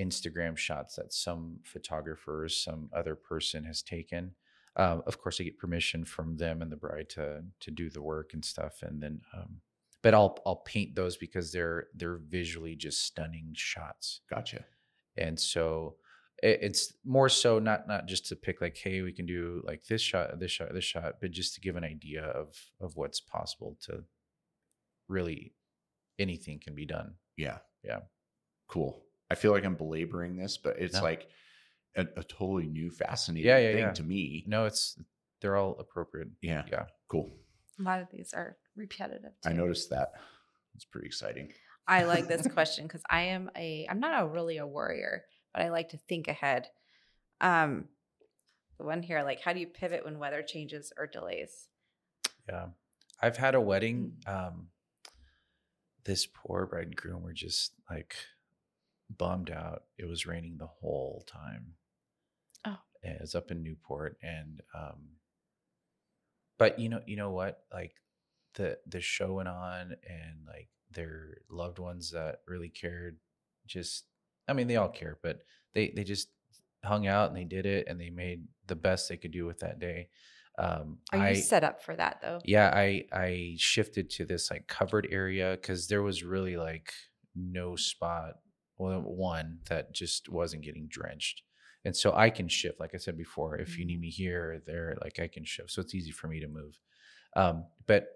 Instagram 0.00 0.56
shots 0.56 0.96
that 0.96 1.12
some 1.12 1.58
photographer 1.64 2.44
or 2.44 2.48
some 2.48 2.88
other 2.92 3.14
person 3.14 3.64
has 3.64 3.82
taken. 3.82 4.34
Um, 4.76 5.02
of 5.06 5.18
course, 5.20 5.40
I 5.40 5.44
get 5.44 5.58
permission 5.58 6.04
from 6.04 6.36
them 6.36 6.62
and 6.62 6.70
the 6.72 6.76
bride 6.76 7.08
to 7.10 7.44
to 7.60 7.70
do 7.70 7.90
the 7.90 8.02
work 8.02 8.32
and 8.32 8.44
stuff, 8.44 8.82
and 8.82 9.02
then, 9.02 9.20
um, 9.34 9.60
but 10.02 10.14
I'll 10.14 10.38
I'll 10.44 10.56
paint 10.56 10.94
those 10.94 11.16
because 11.16 11.52
they're 11.52 11.86
they're 11.94 12.18
visually 12.28 12.74
just 12.76 13.04
stunning 13.06 13.52
shots 13.54 14.20
Gotcha. 14.28 14.64
and 15.16 15.38
so 15.38 15.96
it, 16.42 16.58
it's 16.62 16.92
more 17.04 17.28
so 17.28 17.58
not 17.58 17.86
not 17.88 18.06
just 18.06 18.26
to 18.28 18.36
pick 18.36 18.60
like 18.60 18.76
hey 18.76 19.02
we 19.02 19.12
can 19.12 19.26
do 19.26 19.62
like 19.64 19.84
this 19.86 20.02
shot 20.02 20.38
this 20.40 20.50
shot 20.50 20.72
this 20.74 20.84
shot 20.84 21.14
but 21.20 21.30
just 21.30 21.54
to 21.54 21.60
give 21.60 21.76
an 21.76 21.84
idea 21.84 22.24
of 22.24 22.56
of 22.80 22.96
what's 22.96 23.20
possible 23.20 23.76
to 23.86 24.04
really 25.08 25.52
anything 26.18 26.58
can 26.58 26.74
be 26.74 26.86
done 26.86 27.14
Yeah. 27.36 27.58
Yeah. 27.84 28.00
Cool. 28.68 29.02
I 29.30 29.34
feel 29.34 29.52
like 29.52 29.64
I'm 29.64 29.74
belaboring 29.76 30.36
this, 30.36 30.56
but 30.58 30.78
it's 30.78 30.94
No. 30.96 31.02
like 31.02 31.28
a, 31.96 32.06
a 32.16 32.22
totally 32.24 32.66
new, 32.66 32.90
fascinating 32.90 33.46
Yeah, 33.48 33.58
yeah, 33.58 33.72
thing 33.72 33.78
yeah. 33.84 33.92
to 33.92 34.02
me. 34.02 34.44
no 34.46 34.66
it's 34.66 34.98
they're 35.40 35.56
all 35.56 35.76
appropriate 35.78 36.28
Yeah. 36.40 36.64
yeah 36.70 36.86
Cool. 37.08 37.32
A 37.82 37.88
lot 37.88 38.00
of 38.00 38.08
these 38.10 38.32
are 38.32 38.56
repetitive. 38.76 39.32
I 39.44 39.52
noticed 39.52 39.90
that. 39.90 40.12
It's 40.74 40.84
pretty 40.84 41.06
exciting. 41.06 41.52
I 41.86 42.04
like 42.04 42.28
this 42.28 42.46
question 42.54 42.86
because 42.86 43.02
I 43.10 43.22
am 43.22 43.50
a 43.56 43.86
I'm 43.90 44.00
not 44.00 44.22
a 44.22 44.26
really 44.26 44.58
a 44.58 44.66
warrior, 44.66 45.24
but 45.52 45.62
I 45.62 45.70
like 45.70 45.90
to 45.90 45.98
think 46.08 46.28
ahead. 46.28 46.68
Um 47.40 47.86
the 48.78 48.84
one 48.84 49.02
here, 49.02 49.22
like 49.22 49.40
how 49.40 49.52
do 49.52 49.60
you 49.60 49.66
pivot 49.66 50.04
when 50.04 50.18
weather 50.18 50.42
changes 50.42 50.92
or 50.96 51.06
delays? 51.06 51.68
yeah 52.48 52.66
i've 53.20 53.36
had 53.36 53.54
a 53.54 53.60
wedding 53.60 54.14
um 54.26 54.66
this 56.04 56.26
poor 56.26 56.66
bride 56.66 56.86
and 56.88 56.96
groom 56.96 57.22
were 57.22 57.32
just 57.32 57.72
like 57.88 58.16
bummed 59.16 59.48
out 59.48 59.84
it 59.96 60.06
was 60.06 60.26
raining 60.26 60.56
the 60.58 60.66
whole 60.66 61.24
time 61.28 61.74
Oh. 62.64 62.78
and 63.04 63.18
was 63.20 63.36
up 63.36 63.52
in 63.52 63.62
newport 63.62 64.16
and 64.22 64.60
um 64.74 65.10
but 66.62 66.78
you 66.78 66.88
know 66.88 67.00
you 67.06 67.16
know 67.16 67.30
what? 67.30 67.64
Like 67.72 67.94
the 68.54 68.78
the 68.86 69.00
show 69.00 69.34
went 69.34 69.48
on 69.48 69.96
and 70.08 70.46
like 70.46 70.68
their 70.92 71.38
loved 71.50 71.78
ones 71.78 72.12
that 72.12 72.40
really 72.46 72.68
cared 72.68 73.16
just 73.66 74.04
i 74.48 74.52
mean 74.52 74.66
they 74.66 74.76
all 74.76 74.88
care 74.88 75.18
but 75.22 75.40
they 75.74 75.92
they 75.96 76.04
just 76.04 76.28
hung 76.84 77.06
out 77.06 77.28
and 77.28 77.36
they 77.36 77.44
did 77.44 77.64
it 77.64 77.86
and 77.88 78.00
they 78.00 78.10
made 78.10 78.44
the 78.66 78.76
best 78.76 79.08
they 79.08 79.16
could 79.16 79.30
do 79.30 79.46
with 79.46 79.60
that 79.60 79.78
day. 79.78 80.08
Um 80.58 80.98
Are 81.12 81.18
you 81.18 81.24
I, 81.24 81.32
set 81.34 81.64
up 81.64 81.82
for 81.82 81.96
that 81.96 82.18
though? 82.20 82.40
yeah 82.44 82.70
i 82.74 83.04
i 83.12 83.54
shifted 83.56 84.10
to 84.10 84.24
this 84.26 84.50
like 84.50 84.66
covered 84.66 85.08
area 85.10 85.56
because 85.58 85.88
there 85.88 86.02
was 86.02 86.22
really 86.22 86.56
like 86.56 86.92
no 87.34 87.74
spot 87.74 88.34
well 88.76 89.00
one 89.00 89.60
that 89.70 89.94
just 89.94 90.28
wasn't 90.28 90.62
getting 90.62 90.88
drenched 90.88 91.42
and 91.84 91.96
so 91.96 92.12
i 92.14 92.30
can 92.30 92.48
shift 92.48 92.80
like 92.80 92.92
i 92.94 92.98
said 92.98 93.16
before 93.16 93.56
if 93.56 93.78
you 93.78 93.84
need 93.84 94.00
me 94.00 94.10
here 94.10 94.54
or 94.54 94.58
there 94.66 94.96
like 95.02 95.18
i 95.20 95.28
can 95.28 95.44
shift. 95.44 95.70
So 95.70 95.80
it's 95.80 95.94
easy 95.94 96.10
for 96.10 96.28
me 96.28 96.40
to 96.40 96.48
move. 96.48 96.78
Um 97.36 97.64
but 97.86 98.06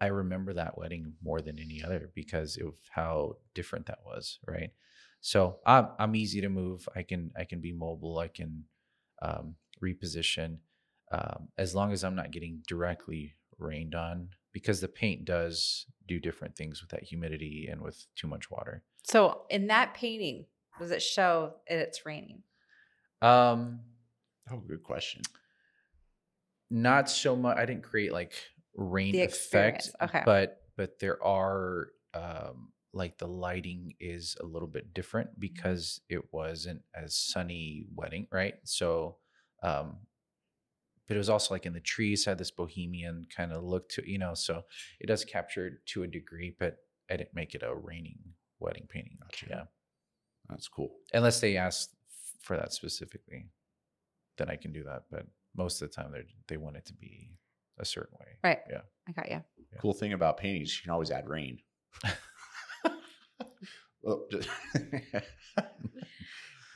i 0.00 0.06
remember 0.06 0.52
that 0.54 0.76
wedding 0.76 1.14
more 1.22 1.40
than 1.40 1.58
any 1.58 1.82
other 1.82 2.10
because 2.14 2.56
of 2.56 2.74
how 2.90 3.36
different 3.54 3.86
that 3.86 4.00
was 4.04 4.38
right? 4.46 4.70
So 5.20 5.58
i'm, 5.66 5.88
I'm 5.98 6.16
easy 6.16 6.40
to 6.40 6.48
move. 6.48 6.88
I 6.96 7.02
can 7.02 7.30
i 7.36 7.44
can 7.44 7.60
be 7.60 7.72
mobile. 7.72 8.18
I 8.18 8.28
can 8.28 8.64
um, 9.22 9.54
reposition 9.82 10.58
um, 11.12 11.48
as 11.58 11.74
long 11.74 11.92
as 11.92 12.04
I'm 12.04 12.16
not 12.16 12.32
getting 12.32 12.62
directly 12.66 13.34
rained 13.58 13.94
on, 13.94 14.28
because 14.52 14.80
the 14.80 14.88
paint 14.88 15.24
does 15.24 15.86
do 16.08 16.18
different 16.18 16.56
things 16.56 16.80
with 16.80 16.90
that 16.90 17.02
humidity 17.02 17.68
and 17.70 17.80
with 17.80 18.06
too 18.16 18.26
much 18.26 18.50
water. 18.50 18.82
So 19.04 19.42
in 19.50 19.66
that 19.68 19.94
painting, 19.94 20.46
does 20.78 20.90
it 20.90 21.02
show 21.02 21.54
that 21.68 21.78
it's 21.78 22.06
raining? 22.06 22.42
Um, 23.22 23.80
Oh, 24.50 24.58
good 24.58 24.82
question. 24.82 25.22
not 26.70 27.08
so 27.08 27.36
much. 27.36 27.56
I 27.56 27.64
didn't 27.64 27.84
create 27.84 28.12
like 28.12 28.32
rain 28.76 29.12
The 29.12 29.22
effect, 29.22 29.90
okay. 30.02 30.22
but 30.24 30.58
but 30.76 30.98
there 30.98 31.22
are 31.22 31.88
um, 32.14 32.72
like 32.92 33.18
the 33.18 33.28
lighting 33.28 33.94
is 34.00 34.36
a 34.40 34.44
little 34.46 34.68
bit 34.68 34.92
different 34.94 35.38
because 35.38 36.00
it 36.08 36.32
wasn't 36.32 36.82
as 36.94 37.14
sunny 37.14 37.86
wedding, 37.94 38.26
right? 38.32 38.54
So, 38.64 39.16
um, 39.62 39.98
but 41.06 41.14
it 41.16 41.18
was 41.18 41.28
also 41.30 41.54
like 41.54 41.66
in 41.66 41.72
the 41.74 41.80
trees 41.80 42.24
had 42.24 42.38
this 42.38 42.50
bohemian 42.50 43.26
kind 43.34 43.52
of 43.52 43.62
look 43.62 43.88
to 43.90 44.02
you 44.10 44.18
know, 44.18 44.34
so 44.34 44.62
it 45.00 45.06
does 45.06 45.24
capture 45.24 45.66
it 45.68 45.74
to 45.86 46.02
a 46.02 46.06
degree, 46.08 46.54
but 46.58 46.78
I 47.10 47.16
didn't 47.16 47.34
make 47.34 47.54
it 47.54 47.62
a 47.62 47.74
raining 47.74 48.18
wedding 48.58 48.86
painting. 48.88 49.18
Gotcha. 49.22 49.46
Yeah, 49.48 49.62
That's 50.48 50.68
cool. 50.68 50.90
unless 51.12 51.40
they 51.40 51.56
ask 51.56 51.90
for 52.42 52.56
that 52.56 52.72
specifically, 52.72 53.46
then 54.38 54.50
I 54.50 54.56
can 54.56 54.72
do 54.72 54.82
that. 54.84 55.04
But 55.10 55.26
most 55.56 55.80
of 55.82 55.90
the 55.90 55.94
time, 55.94 56.12
they 56.12 56.22
they 56.48 56.56
want 56.56 56.76
it 56.76 56.86
to 56.86 56.94
be 56.94 57.30
a 57.78 57.84
certain 57.84 58.16
way. 58.20 58.26
Right. 58.44 58.58
Yeah. 58.70 58.82
I 59.08 59.12
got 59.12 59.30
you. 59.30 59.42
Yeah. 59.72 59.78
Cool 59.80 59.94
thing 59.94 60.12
about 60.12 60.36
paintings, 60.36 60.76
you 60.76 60.82
can 60.82 60.92
always 60.92 61.10
add 61.10 61.28
rain. 61.28 61.58
well, 64.02 64.26
just 64.30 64.48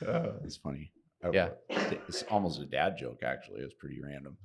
oh, 0.05 0.33
that's 0.41 0.57
funny. 0.57 0.91
I- 1.23 1.29
Yeah. 1.31 1.49
it's 1.69 2.23
almost 2.23 2.59
a 2.61 2.65
dad 2.65 2.97
joke. 2.97 3.21
Actually, 3.23 3.61
it's 3.61 3.73
pretty 3.73 3.99
random. 4.01 4.37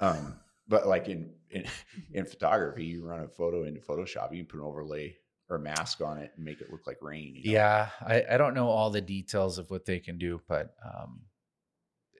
Um, 0.00 0.38
but 0.68 0.86
like 0.86 1.08
in, 1.08 1.32
in 1.50 1.64
in 2.12 2.24
photography, 2.26 2.84
you 2.84 3.04
run 3.06 3.20
a 3.20 3.28
photo 3.28 3.64
into 3.64 3.80
Photoshop, 3.80 4.32
you 4.32 4.38
can 4.38 4.46
put 4.46 4.60
an 4.60 4.66
overlay 4.66 5.16
or 5.48 5.56
a 5.56 5.60
mask 5.60 6.00
on 6.00 6.18
it 6.18 6.32
and 6.36 6.44
make 6.44 6.60
it 6.60 6.70
look 6.70 6.86
like 6.86 6.98
rain. 7.02 7.34
You 7.34 7.44
know? 7.44 7.50
Yeah, 7.50 7.90
I, 8.00 8.24
I 8.32 8.36
don't 8.36 8.54
know 8.54 8.68
all 8.68 8.90
the 8.90 9.00
details 9.00 9.58
of 9.58 9.70
what 9.70 9.84
they 9.84 10.00
can 10.00 10.18
do, 10.18 10.40
but 10.48 10.74
um, 10.84 11.22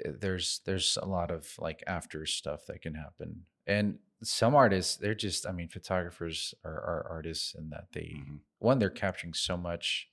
eh, 0.05 0.13
there's 0.21 0.61
there's 0.67 0.99
a 1.01 1.07
lot 1.07 1.31
of 1.31 1.49
like 1.59 1.83
after 1.87 2.27
stuff 2.27 2.67
that 2.67 2.83
can 2.83 2.95
happen. 2.95 3.47
And 3.67 3.99
some 4.23 4.55
artists, 4.55 4.97
they're 4.97 5.15
just, 5.15 5.47
I 5.47 5.53
mean, 5.53 5.69
photographers 5.69 6.55
are, 6.65 6.73
are 6.73 7.07
artists 7.11 7.55
in 7.55 7.71
that 7.71 7.89
they 7.93 8.15
Mhm. 8.17 8.41
one 8.59 8.79
they're 8.79 8.91
capturing 8.91 9.35
so 9.35 9.57
much, 9.57 10.11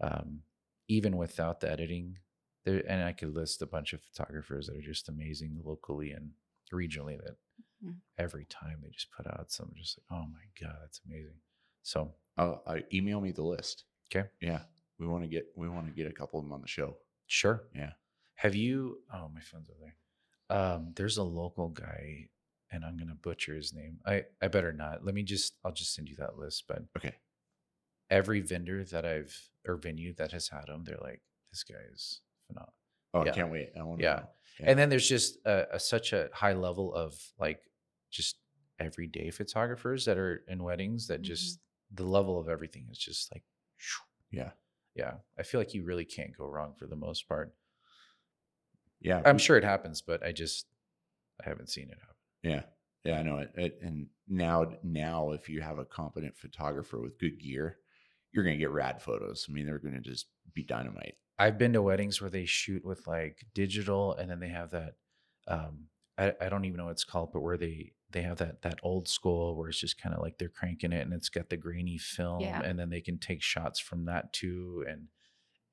um, 0.00 0.42
even 0.88 1.16
without 1.16 1.60
the 1.60 1.70
editing. 1.70 2.18
There, 2.64 2.82
and 2.86 3.02
I 3.02 3.12
could 3.12 3.34
list 3.34 3.62
a 3.62 3.66
bunch 3.66 3.92
of 3.94 4.02
photographers 4.02 4.66
that 4.66 4.76
are 4.76 4.82
just 4.82 5.08
amazing 5.08 5.62
locally 5.64 6.10
and 6.12 6.32
regionally. 6.72 7.18
That 7.18 7.36
Mhm. 7.82 8.00
every 8.18 8.44
time 8.44 8.80
they 8.82 8.90
just 8.90 9.10
put 9.10 9.26
out 9.26 9.50
some, 9.50 9.72
just 9.76 9.98
like, 9.98 10.06
oh 10.10 10.26
my 10.26 10.44
god, 10.60 10.76
that's 10.82 11.00
amazing. 11.06 11.40
So 11.82 12.14
I'll, 12.36 12.62
i 12.66 12.84
email 12.92 13.20
me 13.20 13.32
the 13.32 13.42
list. 13.42 13.84
okay, 14.14 14.28
Yeah, 14.40 14.60
we 14.98 15.06
want 15.06 15.24
to 15.24 15.28
get 15.28 15.46
we 15.56 15.68
want 15.68 15.86
to 15.86 15.92
get 15.92 16.06
a 16.10 16.12
couple 16.14 16.38
of 16.38 16.44
them 16.44 16.52
on 16.52 16.60
the 16.60 16.68
show. 16.68 16.96
Sure. 17.26 17.64
Yeah. 17.74 17.92
Have 18.36 18.54
you? 18.54 18.98
Oh, 19.12 19.28
my 19.32 19.40
phone's 19.40 19.68
over 19.70 19.78
there. 19.80 20.56
Um, 20.58 20.92
there's 20.96 21.18
a 21.18 21.22
local 21.22 21.68
guy, 21.68 22.28
and 22.72 22.84
I'm 22.84 22.96
gonna 22.96 23.14
butcher 23.14 23.54
his 23.54 23.72
name. 23.72 23.98
I 24.06 24.24
I 24.42 24.48
better 24.48 24.72
not. 24.72 25.04
Let 25.04 25.14
me 25.14 25.22
just. 25.22 25.54
I'll 25.64 25.72
just 25.72 25.94
send 25.94 26.08
you 26.08 26.16
that 26.16 26.38
list. 26.38 26.64
But 26.66 26.82
Okay. 26.96 27.14
every 28.10 28.40
vendor 28.40 28.84
that 28.84 29.04
I've 29.04 29.36
or 29.66 29.76
venue 29.76 30.14
that 30.14 30.32
has 30.32 30.48
had 30.48 30.68
him, 30.68 30.84
they're 30.84 30.98
like, 31.00 31.20
this 31.52 31.62
guy 31.64 31.78
is 31.92 32.20
phenomenal. 32.46 32.74
Oh, 33.14 33.24
Yeah. 33.24 33.32
I 33.32 33.34
can't 33.34 33.50
wait. 33.52 33.70
I 33.78 33.82
want 33.82 33.98
to 34.00 34.04
Yeah. 34.04 34.14
know. 34.16 34.28
Yeah. 34.60 34.70
And 34.70 34.78
then 34.78 34.88
there's 34.88 35.08
just 35.08 35.38
a, 35.44 35.74
a 35.76 35.80
such 35.80 36.12
a 36.12 36.28
high 36.32 36.52
level 36.54 36.94
of 36.94 37.14
like 37.38 37.60
just 38.10 38.38
everyday 38.78 39.30
photographers 39.30 40.04
that 40.06 40.16
are 40.18 40.42
in 40.48 40.62
weddings 40.62 41.06
that 41.08 41.20
Mhm. 41.20 41.24
just 41.24 41.60
the 41.92 42.04
level 42.04 42.38
of 42.40 42.48
everything 42.48 42.86
is 42.90 42.98
just 42.98 43.32
like, 43.34 43.42
Yeah. 44.30 44.50
yeah. 44.94 45.14
I 45.38 45.42
feel 45.42 45.60
like 45.60 45.74
you 45.74 45.84
really 45.84 46.04
can't 46.04 46.36
go 46.36 46.46
wrong 46.46 46.74
for 46.78 46.86
the 46.86 46.96
most 46.96 47.28
part. 47.28 47.54
Yeah. 49.00 49.22
I'm 49.24 49.38
sure 49.38 49.56
it 49.56 49.64
happens, 49.64 50.02
but 50.02 50.24
I 50.24 50.32
just 50.32 50.66
I 51.44 51.48
haven't 51.48 51.70
seen 51.70 51.88
it 51.90 51.98
happen. 52.00 52.14
Yeah. 52.42 52.62
Yeah, 53.04 53.18
I 53.18 53.22
know 53.22 53.38
it. 53.38 53.50
it. 53.54 53.78
And 53.82 54.08
now, 54.28 54.72
now, 54.82 55.30
if 55.30 55.48
you 55.48 55.62
have 55.62 55.78
a 55.78 55.86
competent 55.86 56.36
photographer 56.36 57.00
with 57.00 57.18
good 57.18 57.40
gear, 57.40 57.78
you're 58.30 58.44
going 58.44 58.56
to 58.56 58.60
get 58.60 58.70
rad 58.70 59.00
photos. 59.00 59.46
I 59.48 59.52
mean, 59.52 59.64
they're 59.64 59.78
going 59.78 59.94
to 59.94 60.00
just 60.00 60.26
be 60.52 60.62
dynamite. 60.62 61.14
I've 61.38 61.56
been 61.56 61.72
to 61.72 61.80
weddings 61.80 62.20
where 62.20 62.28
they 62.28 62.44
shoot 62.44 62.84
with 62.84 63.06
like 63.06 63.46
digital, 63.54 64.12
and 64.14 64.30
then 64.30 64.38
they 64.38 64.50
have 64.50 64.70
that. 64.72 64.96
Um, 65.48 65.86
I, 66.20 66.34
I 66.40 66.48
don't 66.48 66.64
even 66.66 66.76
know 66.76 66.84
what 66.86 66.92
it's 66.92 67.04
called, 67.04 67.30
but 67.32 67.40
where 67.40 67.56
they 67.56 67.92
they 68.10 68.22
have 68.22 68.38
that 68.38 68.62
that 68.62 68.78
old 68.82 69.08
school 69.08 69.56
where 69.56 69.68
it's 69.68 69.80
just 69.80 70.00
kind 70.00 70.14
of 70.14 70.20
like 70.20 70.38
they're 70.38 70.48
cranking 70.48 70.92
it, 70.92 71.00
and 71.02 71.12
it's 71.12 71.28
got 71.28 71.48
the 71.48 71.56
grainy 71.56 71.98
film, 71.98 72.40
Yeah. 72.40 72.60
and 72.62 72.78
then 72.78 72.90
they 72.90 73.00
can 73.00 73.18
take 73.18 73.42
shots 73.42 73.80
from 73.80 74.04
that 74.06 74.32
too, 74.32 74.84
and 74.88 75.08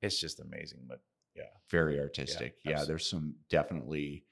it's 0.00 0.18
just 0.20 0.40
amazing. 0.40 0.80
But 0.88 1.00
yeah 1.34 1.44
Very 1.70 2.00
artistic. 2.00 2.54
Yeah. 2.64 2.72
absolutely. 2.72 2.86
there's 2.92 3.10
some 3.10 3.34
definitely 3.50 4.24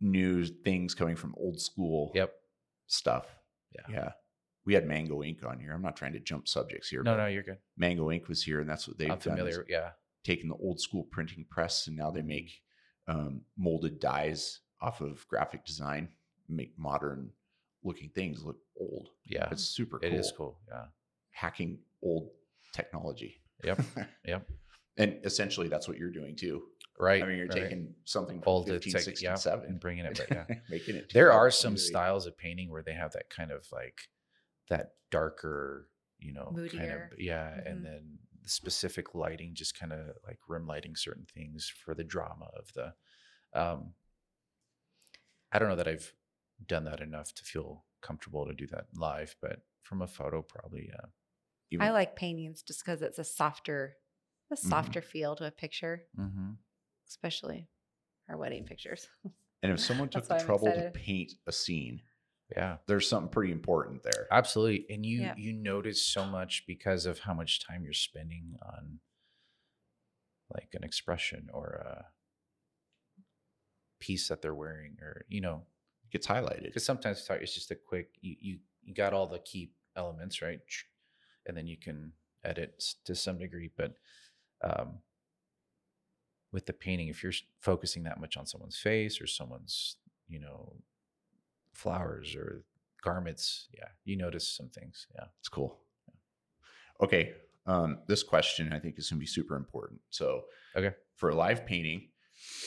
new 0.00 0.44
things 0.44 0.94
coming 0.94 1.16
from 1.16 1.34
old 1.36 1.60
school 1.60 2.12
yep, 2.14 2.32
stuff. 2.86 3.26
Yeah. 3.74 3.94
Yeah. 3.94 4.12
we 4.66 4.74
had 4.74 4.86
Mango 4.86 5.22
ink 5.22 5.44
on 5.44 5.58
here. 5.58 5.72
I'm 5.72 5.82
not 5.82 5.96
trying 5.96 6.12
to 6.12 6.20
jump 6.20 6.46
subjects 6.48 6.88
here. 6.88 7.02
No, 7.02 7.12
but 7.12 7.18
no, 7.18 7.26
you're 7.26 7.42
good. 7.42 7.58
Mango 7.76 8.10
ink 8.10 8.28
was 8.28 8.42
here, 8.42 8.60
and 8.60 8.68
that's 8.68 8.86
what 8.86 8.98
they've 8.98 9.10
I'm 9.10 9.18
done. 9.18 9.36
familiar. 9.36 9.66
Yeah. 9.68 9.90
taking 10.24 10.48
the 10.48 10.56
old 10.56 10.80
school 10.80 11.04
printing 11.10 11.44
press, 11.50 11.86
and 11.86 11.96
now 11.96 12.10
they 12.10 12.22
make 12.22 12.50
um, 13.08 13.42
molded 13.58 13.98
dies 14.00 14.60
off 14.84 15.00
of 15.00 15.26
graphic 15.28 15.64
design, 15.64 16.08
make 16.48 16.72
modern 16.78 17.30
looking 17.82 18.10
things 18.10 18.42
look 18.44 18.58
old. 18.78 19.08
Yeah. 19.26 19.48
It's 19.50 19.64
super 19.64 19.98
It 20.02 20.10
cool. 20.10 20.18
is 20.18 20.32
cool. 20.36 20.58
Yeah. 20.68 20.84
Hacking 21.30 21.78
old 22.02 22.30
technology. 22.72 23.40
Yep. 23.64 23.80
Yep. 24.26 24.48
And 24.96 25.18
essentially, 25.24 25.68
that's 25.68 25.88
what 25.88 25.96
you're 25.98 26.10
doing 26.12 26.36
too. 26.36 26.62
Right. 27.00 27.20
I 27.22 27.26
mean, 27.26 27.36
you're 27.38 27.48
right. 27.48 27.62
taking 27.64 27.94
something 28.04 28.40
from 28.40 28.48
old 28.52 28.68
15, 28.68 28.92
tech, 28.92 29.02
16, 29.02 29.26
yeah, 29.28 29.34
7, 29.34 29.64
and 29.68 29.80
bringing 29.80 30.04
it, 30.04 30.16
but 30.16 30.30
yeah. 30.30 30.56
making 30.70 30.94
it. 30.96 31.10
there 31.12 31.32
are 31.32 31.50
some 31.50 31.72
2008. 31.74 31.88
styles 31.90 32.26
of 32.26 32.38
painting 32.38 32.70
where 32.70 32.82
they 32.82 32.92
have 32.92 33.12
that 33.12 33.28
kind 33.28 33.50
of 33.50 33.66
like 33.72 33.98
that 34.68 34.92
darker, 35.10 35.88
you 36.20 36.32
know, 36.32 36.44
kind 36.54 36.58
of 36.58 36.72
Moodier. 36.72 37.10
yeah, 37.18 37.50
Mhm. 37.56 37.70
and 37.70 37.84
then 37.84 38.18
the 38.44 38.48
specific 38.48 39.14
lighting, 39.16 39.54
just 39.54 39.76
kind 39.78 39.92
of 39.92 40.00
like 40.26 40.38
rim 40.46 40.66
lighting 40.68 40.94
certain 40.94 41.26
things 41.34 41.68
for 41.84 41.94
the 41.94 42.04
drama 42.04 42.48
of 42.56 42.72
the. 42.74 42.94
Um, 43.60 43.94
I 45.54 45.58
don't 45.60 45.68
know 45.68 45.76
that 45.76 45.88
I've 45.88 46.12
done 46.66 46.84
that 46.84 47.00
enough 47.00 47.32
to 47.34 47.44
feel 47.44 47.84
comfortable 48.02 48.44
to 48.46 48.52
do 48.54 48.66
that 48.66 48.86
live, 48.96 49.36
but 49.40 49.60
from 49.82 50.02
a 50.02 50.06
photo, 50.06 50.42
probably 50.42 50.90
uh, 50.92 50.96
yeah. 51.02 51.06
Even- 51.70 51.86
I 51.86 51.90
like 51.90 52.16
paintings 52.16 52.62
just 52.62 52.84
because 52.84 53.02
it's 53.02 53.18
a 53.18 53.24
softer, 53.24 53.96
a 54.50 54.54
mm-hmm. 54.54 54.68
softer 54.68 55.00
feel 55.00 55.36
to 55.36 55.46
a 55.46 55.50
picture, 55.50 56.02
Mm-hmm. 56.18 56.52
especially 57.08 57.68
our 58.28 58.36
wedding 58.36 58.64
mm. 58.64 58.66
pictures. 58.66 59.08
and 59.62 59.72
if 59.72 59.80
someone 59.80 60.08
took 60.08 60.26
the 60.26 60.38
trouble 60.38 60.72
to 60.72 60.90
paint 60.92 61.32
a 61.46 61.52
scene, 61.52 62.02
Yeah, 62.54 62.76
there's 62.86 63.08
something 63.08 63.30
pretty 63.30 63.52
important 63.52 64.02
there. 64.02 64.26
absolutely. 64.30 64.86
And 64.90 65.06
you 65.06 65.20
Yeah. 65.22 65.34
you 65.36 65.52
notice 65.52 66.04
so 66.04 66.26
much 66.26 66.64
because 66.66 67.06
of 67.06 67.20
how 67.20 67.34
much 67.34 67.64
time 67.64 67.84
you're 67.84 67.92
spending 67.92 68.56
on 68.62 69.00
like 70.52 70.74
an 70.74 70.84
expression 70.84 71.48
or 71.52 71.66
a 71.66 72.06
piece 74.06 74.28
that 74.28 74.40
they're 74.42 74.54
wearing 74.64 74.96
or 75.00 75.24
you 75.28 75.40
know 75.40 75.56
It 76.06 76.10
gets 76.12 76.26
highlighted. 76.26 76.64
because 76.64 76.84
sometimes 76.84 77.26
it's 77.30 77.54
just 77.54 77.70
a 77.70 77.74
quick 77.90 78.08
you, 78.20 78.36
you 78.46 78.58
you 78.82 78.92
got 78.94 79.12
all 79.14 79.26
the 79.26 79.38
key 79.50 79.72
elements 79.96 80.42
right 80.42 80.60
and 81.46 81.56
then 81.56 81.66
you 81.66 81.76
can 81.86 82.12
edit 82.44 82.70
to 83.06 83.14
some 83.14 83.38
degree 83.38 83.70
but 83.80 83.92
um 84.68 84.98
with 86.52 86.66
the 86.66 86.72
painting 86.72 87.08
if 87.08 87.22
you're 87.22 87.32
focusing 87.60 88.02
that 88.04 88.20
much 88.20 88.36
on 88.36 88.46
someone's 88.46 88.76
face 88.78 89.20
or 89.22 89.26
someone's 89.26 89.96
you 90.28 90.38
know 90.38 90.58
flowers 91.72 92.34
or 92.36 92.64
garments 93.02 93.68
yeah 93.78 93.88
you 94.04 94.16
notice 94.16 94.46
some 94.58 94.68
things 94.68 95.06
yeah 95.16 95.26
It's 95.40 95.48
cool. 95.48 95.70
Okay. 97.00 97.24
Um, 97.66 97.98
this 98.06 98.22
question 98.22 98.72
I 98.72 98.78
think 98.78 98.98
is 98.98 99.08
going 99.10 99.18
to 99.18 99.20
be 99.20 99.26
super 99.26 99.56
important. 99.56 100.00
So, 100.10 100.26
Okay. 100.76 100.92
for 101.16 101.32
live 101.32 101.60
painting, 101.66 102.08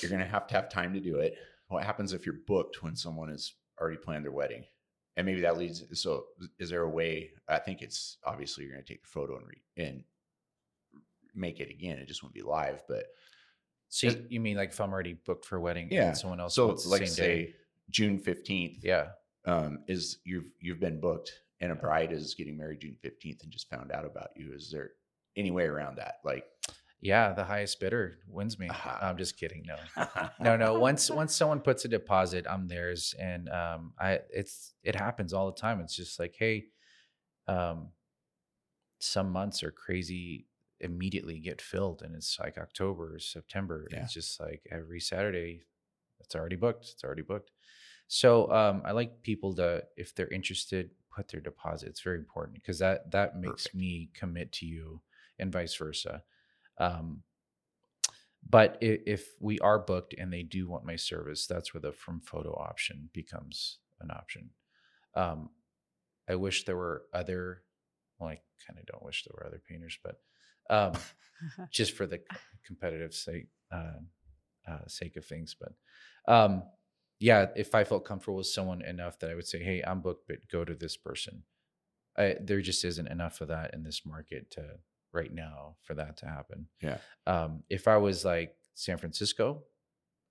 you're 0.01 0.09
going 0.11 0.21
to 0.23 0.27
have 0.27 0.47
to 0.47 0.55
have 0.55 0.69
time 0.69 0.93
to 0.93 0.99
do 0.99 1.17
it. 1.17 1.35
What 1.67 1.83
happens 1.83 2.13
if 2.13 2.25
you're 2.25 2.35
booked 2.47 2.81
when 2.83 2.95
someone 2.95 3.29
has 3.29 3.53
already 3.79 3.97
planned 3.97 4.23
their 4.25 4.31
wedding? 4.31 4.63
And 5.15 5.25
maybe 5.25 5.41
that 5.41 5.57
leads. 5.57 5.83
So, 5.99 6.25
is 6.59 6.69
there 6.69 6.83
a 6.83 6.89
way? 6.89 7.31
I 7.47 7.57
think 7.59 7.81
it's 7.81 8.17
obviously 8.23 8.63
you're 8.63 8.73
going 8.73 8.83
to 8.85 8.93
take 8.93 9.01
the 9.01 9.09
photo 9.09 9.37
and 9.37 9.47
re, 9.47 9.61
and 9.85 10.03
make 11.33 11.59
it 11.59 11.69
again. 11.69 11.97
It 11.97 12.07
just 12.07 12.23
won't 12.23 12.35
be 12.35 12.41
live, 12.43 12.83
but 12.87 13.05
so 13.89 14.07
you, 14.07 14.25
you 14.27 14.39
mean 14.41 14.57
like 14.57 14.71
if 14.71 14.81
i'm 14.81 14.91
already 14.91 15.13
booked 15.13 15.45
for 15.45 15.55
a 15.55 15.61
wedding 15.61 15.87
Yeah. 15.89 16.09
and 16.09 16.17
someone 16.17 16.41
else 16.41 16.55
so 16.55 16.73
the 16.73 16.89
like 16.89 17.07
say 17.07 17.45
day 17.45 17.53
June 17.89 18.19
fifteenth. 18.19 18.83
yeah 18.83 19.11
um, 19.45 19.79
is 19.87 20.17
you've 20.25 20.49
you've 20.59 20.81
been 20.81 20.99
booked 20.99 21.31
and 21.61 21.71
a 21.71 21.75
bride 21.75 22.11
is 22.11 22.35
getting 22.35 22.57
married 22.57 22.81
June 22.81 22.97
fifteenth 23.01 23.43
and 23.43 23.51
just 23.51 23.69
found 23.69 23.93
out 23.93 24.03
about 24.05 24.31
you. 24.35 24.51
Is 24.53 24.69
there 24.69 24.91
any 25.37 25.51
way 25.51 25.63
around 25.63 25.97
that? 25.97 26.15
Like, 26.25 26.43
yeah 27.01 27.31
the 27.33 27.43
highest 27.43 27.79
bidder 27.79 28.17
wins 28.27 28.57
me 28.57 28.67
Aha. 28.69 28.99
i'm 29.01 29.17
just 29.17 29.37
kidding 29.37 29.63
no 29.67 29.75
no 30.39 30.55
no 30.57 30.79
once 30.79 31.09
once 31.21 31.35
someone 31.35 31.59
puts 31.59 31.85
a 31.85 31.87
deposit 31.87 32.45
i'm 32.49 32.67
theirs 32.67 33.13
and 33.19 33.49
um 33.49 33.93
i 33.99 34.19
it's 34.29 34.73
it 34.83 34.95
happens 34.95 35.33
all 35.33 35.45
the 35.51 35.59
time 35.59 35.79
it's 35.79 35.95
just 35.95 36.19
like 36.19 36.35
hey 36.37 36.65
um 37.47 37.89
some 38.99 39.31
months 39.31 39.63
are 39.63 39.71
crazy 39.71 40.47
immediately 40.79 41.39
get 41.39 41.61
filled 41.61 42.01
and 42.01 42.15
it's 42.15 42.39
like 42.39 42.57
october 42.57 43.15
or 43.15 43.19
september 43.19 43.87
Yeah. 43.91 44.03
it's 44.03 44.13
just 44.13 44.39
like 44.39 44.61
every 44.71 44.99
saturday 44.99 45.61
it's 46.19 46.35
already 46.35 46.55
booked 46.55 46.89
it's 46.93 47.03
already 47.03 47.21
booked 47.21 47.51
so 48.07 48.51
um 48.51 48.81
i 48.85 48.91
like 48.91 49.21
people 49.23 49.53
to 49.55 49.83
if 49.97 50.13
they're 50.15 50.27
interested 50.29 50.91
put 51.15 51.27
their 51.29 51.41
deposit 51.41 51.89
it's 51.89 52.01
very 52.01 52.17
important 52.17 52.53
because 52.55 52.79
that 52.79 53.09
that 53.11 53.35
makes 53.35 53.63
Perfect. 53.63 53.75
me 53.75 54.09
commit 54.13 54.51
to 54.51 54.65
you 54.65 55.01
and 55.39 55.51
vice 55.51 55.75
versa 55.75 56.23
um 56.79 57.23
but 58.49 58.77
if, 58.81 59.01
if 59.05 59.27
we 59.39 59.59
are 59.59 59.79
booked 59.79 60.13
and 60.17 60.31
they 60.31 60.43
do 60.43 60.67
want 60.67 60.85
my 60.85 60.95
service, 60.95 61.47
that's 61.47 61.73
where 61.73 61.81
the 61.81 61.91
from 61.91 62.21
photo 62.21 62.53
option 62.53 63.09
becomes 63.13 63.79
an 63.99 64.11
option. 64.11 64.51
Um, 65.15 65.49
I 66.29 66.35
wish 66.35 66.65
there 66.65 66.77
were 66.77 67.03
other. 67.13 67.63
Well, 68.19 68.29
I 68.29 68.39
kind 68.65 68.79
of 68.79 68.85
don't 68.85 69.03
wish 69.03 69.23
there 69.23 69.35
were 69.37 69.45
other 69.45 69.61
painters, 69.67 69.97
but 70.03 70.19
um, 70.69 70.93
just 71.71 71.93
for 71.93 72.05
the 72.05 72.21
competitive 72.65 73.13
sake 73.13 73.47
uh, 73.71 73.99
uh, 74.67 74.87
sake 74.87 75.17
of 75.17 75.25
things. 75.25 75.55
But 75.59 76.33
um, 76.33 76.63
yeah, 77.19 77.47
if 77.55 77.75
I 77.75 77.83
felt 77.83 78.05
comfortable 78.05 78.37
with 78.37 78.47
someone 78.47 78.81
enough 78.81 79.19
that 79.19 79.29
I 79.29 79.35
would 79.35 79.47
say, 79.47 79.63
"Hey, 79.63 79.83
I'm 79.85 80.01
booked, 80.01 80.27
but 80.27 80.47
go 80.51 80.63
to 80.63 80.73
this 80.73 80.97
person." 80.97 81.43
I, 82.17 82.35
there 82.41 82.61
just 82.61 82.83
isn't 82.83 83.07
enough 83.07 83.41
of 83.41 83.49
that 83.49 83.73
in 83.73 83.83
this 83.83 84.03
market 84.05 84.49
to 84.51 84.79
right 85.17 85.33
now 85.33 85.75
for 85.83 85.95
that 85.95 86.17
to 86.17 86.25
happen. 86.27 86.67
Yeah. 86.81 86.97
Um, 87.25 87.63
if 87.69 87.87
I 87.87 87.97
was 87.97 88.23
like 88.23 88.55
San 88.75 88.97
Francisco, 88.97 89.63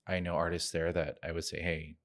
I 0.06 0.20
know 0.20 0.34
artists 0.34 0.70
there 0.70 0.92
that 0.92 1.18
I 1.22 1.32
would 1.32 1.44
say, 1.44 1.60
"Hey, 1.60 1.96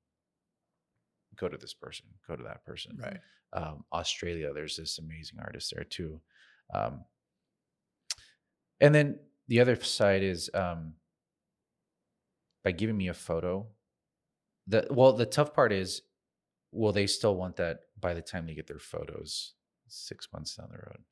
go 1.36 1.48
to 1.48 1.58
this 1.58 1.74
person, 1.74 2.08
go 2.28 2.36
to 2.36 2.44
that 2.44 2.66
person." 2.66 2.98
right? 3.00 3.20
um, 3.54 3.84
Australia. 3.92 4.52
There's 4.54 4.78
this 4.78 5.00
amazing 5.00 5.40
artist 5.40 5.74
there 5.74 5.84
too. 5.84 6.22
Um, 6.74 7.04
and 8.80 8.96
then 8.96 9.20
the 9.48 9.60
other 9.60 9.76
side 9.76 10.24
is 10.24 10.50
um, 10.54 10.94
by 12.64 12.72
giving 12.72 12.98
me 12.98 13.10
a 13.10 13.14
photo. 13.14 13.68
The 14.68 14.88
well, 14.90 15.14
the 15.14 15.26
tough 15.26 15.54
part 15.54 15.74
is, 15.74 16.02
will 16.72 16.94
they 16.94 17.08
still 17.08 17.36
want 17.36 17.58
that 17.58 17.80
by 18.00 18.14
the 18.14 18.22
time 18.22 18.46
they 18.46 18.54
get 18.54 18.68
their 18.68 18.80
photos 18.80 19.54
six 19.88 20.28
months 20.34 20.56
down 20.56 20.70
the 20.72 20.78
road? 20.78 21.04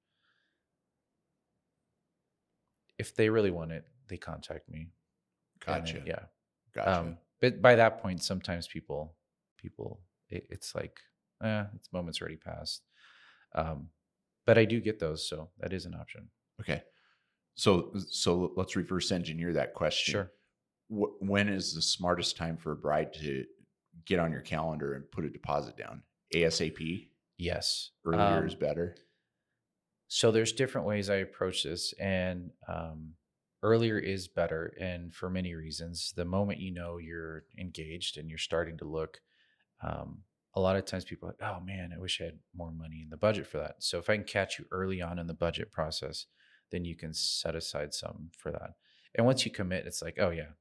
If 3.00 3.16
they 3.16 3.30
really 3.30 3.50
want 3.52 3.72
it, 3.72 3.86
they 4.08 4.18
contact 4.18 4.70
me. 4.70 4.90
then- 5.66 5.80
Gotcha. 5.82 6.04
yeah. 6.06 6.26
Gotcha. 6.74 7.00
Um, 7.00 7.18
but 7.42 7.62
by 7.62 7.76
that 7.76 8.02
point, 8.02 8.22
sometimes 8.22 8.68
people, 8.68 9.16
people, 9.58 10.02
it, 10.30 10.46
it's 10.50 10.76
like, 10.76 11.00
eh, 11.44 11.66
it's 11.76 11.92
moments 11.92 12.22
already 12.22 12.36
passed. 12.38 12.84
Um, 13.56 13.90
but 14.46 14.58
I 14.58 14.66
do 14.66 14.80
get 14.82 15.00
those, 15.00 15.28
so 15.28 15.50
that 15.60 15.74
is 15.74 15.86
an 15.86 15.96
option. 15.96 16.30
okay. 16.62 16.84
So 17.56 17.92
so 18.10 18.54
let's 18.56 18.78
reverse 18.78 19.12
engineer 19.12 19.52
that 19.54 19.74
question. 19.74 20.14
Sure. 20.14 20.32
Wh- 20.88 21.22
when 21.22 21.50
is 21.50 21.74
the 21.74 21.82
smartest 21.82 22.38
time 22.38 22.56
for 22.56 22.72
a 22.72 22.76
bride 22.78 23.12
to 23.16 23.46
get 24.06 24.18
on 24.20 24.32
your 24.32 24.40
calendar 24.42 24.94
and 24.94 25.12
put 25.12 25.26
a 25.26 25.30
deposit 25.30 25.76
down? 25.76 26.02
ASAP. 26.34 27.10
Yes. 27.38 27.92
Earlier 28.06 28.22
Um, 28.40 28.48
is 28.48 28.56
better. 28.56 28.96
So 30.10 30.32
there's 30.32 30.54
different 30.54 30.88
ways 30.88 31.10
I 31.10 31.18
approach 31.18 31.64
this, 31.64 31.94
and 31.94 32.52
um, 32.68 33.16
earlier 33.64 34.00
is 34.00 34.28
better, 34.28 34.74
and 34.80 35.14
for 35.14 35.30
many 35.30 35.56
reasons. 35.56 36.14
The 36.16 36.26
moment 36.26 36.60
you 36.60 36.72
know 36.72 36.98
you're 36.98 37.46
engaged 37.58 38.18
and 38.18 38.30
you're 38.30 38.40
starting 38.40 38.78
to 38.80 38.86
look, 38.86 39.22
um, 39.82 40.24
a 40.56 40.62
lot 40.62 40.78
of 40.78 40.86
times 40.86 41.06
people 41.06 41.30
are 41.30 41.34
like, 41.40 41.44
"Oh 41.44 41.60
man, 41.62 41.94
I 41.94 42.00
wish 42.00 42.22
I 42.22 42.26
had 42.26 42.40
more 42.56 42.72
money 42.72 43.02
in 43.04 43.10
the 43.10 43.18
budget 43.18 43.48
for 43.48 43.60
that." 43.60 43.84
So 43.84 44.00
if 44.00 44.10
I 44.10 44.16
can 44.18 44.26
catch 44.26 44.60
you 44.60 44.66
early 44.72 45.02
on 45.02 45.20
in 45.20 45.28
the 45.28 45.34
budget 45.36 45.72
process, 45.72 46.28
then 46.72 46.86
you 46.86 46.96
can 46.96 47.14
set 47.14 47.56
aside 47.56 47.94
some 47.94 48.32
for 48.38 48.52
that. 48.52 48.76
And 49.16 49.26
once 49.26 49.46
you 49.46 49.52
commit, 49.52 49.88
it's 49.88 50.02
like, 50.02 50.18
"Oh 50.20 50.32
yeah, 50.32 50.52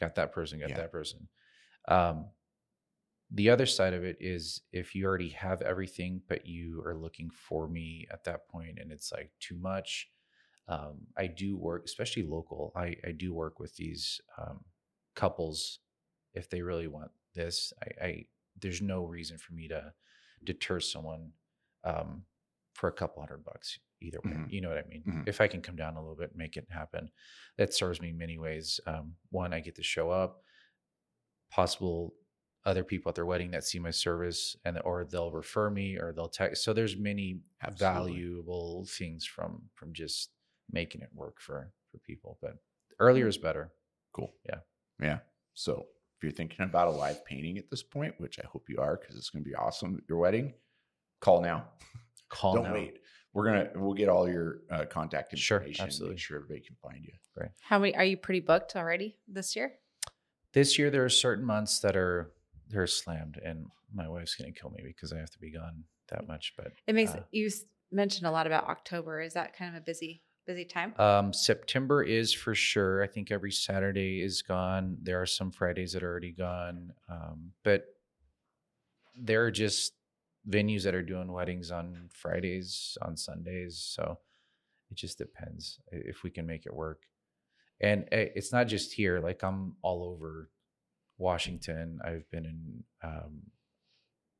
got 0.00 0.16
that 0.16 0.32
person, 0.32 0.60
got 0.60 0.74
Yeah. 0.74 0.76
that 0.76 0.92
person." 0.92 1.28
Um, 1.88 2.30
the 3.36 3.50
other 3.50 3.66
side 3.66 3.94
of 3.94 4.04
it 4.04 4.16
is 4.20 4.62
if 4.72 4.94
you 4.94 5.06
already 5.06 5.30
have 5.30 5.62
everything 5.62 6.22
but 6.28 6.46
you 6.46 6.82
are 6.86 6.96
looking 6.96 7.30
for 7.30 7.68
me 7.68 8.06
at 8.12 8.24
that 8.24 8.48
point 8.48 8.78
and 8.80 8.92
it's 8.92 9.12
like 9.12 9.30
too 9.40 9.58
much 9.58 10.10
um, 10.68 11.06
i 11.16 11.26
do 11.26 11.56
work 11.56 11.82
especially 11.84 12.24
local 12.24 12.72
i, 12.76 12.96
I 13.06 13.12
do 13.12 13.34
work 13.34 13.60
with 13.60 13.76
these 13.76 14.20
um, 14.38 14.64
couples 15.14 15.80
if 16.34 16.50
they 16.50 16.62
really 16.62 16.88
want 16.88 17.10
this 17.34 17.72
I, 17.82 18.04
I 18.06 18.24
there's 18.60 18.82
no 18.82 19.04
reason 19.04 19.38
for 19.38 19.54
me 19.54 19.68
to 19.68 19.92
deter 20.44 20.80
someone 20.80 21.32
um, 21.84 22.24
for 22.74 22.88
a 22.88 22.92
couple 22.92 23.22
hundred 23.22 23.44
bucks 23.44 23.78
either 24.02 24.20
way 24.26 24.32
Mhm. 24.32 24.50
you 24.50 24.60
know 24.60 24.68
what 24.70 24.78
i 24.78 24.88
mean 24.88 25.04
Mhm. 25.06 25.28
if 25.28 25.40
i 25.40 25.48
can 25.48 25.62
come 25.62 25.76
down 25.76 25.96
a 25.96 26.00
little 26.00 26.16
bit 26.16 26.36
make 26.36 26.56
it 26.56 26.66
happen 26.70 27.10
that 27.58 27.74
serves 27.74 28.00
me 28.00 28.12
many 28.12 28.38
ways 28.38 28.80
um, 28.86 29.16
one 29.30 29.54
i 29.54 29.60
get 29.60 29.74
to 29.76 29.82
show 29.82 30.10
up 30.10 30.42
possible 31.50 32.14
other 32.66 32.84
people 32.84 33.08
at 33.08 33.14
their 33.14 33.24
wedding 33.24 33.50
that 33.52 33.64
see 33.64 33.78
my 33.78 33.90
service 33.90 34.56
and 34.66 34.78
or 34.84 35.04
they'll 35.04 35.30
refer 35.30 35.70
me 35.70 35.96
or 35.96 36.12
they'll 36.12 36.28
text 36.28 36.62
so 36.64 36.72
there's 36.74 36.96
many 36.98 37.38
Absolutely. 37.62 38.12
valuable 38.12 38.84
things 38.88 39.24
from 39.24 39.62
from 39.74 39.92
just 39.94 40.30
making 40.70 41.00
it 41.00 41.08
work 41.14 41.40
for 41.40 41.72
for 41.90 41.98
people 42.00 42.36
but 42.42 42.56
earlier 42.98 43.26
is 43.28 43.38
better 43.38 43.72
Cool. 44.12 44.32
Yeah. 44.48 44.60
Yeah. 44.98 45.18
So 45.52 45.84
if 46.16 46.22
you're 46.22 46.32
thinking 46.32 46.64
about 46.64 46.88
a 46.88 46.90
live 46.90 47.22
painting 47.26 47.58
at 47.58 47.68
this 47.68 47.82
point, 47.82 48.14
which 48.16 48.38
I 48.38 48.46
hope 48.46 48.64
you 48.70 48.78
are, 48.78 48.96
because 48.96 49.14
it's 49.14 49.28
going 49.28 49.44
to 49.44 49.48
be 49.50 49.54
awesome 49.54 49.96
at 49.98 50.04
your 50.08 50.16
wedding, 50.16 50.54
call 51.20 51.42
now. 51.42 51.66
call 52.30 52.54
Don't 52.54 52.64
now. 52.64 52.72
wait. 52.72 53.00
We're 53.34 53.44
gonna 53.44 53.68
we'll 53.74 53.92
get 53.92 54.08
all 54.08 54.26
your 54.26 54.60
uh, 54.70 54.86
contact 54.86 55.36
Sure, 55.36 55.58
information. 55.58 55.84
absolutely. 55.84 56.14
Make 56.14 56.20
sure 56.20 56.36
everybody 56.38 56.60
can 56.60 56.76
find 56.82 57.04
you. 57.04 57.12
Right 57.36 57.50
how 57.60 57.78
many 57.78 57.94
are 57.94 58.04
you 58.04 58.16
pretty 58.16 58.40
booked 58.40 58.74
already 58.74 59.18
this 59.28 59.54
year? 59.54 59.74
this 60.54 60.78
year 60.78 60.88
there 60.88 61.04
are 61.04 61.10
certain 61.10 61.44
months 61.44 61.80
that 61.80 61.94
are 61.94 62.32
they're 62.68 62.86
slammed 62.86 63.38
and 63.44 63.66
my 63.94 64.08
wife's 64.08 64.34
going 64.34 64.52
to 64.52 64.58
kill 64.60 64.70
me 64.70 64.82
because 64.84 65.12
i 65.12 65.18
have 65.18 65.30
to 65.30 65.38
be 65.38 65.50
gone 65.52 65.84
that 66.08 66.26
much 66.26 66.54
but 66.56 66.72
It 66.86 66.94
makes 66.94 67.12
Uh, 67.12 67.22
you 67.30 67.50
mentioned 67.92 68.26
a 68.26 68.30
lot 68.30 68.46
about 68.46 68.64
October. 68.64 69.20
Is 69.20 69.34
that 69.34 69.56
kind 69.56 69.74
of 69.74 69.80
a 69.80 69.84
busy 69.84 70.22
busy 70.46 70.64
time? 70.64 70.94
Um, 70.98 71.32
September 71.32 72.02
is 72.02 72.32
for 72.32 72.54
sure. 72.54 73.02
I 73.02 73.08
think 73.08 73.30
every 73.32 73.50
Saturday 73.50 74.22
is 74.22 74.42
gone. 74.42 74.98
There 75.02 75.20
are 75.20 75.26
some 75.26 75.50
Fridays 75.50 75.92
that 75.92 76.02
are 76.04 76.10
already 76.10 76.32
gone, 76.32 76.92
um, 77.08 77.52
but 77.64 77.84
there 79.20 79.44
are 79.44 79.50
just 79.50 79.94
venues 80.48 80.84
that 80.84 80.94
are 80.94 81.02
doing 81.02 81.32
weddings 81.32 81.70
on 81.72 82.08
Fridays, 82.12 82.96
on 83.02 83.16
Sundays. 83.16 83.78
So 83.94 84.18
it 84.90 84.96
just 84.96 85.18
depends 85.18 85.80
if 85.90 86.22
we 86.22 86.30
can 86.30 86.46
make 86.46 86.66
it 86.66 86.74
work. 86.74 87.02
And 87.80 88.04
eh, 88.12 88.28
it's 88.36 88.52
not 88.52 88.68
just 88.68 88.92
here. 88.92 89.18
Like 89.20 89.42
I'm 89.42 89.74
all 89.82 90.04
over 90.04 90.50
Washington. 91.18 91.98
I've 92.04 92.28
been 92.30 92.44
in, 92.46 92.84
um, 93.02 93.42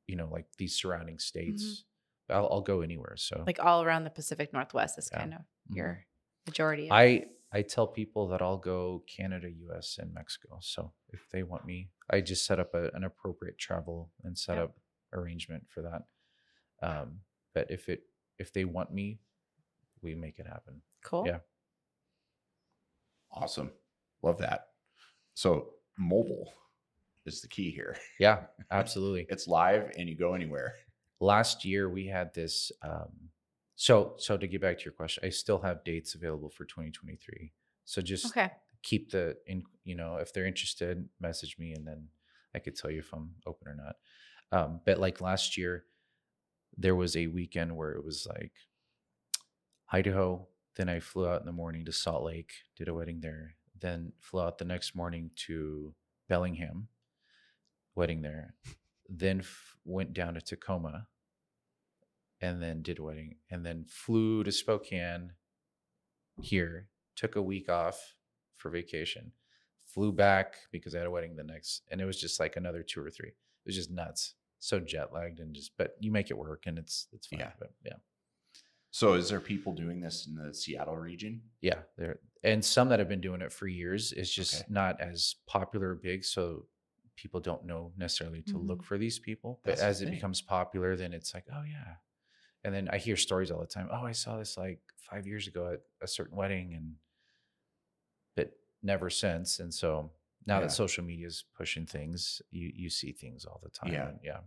you 0.06 0.16
know, 0.16 0.28
like 0.30 0.46
these 0.58 0.74
surrounding 0.76 1.18
states. 1.18 1.84
I'll, 2.28 2.48
I'll 2.50 2.60
go 2.60 2.80
anywhere. 2.80 3.14
So 3.16 3.44
like 3.46 3.58
all 3.64 3.82
around 3.82 4.04
the 4.04 4.10
Pacific 4.10 4.52
Northwest 4.52 4.98
is 4.98 5.08
Yeah. 5.12 5.18
kind 5.20 5.34
of 5.34 5.40
Mhm. 5.70 5.76
your 5.76 6.06
majority. 6.46 6.86
Of 6.86 6.92
I 6.92 7.26
I 7.52 7.62
tell 7.62 7.86
people 7.86 8.28
that 8.28 8.42
I'll 8.42 8.58
go 8.58 9.04
Canada, 9.06 9.48
U.S., 9.50 9.98
and 9.98 10.12
Mexico. 10.12 10.58
So 10.60 10.92
if 11.10 11.28
they 11.30 11.42
want 11.44 11.64
me, 11.64 11.90
I 12.10 12.20
just 12.20 12.44
set 12.44 12.58
up 12.58 12.74
a, 12.74 12.90
an 12.92 13.04
appropriate 13.04 13.56
travel 13.58 14.10
and 14.24 14.36
set 14.36 14.56
Yeah. 14.56 14.64
up 14.64 14.76
arrangement 15.12 15.66
for 15.70 15.82
that. 15.82 16.02
Um, 16.82 17.20
but 17.54 17.70
if 17.70 17.88
it 17.88 18.02
if 18.38 18.52
they 18.52 18.64
want 18.64 18.92
me, 18.92 19.20
we 20.02 20.14
make 20.14 20.38
it 20.38 20.46
happen. 20.46 20.82
cool. 21.02 21.24
yeah. 21.26 21.38
Awesome. 23.32 23.70
Love 24.22 24.38
that. 24.38 24.68
So 25.34 25.70
mobile 25.98 26.52
is 27.26 27.40
the 27.42 27.48
key 27.48 27.70
here. 27.70 27.96
Yeah, 28.18 28.44
absolutely. 28.70 29.26
It's 29.28 29.46
live 29.46 29.92
and 29.98 30.08
you 30.08 30.16
go 30.16 30.34
anywhere. 30.34 30.74
Last 31.20 31.64
year 31.64 31.88
we 31.88 32.06
had 32.06 32.32
this. 32.34 32.72
Um, 32.82 33.30
so 33.76 34.14
so 34.18 34.36
to 34.36 34.46
get 34.46 34.60
back 34.60 34.78
to 34.78 34.84
your 34.84 34.92
question, 34.94 35.24
I 35.26 35.30
still 35.30 35.58
have 35.60 35.84
dates 35.84 36.14
available 36.14 36.48
for 36.50 36.64
2023. 36.64 37.52
So 37.84 38.00
just 38.02 38.26
Okay. 38.36 38.50
keep 38.82 39.10
the 39.10 39.36
in 39.46 39.62
you 39.84 39.94
know 39.96 40.16
if 40.16 40.32
they're 40.32 40.46
interested 40.46 41.08
message 41.20 41.56
me 41.58 41.72
and 41.72 41.86
then 41.86 42.06
i 42.54 42.58
could 42.58 42.76
tell 42.76 42.90
you 42.90 43.00
if 43.00 43.12
i'm 43.12 43.30
open 43.46 43.66
or 43.66 43.74
not 43.74 43.96
um 44.52 44.80
but 44.84 45.00
like 45.00 45.20
last 45.20 45.56
year 45.56 45.84
there 46.76 46.94
was 46.94 47.16
a 47.16 47.26
weekend 47.26 47.74
where 47.74 47.92
it 47.92 48.04
was 48.04 48.26
like 48.28 48.52
idaho 49.92 50.46
then 50.76 50.88
i 50.88 51.00
flew 51.00 51.26
out 51.28 51.40
in 51.40 51.46
the 51.46 51.52
morning 51.52 51.84
to 51.84 51.92
salt 51.92 52.22
lake 52.24 52.52
did 52.76 52.88
a 52.88 52.94
wedding 52.94 53.20
there 53.20 53.54
then 53.80 54.12
flew 54.20 54.40
out 54.40 54.58
the 54.58 54.64
next 54.64 54.94
morning 54.94 55.30
to 55.36 55.94
bellingham 56.28 56.88
wedding 57.96 58.22
there 58.22 58.54
then 59.08 59.40
f- 59.40 59.76
went 59.84 60.12
down 60.12 60.34
to 60.34 60.40
tacoma 60.40 61.06
and 62.40 62.62
then 62.62 62.82
did 62.82 62.98
a 62.98 63.02
wedding 63.02 63.36
and 63.50 63.64
then 63.64 63.84
flew 63.88 64.44
to 64.44 64.52
spokane 64.52 65.32
here 66.42 66.88
took 67.14 67.34
a 67.36 67.42
week 67.42 67.68
off 67.70 68.14
for 68.56 68.68
vacation, 68.70 69.32
flew 69.86 70.12
back 70.12 70.56
because 70.70 70.94
I 70.94 70.98
had 70.98 71.06
a 71.06 71.10
wedding 71.10 71.34
the 71.34 71.42
next, 71.44 71.82
and 71.90 71.98
it 72.00 72.04
was 72.04 72.20
just 72.20 72.38
like 72.38 72.56
another 72.56 72.82
two 72.82 73.02
or 73.02 73.10
three. 73.10 73.28
It 73.30 73.34
was 73.64 73.74
just 73.74 73.90
nuts, 73.90 74.34
so 74.58 74.78
jet 74.80 75.14
lagged 75.14 75.40
and 75.40 75.54
just. 75.54 75.72
But 75.78 75.96
you 75.98 76.12
make 76.12 76.30
it 76.30 76.36
work, 76.36 76.64
and 76.66 76.76
it's 76.78 77.06
it's 77.12 77.26
fine. 77.26 77.40
Yeah. 77.40 77.52
But 77.58 77.72
yeah, 77.84 77.94
So 78.90 79.14
is 79.14 79.30
there 79.30 79.40
people 79.40 79.72
doing 79.72 80.00
this 80.00 80.26
in 80.26 80.34
the 80.34 80.52
Seattle 80.52 80.96
region? 80.98 81.40
yeah. 81.62 81.78
There 81.96 82.18
and 82.44 82.62
some 82.62 82.90
that 82.90 82.98
have 82.98 83.08
been 83.08 83.20
doing 83.22 83.40
it 83.40 83.52
for 83.52 83.66
years. 83.66 84.12
It's 84.12 84.30
just 84.32 84.56
Okay. 84.56 84.64
not 84.68 85.00
as 85.00 85.36
popular 85.46 85.90
or 85.92 85.94
big, 85.94 86.22
so 86.24 86.66
people 87.16 87.40
don't 87.40 87.64
know 87.64 87.92
necessarily 87.96 88.42
to 88.42 88.58
look 88.58 88.78
mm-hmm. 88.78 88.86
for 88.86 88.98
these 88.98 89.18
people. 89.18 89.60
But 89.64 89.72
That's 89.72 89.82
as 89.82 90.02
it 90.02 90.10
becomes 90.10 90.40
popular, 90.42 90.96
then 90.96 91.12
it's 91.12 91.34
like, 91.34 91.44
oh 91.52 91.62
yeah. 91.62 91.94
And 92.64 92.74
then 92.74 92.88
I 92.90 92.98
hear 92.98 93.16
stories 93.16 93.50
all 93.50 93.60
the 93.60 93.66
time. 93.66 93.88
Oh, 93.92 94.04
I 94.04 94.12
saw 94.12 94.38
this 94.38 94.56
like 94.56 94.80
five 94.98 95.26
years 95.26 95.46
ago 95.46 95.72
at 95.72 95.80
a 96.02 96.08
certain 96.08 96.36
wedding, 96.36 96.74
and 96.74 96.94
but 98.36 98.52
never 98.82 99.08
since. 99.10 99.60
And 99.60 99.72
so 99.72 100.10
now 100.46 100.56
Yeah. 100.56 100.62
that 100.62 100.72
social 100.72 101.04
media 101.04 101.26
is 101.26 101.44
pushing 101.56 101.86
things, 101.86 102.42
you 102.50 102.72
you 102.74 102.90
see 102.90 103.12
things 103.12 103.44
all 103.44 103.60
the 103.62 103.70
time. 103.70 103.92
Yeah. 103.92 104.10
yeah. 104.22 104.40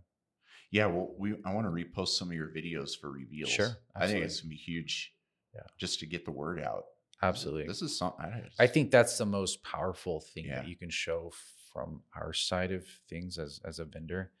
Yeah, 0.72 0.86
well, 0.86 1.12
we 1.18 1.34
I 1.44 1.52
want 1.52 1.66
to 1.66 1.70
repost 1.72 2.10
some 2.10 2.28
of 2.28 2.34
your 2.34 2.48
videos 2.48 2.96
for 2.98 3.10
reveals. 3.10 3.50
Sure, 3.50 3.76
I 3.94 4.06
think 4.06 4.24
it's 4.24 4.40
gonna 4.40 4.50
be 4.50 4.56
huge. 4.56 5.14
Yeah. 5.52 5.62
just 5.78 5.98
to 5.98 6.06
get 6.06 6.24
the 6.24 6.30
word 6.30 6.62
out. 6.62 6.84
Absolutely. 7.22 7.66
This 7.66 7.82
is 7.82 7.98
something 7.98 8.24
I, 8.24 8.44
I 8.62 8.66
think 8.68 8.92
that's 8.92 9.18
the 9.18 9.26
most 9.26 9.64
powerful 9.64 10.20
thing 10.20 10.44
Yeah. 10.46 10.60
that 10.60 10.68
you 10.68 10.76
can 10.76 10.90
show 10.90 11.32
from 11.72 12.02
our 12.16 12.32
side 12.32 12.72
of 12.72 12.86
things 13.08 13.38
as 13.38 13.60
as 13.64 13.78
a 13.78 13.84
vendor. 13.84 14.32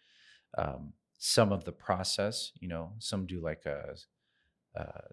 Um, 0.58 0.94
some 1.18 1.52
of 1.52 1.64
the 1.64 1.72
process, 1.72 2.52
you 2.60 2.68
know, 2.68 2.94
some 2.98 3.26
do 3.26 3.40
like 3.40 3.66
a, 3.66 3.96
uh, 4.76 5.08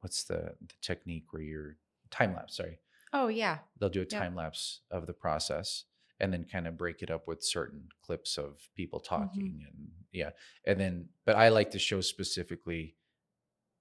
what's 0.00 0.24
the 0.24 0.56
the 0.60 0.74
technique 0.80 1.32
where 1.32 1.42
you're 1.42 1.76
time 2.10 2.34
lapse. 2.34 2.56
Sorry, 2.56 2.78
Oh 3.12 3.28
yeah. 3.28 3.58
they'll 3.78 3.88
do 3.90 4.02
a 4.02 4.06
Yeah. 4.10 4.20
time 4.20 4.34
lapse 4.36 4.80
of 4.90 5.06
the 5.06 5.12
process 5.14 5.84
and 6.20 6.32
then 6.32 6.44
kind 6.44 6.66
of 6.66 6.78
break 6.78 7.02
it 7.02 7.10
up 7.10 7.28
with 7.28 7.42
certain 7.44 7.88
clips 8.02 8.38
of 8.38 8.68
people 8.74 9.00
talking 9.00 9.64
and 9.66 9.90
yeah 10.12 10.30
and 10.66 10.80
then 10.80 11.08
but 11.26 11.36
i 11.36 11.48
like 11.50 11.70
to 11.70 11.78
show 11.78 12.00
specifically 12.00 12.96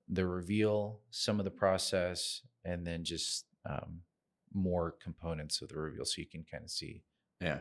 the 0.10 0.26
reveal 0.28 1.02
some 1.12 1.39
of 1.39 1.46
the 1.46 1.52
process 1.52 2.41
and 2.66 2.86
then 2.86 3.04
just 3.04 3.46
um, 3.66 4.02
more 4.54 4.91
components 4.91 5.62
of 5.62 5.70
the 5.70 5.80
reveal 5.80 6.06
so 6.06 6.22
you 6.22 6.28
can 6.28 6.43
kind 6.43 6.64
of 6.64 6.70
see 6.72 7.04
yeah, 7.42 7.60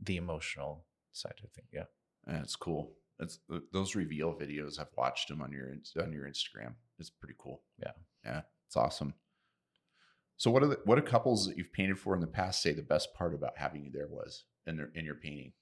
the 0.00 0.16
emotional 0.16 0.84
side 1.12 1.34
of 1.42 1.50
things 1.52 1.68
yeah 1.72 1.84
that's 2.26 2.56
cool. 2.56 2.92
It's 3.18 3.38
those 3.72 3.94
reveal 3.94 4.34
videos. 4.34 4.78
I've 4.78 4.88
watched 4.96 5.28
them 5.28 5.40
on 5.40 5.52
your 5.52 5.72
on 6.02 6.12
your 6.12 6.28
Instagram. 6.28 6.74
It's 6.98 7.08
pretty 7.08 7.34
cool. 7.38 7.62
Yeah. 7.80 7.92
yeah, 8.24 8.40
it's 8.66 8.76
awesome. 8.76 9.14
So 10.36 10.50
what 10.50 10.62
are 10.62 10.66
the, 10.66 10.78
what 10.84 10.98
are 10.98 11.02
couples 11.02 11.46
that 11.46 11.56
you've 11.56 11.72
painted 11.72 11.98
for 11.98 12.14
in 12.14 12.20
the 12.20 12.26
past 12.26 12.60
say 12.60 12.74
the 12.74 12.82
best 12.82 13.14
part 13.14 13.32
about 13.32 13.56
having 13.56 13.84
you 13.84 13.90
there 13.90 14.08
was 14.08 14.44
in 14.66 14.76
their 14.76 14.90
in 14.94 15.04
your 15.04 15.14
painting? 15.14 15.52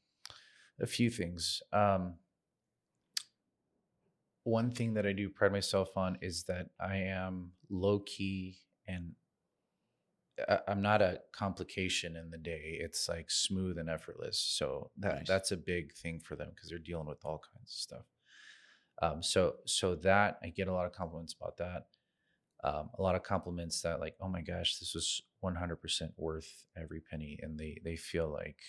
a 0.80 0.86
few 0.86 1.10
things. 1.10 1.62
Um, 1.72 2.14
one 4.42 4.70
thing 4.70 4.94
that 4.94 5.06
I 5.06 5.12
do 5.12 5.28
pride 5.30 5.52
myself 5.52 5.96
on 5.96 6.18
is 6.20 6.44
that 6.44 6.70
I 6.80 6.96
am 6.96 7.52
low 7.70 8.00
key 8.00 8.58
and 8.86 9.14
I- 9.14 9.23
I'm 10.68 10.82
not 10.82 11.00
a 11.02 11.22
complication 11.32 12.16
in 12.16 12.30
the 12.30 12.38
day. 12.38 12.78
It's 12.80 13.08
like 13.08 13.30
smooth 13.30 13.78
and 13.78 13.88
effortless. 13.88 14.38
So 14.38 14.90
that 14.98 15.20
Nice. 15.20 15.26
that's 15.26 15.52
a 15.52 15.56
big 15.56 15.94
thing 15.94 16.20
for 16.20 16.36
them 16.36 16.50
because 16.50 16.68
they're 16.70 16.78
dealing 16.78 17.06
with 17.06 17.24
all 17.24 17.38
kinds 17.52 17.70
of 17.72 17.78
stuff. 17.78 18.06
Um, 19.02 19.22
so 19.22 19.56
so 19.66 19.94
that 19.96 20.38
I 20.42 20.50
get 20.50 20.68
a 20.68 20.72
lot 20.72 20.86
of 20.86 20.92
compliments 20.92 21.34
about 21.34 21.56
that. 21.58 21.86
Um, 22.64 22.90
a 22.98 23.02
lot 23.02 23.14
of 23.16 23.22
compliments 23.22 23.82
that 23.82 24.00
like, 24.00 24.16
oh 24.20 24.28
my 24.28 24.42
gosh, 24.42 24.78
this 24.78 24.94
was 24.94 25.22
100% 25.40 26.14
worth 26.16 26.66
every 26.76 27.00
penny, 27.00 27.38
and 27.42 27.58
they 27.58 27.80
they 27.84 27.96
feel 27.96 28.28
like 28.28 28.62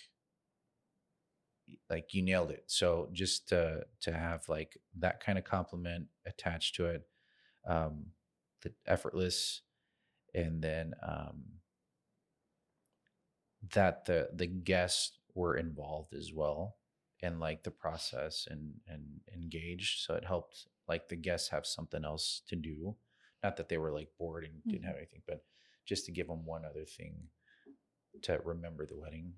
like 1.90 2.14
you 2.14 2.22
nailed 2.22 2.52
it. 2.52 2.64
So 2.68 3.10
just 3.12 3.50
to 3.50 3.86
to 4.02 4.12
have 4.14 4.48
like 4.50 4.78
that 5.00 5.20
kind 5.20 5.38
of 5.38 5.44
compliment 5.44 6.08
attached 6.26 6.76
to 6.76 6.86
it, 6.88 7.08
um, 7.68 8.08
the 8.62 8.74
effortless, 8.86 9.62
and 10.36 10.62
then 10.64 10.94
um, 11.04 11.44
that 13.74 14.06
the 14.06 14.30
the 14.34 14.48
guests 14.48 15.18
were 15.34 15.58
involved 15.58 16.14
as 16.14 16.32
well 16.34 16.78
and 17.22 17.40
like 17.40 17.64
the 17.64 17.72
process 17.72 18.48
and 18.50 18.74
and 18.88 19.22
engaged. 19.34 20.06
So 20.06 20.16
it 20.16 20.26
helped 20.26 20.68
like 20.88 21.08
the 21.08 21.16
guests 21.16 21.50
have 21.50 21.66
something 21.66 22.06
else 22.06 22.42
to 22.48 22.56
do. 22.56 22.96
Not 23.44 23.58
that 23.58 23.70
they 23.70 23.78
were 23.78 23.92
like 23.92 24.10
bored 24.20 24.44
and 24.46 24.62
didn't 24.68 24.84
Mhm. 24.84 24.88
have 24.88 24.98
anything, 24.98 25.24
but 25.28 25.46
just 25.86 26.06
to 26.06 26.12
give 26.12 26.28
them 26.28 26.46
one 26.46 26.66
other 26.66 26.86
thing 26.86 27.30
to 28.24 28.40
remember 28.44 28.86
the 28.86 28.98
wedding 28.98 29.34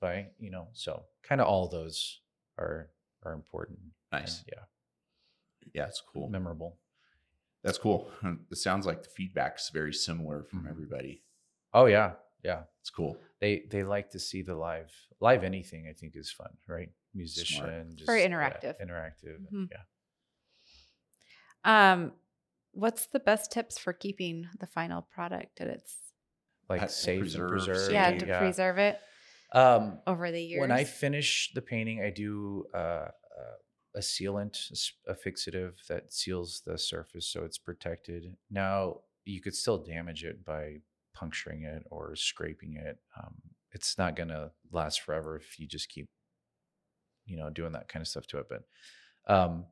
by, 0.00 0.30
you 0.38 0.50
know. 0.50 0.68
So 0.72 1.06
kind 1.22 1.40
of 1.40 1.46
all 1.46 1.68
those 1.68 2.22
are 2.58 2.90
are 3.22 3.32
important. 3.32 3.80
and, 4.12 4.22
Nice. 4.22 4.44
yeah. 4.48 4.64
Yeah, 5.74 5.86
it's 5.86 6.00
cool. 6.00 6.28
Memorable. 6.28 6.78
That's 7.62 7.78
cool. 7.78 8.10
It 8.50 8.56
sounds 8.56 8.86
like 8.86 9.02
the 9.02 9.08
feedback's 9.10 9.70
very 9.70 9.92
similar 9.92 10.44
from 10.44 10.64
Mhm. 10.64 10.70
everybody. 10.70 11.22
Oh 11.74 11.86
yeah. 11.86 12.14
Yeah. 12.42 12.64
It's 12.80 12.90
cool. 12.90 13.16
they 13.40 13.60
they 13.70 13.82
like 13.84 14.10
to 14.10 14.18
see 14.18 14.42
the 14.42 14.54
live 14.54 14.90
live 15.20 15.44
anything. 15.44 15.86
I 15.88 15.92
think 15.92 16.14
is 16.16 16.30
fun, 16.32 16.56
right? 16.68 16.90
Musician, 17.14 17.92
just, 17.96 18.06
Very 18.06 18.22
yeah, 18.22 18.28
interactive. 18.28 18.80
interactive. 18.80 19.36
and 19.36 19.68
Mhm. 19.68 19.70
Yeah. 19.70 19.84
Um, 21.64 22.12
what's 22.72 23.06
the 23.06 23.20
best 23.20 23.50
tips 23.52 23.78
for 23.78 23.92
keeping 23.92 24.48
the 24.58 24.66
final 24.66 25.02
product 25.02 25.60
at 25.60 25.68
its 25.68 25.96
Like 26.68 26.88
safe 26.88 27.20
preserve, 27.20 27.40
and 27.40 27.50
preserve. 27.66 27.92
yeah 27.92 28.10
Safety, 28.10 28.26
to 28.26 28.38
preserve 28.38 28.78
it 28.78 29.00
Um, 29.52 30.00
over 30.06 30.30
the 30.30 30.42
years? 30.42 30.60
when 30.60 30.70
I 30.70 30.84
finish 30.84 31.52
the 31.52 31.62
painting, 31.62 32.00
I 32.02 32.10
do 32.10 32.66
uh, 32.72 32.76
uh, 33.10 33.10
a 33.94 34.00
sealant, 34.00 34.56
a 35.06 35.14
fixative 35.14 35.72
that 35.88 36.12
seals 36.12 36.62
the 36.64 36.78
surface 36.78 37.26
so 37.26 37.44
it's 37.44 37.58
protected. 37.58 38.36
Now 38.50 38.98
you 39.24 39.40
could 39.40 39.54
still 39.54 39.78
damage 39.78 40.24
it 40.24 40.44
by 40.44 40.76
puncturing 41.14 41.64
it 41.64 41.84
or 41.90 42.14
scraping 42.16 42.76
it. 42.76 42.98
Um, 43.16 43.34
it's 43.72 43.98
not 43.98 44.16
gonna 44.16 44.50
last 44.72 45.02
forever 45.02 45.36
if 45.36 45.58
you 45.58 45.66
just 45.66 45.88
keep, 45.88 46.08
you 47.26 47.36
know, 47.36 47.50
doing 47.50 47.72
that 47.72 47.88
kind 47.88 48.02
of 48.02 48.08
stuff 48.08 48.26
to 48.28 48.38
it. 48.38 48.46
But 48.48 48.62
um, 49.32 49.66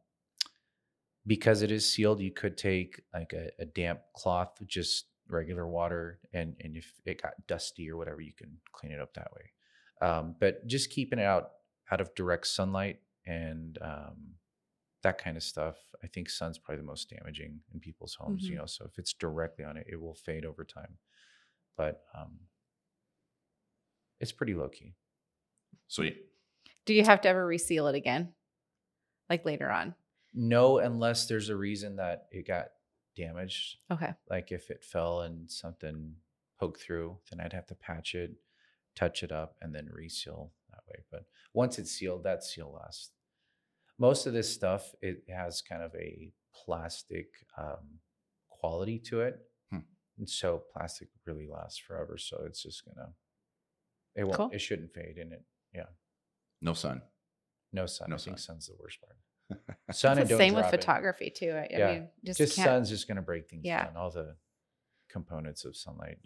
because 1.27 1.62
it 1.62 1.71
is 1.71 1.91
sealed, 1.91 2.21
you 2.21 2.33
could 2.33 2.57
take 2.57 3.03
like 3.12 3.33
a, 3.33 3.51
a 3.61 3.66
damp 3.66 4.01
cloth, 4.14 4.59
just 4.66 5.07
regular 5.29 5.66
water, 5.66 6.21
and 6.33 6.55
and 6.61 6.77
if 6.77 6.93
it 7.05 7.23
got 7.23 7.33
dusty 7.47 7.91
or 7.91 7.97
whatever, 7.97 8.21
you 8.21 8.33
can 8.33 8.59
clean 8.73 8.93
it 8.93 9.01
up 9.01 9.14
that 9.14 9.33
way 9.35 9.51
um, 10.01 10.35
but 10.39 10.66
just 10.66 10.91
keeping 10.91 11.19
it 11.19 11.25
out 11.25 11.51
out 11.91 12.01
of 12.01 12.14
direct 12.14 12.47
sunlight 12.47 12.99
and 13.29 13.79
um, 13.83 14.16
that 15.03 15.18
kind 15.18 15.37
of 15.37 15.43
stuff 15.45 15.76
i 16.05 16.09
think 16.09 16.29
sun's 16.31 16.59
probably 16.59 16.81
the 16.83 16.87
most 16.93 17.11
damaging 17.11 17.61
in 17.74 17.81
people's 17.81 18.14
homes 18.16 18.49
you 18.49 18.57
Mhm. 18.57 18.61
know 18.61 18.66
so 18.66 18.85
if 18.87 18.99
it's 18.99 19.12
directly 19.14 19.64
on 19.64 19.76
it 19.76 19.87
it 19.89 20.01
will 20.01 20.14
fade 20.14 20.45
over 20.47 20.64
time 20.64 20.99
but 21.76 22.05
um, 22.14 22.41
it's 24.20 24.33
pretty 24.33 24.55
low 24.55 24.68
key 24.68 24.95
Sweet. 25.91 26.26
Do 26.85 26.93
you 26.95 27.03
have 27.05 27.22
to 27.22 27.29
ever 27.31 27.47
reseal 27.47 27.87
it 27.87 27.95
again, 27.95 28.35
like 29.31 29.45
later 29.47 29.70
on? 29.70 29.95
no 30.35 30.79
unless 30.79 31.26
there's 31.26 31.49
a 31.49 31.57
reason 31.57 31.97
that 31.97 32.26
it 32.31 32.47
got 32.47 32.66
damaged 33.16 33.79
Okay. 33.91 34.12
like 34.29 34.53
if 34.53 34.70
it 34.70 34.85
fell 34.85 35.22
and 35.22 35.51
something 35.51 36.14
poked 36.61 36.81
through 36.83 37.16
then 37.31 37.41
i'd 37.41 37.55
have 37.55 37.66
to 37.66 37.74
patch 37.74 38.14
it 38.14 38.33
touch 38.95 39.22
it 39.22 39.33
up 39.33 39.57
and 39.62 39.74
then 39.74 39.89
reseal 39.91 40.53
that 40.70 40.83
way 40.87 41.03
but 41.11 41.24
once 41.55 41.79
it's 41.79 41.91
sealed 41.91 42.24
that 42.24 42.45
seal 42.45 42.79
lasts 42.79 43.12
most 43.99 44.27
of 44.27 44.33
this 44.33 44.53
stuff 44.53 44.95
it 45.03 45.25
has 45.29 45.61
kind 45.63 45.83
of 45.83 45.95
a 45.95 46.33
plastic 46.55 47.29
um, 47.57 47.99
quality 48.49 48.99
to 48.99 49.21
it 49.21 49.39
Hmm. 49.71 49.81
and 50.19 50.29
so 50.29 50.63
plastic 50.73 51.09
really 51.27 51.47
lasts 51.49 51.79
forever 51.79 52.17
so 52.19 52.43
it's 52.47 52.63
just 52.63 52.85
gonna 52.85 53.09
it 54.15 54.25
won't 54.25 54.37
Cool. 54.37 54.51
it 54.53 54.61
shouldn't 54.61 54.93
fade 54.95 55.19
in 55.19 55.33
it 55.33 55.45
Yeah. 55.75 55.87
No 56.61 56.73
sun. 56.75 57.03
no 57.73 57.87
sun 57.87 58.11
No 58.11 58.17
i 58.17 58.19
think 58.19 58.39
sun's 58.39 58.67
the 58.67 58.75
worst 58.79 58.99
part 59.01 59.17
sun 59.93 60.13
It's 60.13 60.19
and 60.19 60.19
the 60.19 60.25
don't 60.31 60.39
same 60.39 60.55
with 60.55 60.63
drop 60.65 60.75
it. 60.75 60.81
photography 60.81 61.31
too. 61.31 61.53
I, 61.53 61.61
I 61.63 61.69
Yeah. 61.71 61.93
mean, 61.93 62.09
just, 62.25 62.39
just 62.39 62.57
can't. 62.57 62.67
sun's 62.67 62.89
just 62.91 63.09
gonna 63.09 63.23
break 63.23 63.49
things 63.49 63.65
Yeah. 63.65 63.85
down 63.87 63.97
all 63.97 64.11
the 64.11 64.37
components 65.09 65.65
of 65.65 65.75
sunlight 65.77 66.19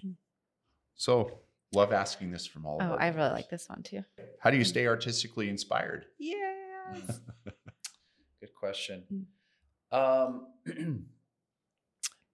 So, 0.95 1.41
love 1.73 1.93
asking 1.93 2.31
this 2.33 2.47
from 2.47 2.66
all 2.66 2.81
of 2.81 2.91
Oh, 2.91 2.95
I 2.95 3.09
really 3.09 3.31
like 3.31 3.49
this 3.49 3.68
one 3.68 3.83
too. 3.83 4.05
How 4.41 4.51
do 4.51 4.57
you 4.57 4.64
stay 4.64 4.87
artistically 4.87 5.49
inspired? 5.49 6.07
Yes. 6.18 7.20
Question. 8.62 9.26
Um, 9.90 10.46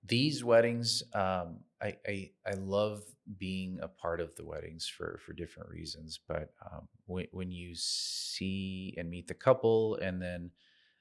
these 0.04 0.44
weddings, 0.44 1.02
um, 1.14 1.60
I, 1.80 1.96
I 2.06 2.30
I 2.46 2.52
love 2.52 3.00
being 3.38 3.78
a 3.80 3.88
part 3.88 4.20
of 4.20 4.36
the 4.36 4.44
weddings 4.44 4.86
for 4.86 5.18
for 5.24 5.32
different 5.32 5.70
reasons. 5.70 6.20
But 6.28 6.50
um, 6.70 6.86
when 7.06 7.28
when 7.32 7.50
you 7.50 7.74
see 7.74 8.94
and 8.98 9.08
meet 9.08 9.26
the 9.26 9.32
couple, 9.32 9.94
and 10.02 10.20
then 10.20 10.50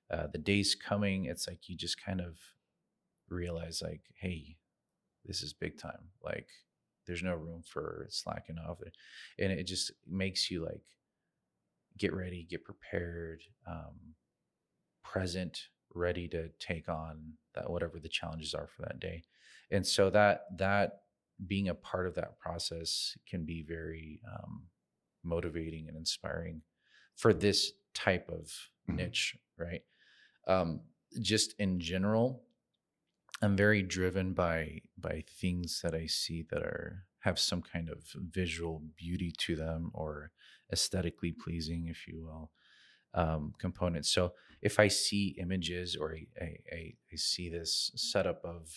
uh, 0.09 0.27
the 0.31 0.37
days 0.37 0.75
coming, 0.75 1.25
it's 1.25 1.45
like 1.45 1.67
you 1.67 1.75
just 1.75 2.01
kind 2.01 2.21
of 2.21 2.37
realize, 3.27 3.81
like, 3.83 4.03
hey, 4.15 4.55
this 5.25 5.43
is 5.43 5.51
big 5.51 5.77
time. 5.77 6.11
Like, 6.23 6.47
there's 7.05 7.21
no 7.21 7.35
room 7.35 7.63
for 7.65 8.07
slacking 8.11 8.59
off, 8.59 8.77
and 9.37 9.51
it 9.51 9.65
just 9.65 9.91
makes 10.09 10.49
you 10.49 10.63
like 10.63 10.85
get 11.97 12.13
ready, 12.13 12.47
get 12.49 12.63
prepared. 12.63 13.41
Um, 13.67 14.15
present 15.11 15.69
ready 15.93 16.27
to 16.27 16.49
take 16.59 16.89
on 16.89 17.33
that 17.55 17.69
whatever 17.69 17.99
the 17.99 18.09
challenges 18.09 18.53
are 18.53 18.67
for 18.67 18.81
that 18.83 18.99
day. 18.99 19.23
And 19.71 19.85
so 19.85 20.09
that 20.11 20.41
that 20.57 20.89
being 21.45 21.69
a 21.69 21.75
part 21.75 22.07
of 22.07 22.15
that 22.15 22.37
process 22.39 23.17
can 23.29 23.45
be 23.45 23.63
very 23.63 24.21
um, 24.33 24.67
motivating 25.23 25.87
and 25.87 25.95
inspiring 25.97 26.61
for 27.15 27.33
this 27.33 27.71
type 27.93 28.29
of 28.29 28.51
Mhm. 28.89 28.95
niche 28.97 29.35
right? 29.57 29.83
Um, 30.47 30.81
just 31.19 31.53
in 31.59 31.79
general 31.79 32.43
i'm 33.41 33.55
very 33.55 33.81
driven 33.83 34.33
by 34.33 34.81
by 34.97 35.23
things 35.41 35.81
that 35.83 35.93
i 35.95 36.05
see 36.07 36.41
that 36.49 36.63
are 36.63 37.05
have 37.19 37.39
some 37.39 37.61
kind 37.61 37.89
of 37.89 37.99
visual 38.41 38.81
beauty 38.95 39.31
to 39.37 39.55
them 39.55 39.91
or 39.93 40.31
aesthetically 40.71 41.31
pleasing 41.31 41.87
if 41.87 42.07
you 42.07 42.23
will 42.23 42.51
um, 43.17 43.53
components. 43.57 44.09
So 44.09 44.33
if 44.61 44.79
I 44.79 44.87
see 44.87 45.35
images 45.39 45.97
or 45.99 46.15
I, 46.15 46.45
I, 46.71 46.93
I, 47.11 47.15
see 47.15 47.49
this 47.49 47.91
setup 47.95 48.45
of 48.45 48.71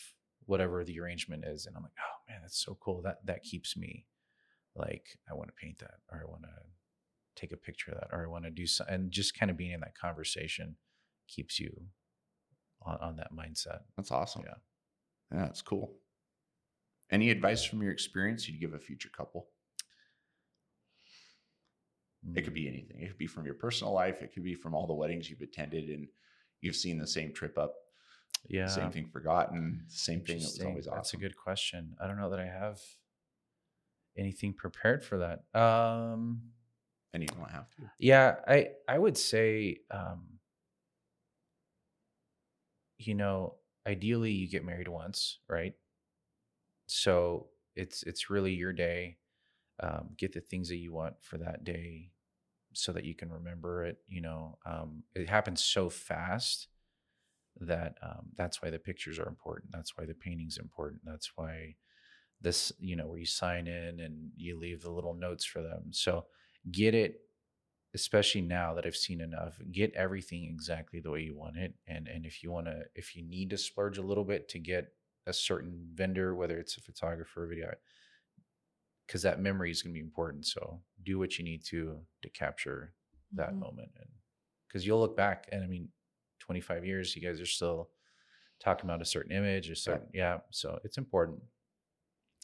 whatever 0.46 0.82
the 0.82 0.98
arrangement 0.98 1.44
is, 1.44 1.66
and 1.66 1.76
I'm 1.76 1.82
like, 1.82 1.92
oh 1.98 2.32
man, 2.32 2.40
that's 2.42 2.64
so 2.64 2.76
cool. 2.80 3.02
That 3.02 3.18
that 3.26 3.42
keeps 3.42 3.76
me 3.76 4.06
like 4.74 5.18
I 5.30 5.34
want 5.34 5.48
to 5.48 5.54
paint 5.54 5.78
that, 5.80 5.98
or 6.10 6.24
I 6.26 6.30
want 6.30 6.42
to 6.42 6.48
take 7.36 7.52
a 7.52 7.56
picture 7.56 7.92
of 7.92 7.98
that, 8.00 8.08
or 8.12 8.24
I 8.24 8.28
want 8.28 8.44
to 8.44 8.50
do 8.50 8.66
something. 8.66 8.94
And 8.94 9.10
just 9.10 9.38
kind 9.38 9.50
of 9.50 9.58
being 9.58 9.72
in 9.72 9.80
that 9.80 9.96
conversation 9.96 10.76
keeps 11.28 11.60
you 11.60 11.70
on, 12.82 12.96
on 13.00 13.16
that 13.16 13.32
mindset. 13.32 13.80
That's 13.96 14.10
awesome. 14.10 14.42
Yeah. 14.46 14.54
Yeah, 15.32 15.44
that's 15.44 15.62
cool. 15.62 15.92
Any 17.12 17.30
advice 17.30 17.62
from 17.62 17.82
your 17.82 17.92
experience 17.92 18.48
you'd 18.48 18.60
give 18.60 18.74
a 18.74 18.78
future 18.78 19.10
couple? 19.14 19.48
It 22.34 22.42
could 22.42 22.54
be 22.54 22.68
anything. 22.68 23.00
It 23.00 23.08
could 23.08 23.18
be 23.18 23.26
from 23.26 23.46
your 23.46 23.54
personal 23.54 23.94
life. 23.94 24.22
It 24.22 24.32
could 24.34 24.44
be 24.44 24.54
from 24.54 24.74
all 24.74 24.86
the 24.86 24.94
weddings 24.94 25.30
you've 25.30 25.40
attended 25.40 25.88
and 25.88 26.06
you've 26.60 26.76
seen 26.76 26.98
the 26.98 27.06
same 27.06 27.32
trip 27.32 27.56
up, 27.56 27.74
yeah. 28.48 28.66
same 28.66 28.90
thing 28.90 29.06
forgotten, 29.06 29.84
same 29.88 30.20
thing 30.20 30.38
that 30.38 30.44
was 30.44 30.60
always 30.60 30.86
awesome. 30.86 30.96
That's 30.96 31.14
a 31.14 31.16
good 31.16 31.36
question. 31.36 31.96
I 31.98 32.06
don't 32.06 32.18
know 32.18 32.30
that 32.30 32.40
I 32.40 32.46
have 32.46 32.78
anything 34.18 34.52
prepared 34.52 35.02
for 35.02 35.18
that. 35.18 35.58
Um, 35.58 36.42
And 37.14 37.22
you 37.22 37.28
don't 37.28 37.50
have 37.50 37.70
to. 37.70 37.90
Yeah, 37.98 38.36
I 38.46 38.68
I 38.86 38.98
would 38.98 39.16
say, 39.16 39.78
um, 39.90 40.38
you 42.98 43.14
know, 43.14 43.56
ideally 43.86 44.32
you 44.32 44.46
get 44.46 44.62
married 44.64 44.88
once, 44.88 45.38
right? 45.48 45.74
So 46.86 47.48
it's 47.76 48.02
it's 48.02 48.28
really 48.28 48.52
your 48.52 48.72
day. 48.74 49.16
Um, 49.82 50.10
get 50.16 50.32
the 50.32 50.40
things 50.40 50.68
that 50.68 50.76
you 50.76 50.92
want 50.92 51.14
for 51.22 51.38
that 51.38 51.64
day, 51.64 52.10
so 52.72 52.92
that 52.92 53.04
you 53.04 53.14
can 53.14 53.30
remember 53.30 53.84
it. 53.84 53.98
You 54.08 54.20
know, 54.22 54.58
um, 54.66 55.02
it 55.14 55.28
happens 55.28 55.64
so 55.64 55.88
fast 55.88 56.68
that 57.60 57.96
um, 58.02 58.26
that's 58.36 58.62
why 58.62 58.70
the 58.70 58.78
pictures 58.78 59.18
are 59.18 59.28
important. 59.28 59.72
That's 59.72 59.96
why 59.96 60.06
the 60.06 60.14
painting's 60.14 60.58
important. 60.58 61.02
That's 61.04 61.32
why 61.36 61.76
this, 62.40 62.72
you 62.78 62.96
know, 62.96 63.06
where 63.06 63.18
you 63.18 63.26
sign 63.26 63.66
in 63.66 64.00
and 64.00 64.30
you 64.36 64.58
leave 64.58 64.82
the 64.82 64.90
little 64.90 65.14
notes 65.14 65.44
for 65.44 65.62
them. 65.62 65.92
So 65.92 66.26
get 66.70 66.94
it 66.94 67.20
especially 67.94 68.40
now 68.40 68.74
that 68.74 68.86
I've 68.86 68.96
seen 68.96 69.20
enough, 69.20 69.60
get 69.72 69.92
everything 69.94 70.44
exactly 70.44 71.00
the 71.00 71.10
way 71.10 71.22
you 71.22 71.36
want 71.36 71.56
it. 71.56 71.74
And 71.86 72.08
and 72.08 72.24
if 72.24 72.42
you 72.42 72.52
want 72.52 72.66
to, 72.66 72.82
if 72.94 73.16
you 73.16 73.24
need 73.24 73.50
to 73.50 73.58
splurge 73.58 73.98
a 73.98 74.02
little 74.02 74.24
bit 74.24 74.48
to 74.50 74.58
get 74.58 74.92
a 75.26 75.32
certain 75.32 75.88
vendor, 75.94 76.34
whether 76.34 76.58
it's 76.58 76.76
a 76.76 76.80
photographer 76.80 77.44
or 77.44 77.46
video, 77.46 77.74
because 79.10 79.22
that 79.22 79.40
memory 79.40 79.72
is 79.72 79.82
going 79.82 79.92
to 79.92 79.98
be 79.98 80.04
important. 80.04 80.46
So 80.46 80.80
do 81.02 81.18
what 81.18 81.36
you 81.36 81.44
need 81.44 81.64
to 81.64 81.98
to 82.22 82.28
capture 82.28 82.94
that 83.32 83.54
Mhm. 83.54 83.58
moment, 83.58 83.90
and 83.96 84.08
because 84.68 84.86
you'll 84.86 85.00
look 85.00 85.16
back 85.16 85.48
and 85.50 85.64
I 85.64 85.66
mean, 85.66 85.90
25 86.38 86.86
years, 86.86 87.16
you 87.16 87.22
guys 87.22 87.40
are 87.40 87.46
still 87.46 87.90
talking 88.60 88.84
about 88.88 89.02
a 89.02 89.04
certain 89.04 89.32
image 89.32 89.68
or 89.68 89.74
certain, 89.74 90.08
yeah. 90.14 90.40
So 90.50 90.78
it's 90.84 90.96
important. 90.96 91.42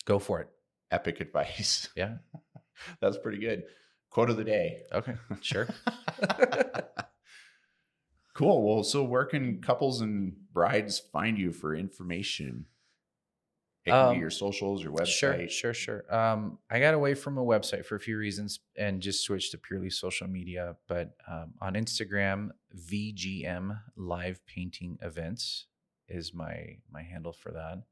Go 0.06 0.18
for 0.18 0.40
it. 0.40 0.48
Epic 0.90 1.20
advice. 1.20 1.88
Yeah. 1.94 2.16
That's 3.00 3.18
pretty 3.18 3.38
good. 3.38 3.62
Quote 4.10 4.30
of 4.30 4.36
the 4.36 4.42
day. 4.44 4.82
Okay. 4.92 5.14
Sure. 5.42 5.68
cool. 8.34 8.66
Well, 8.66 8.82
so 8.82 9.04
where 9.04 9.24
can 9.24 9.60
couples 9.60 10.00
and 10.00 10.34
brides 10.52 10.98
find 10.98 11.38
you 11.38 11.52
for 11.52 11.76
information? 11.76 12.66
It 13.86 13.90
can 13.90 14.08
Um, 14.08 14.14
be 14.14 14.20
your 14.20 14.30
socials, 14.30 14.82
your 14.82 14.92
website. 14.92 15.06
Sure, 15.06 15.48
sure, 15.48 15.74
sure. 15.74 16.14
Um, 16.14 16.58
I 16.68 16.80
got 16.80 16.94
away 16.94 17.14
from 17.14 17.38
a 17.38 17.44
website 17.44 17.84
for 17.86 17.94
a 17.94 18.00
few 18.00 18.18
reasons 18.18 18.60
and 18.76 19.00
just 19.00 19.22
switched 19.24 19.52
to 19.52 19.58
purely 19.58 19.90
social 19.90 20.26
media. 20.26 20.76
But 20.88 21.14
um, 21.28 21.54
on 21.60 21.74
Instagram, 21.74 22.50
VGM 22.76 23.80
Live 23.96 24.44
Painting 24.46 24.98
Events 25.02 25.66
is 26.08 26.34
my 26.34 26.78
my 26.90 27.02
handle 27.02 27.32
for 27.32 27.52
that. 27.52 27.82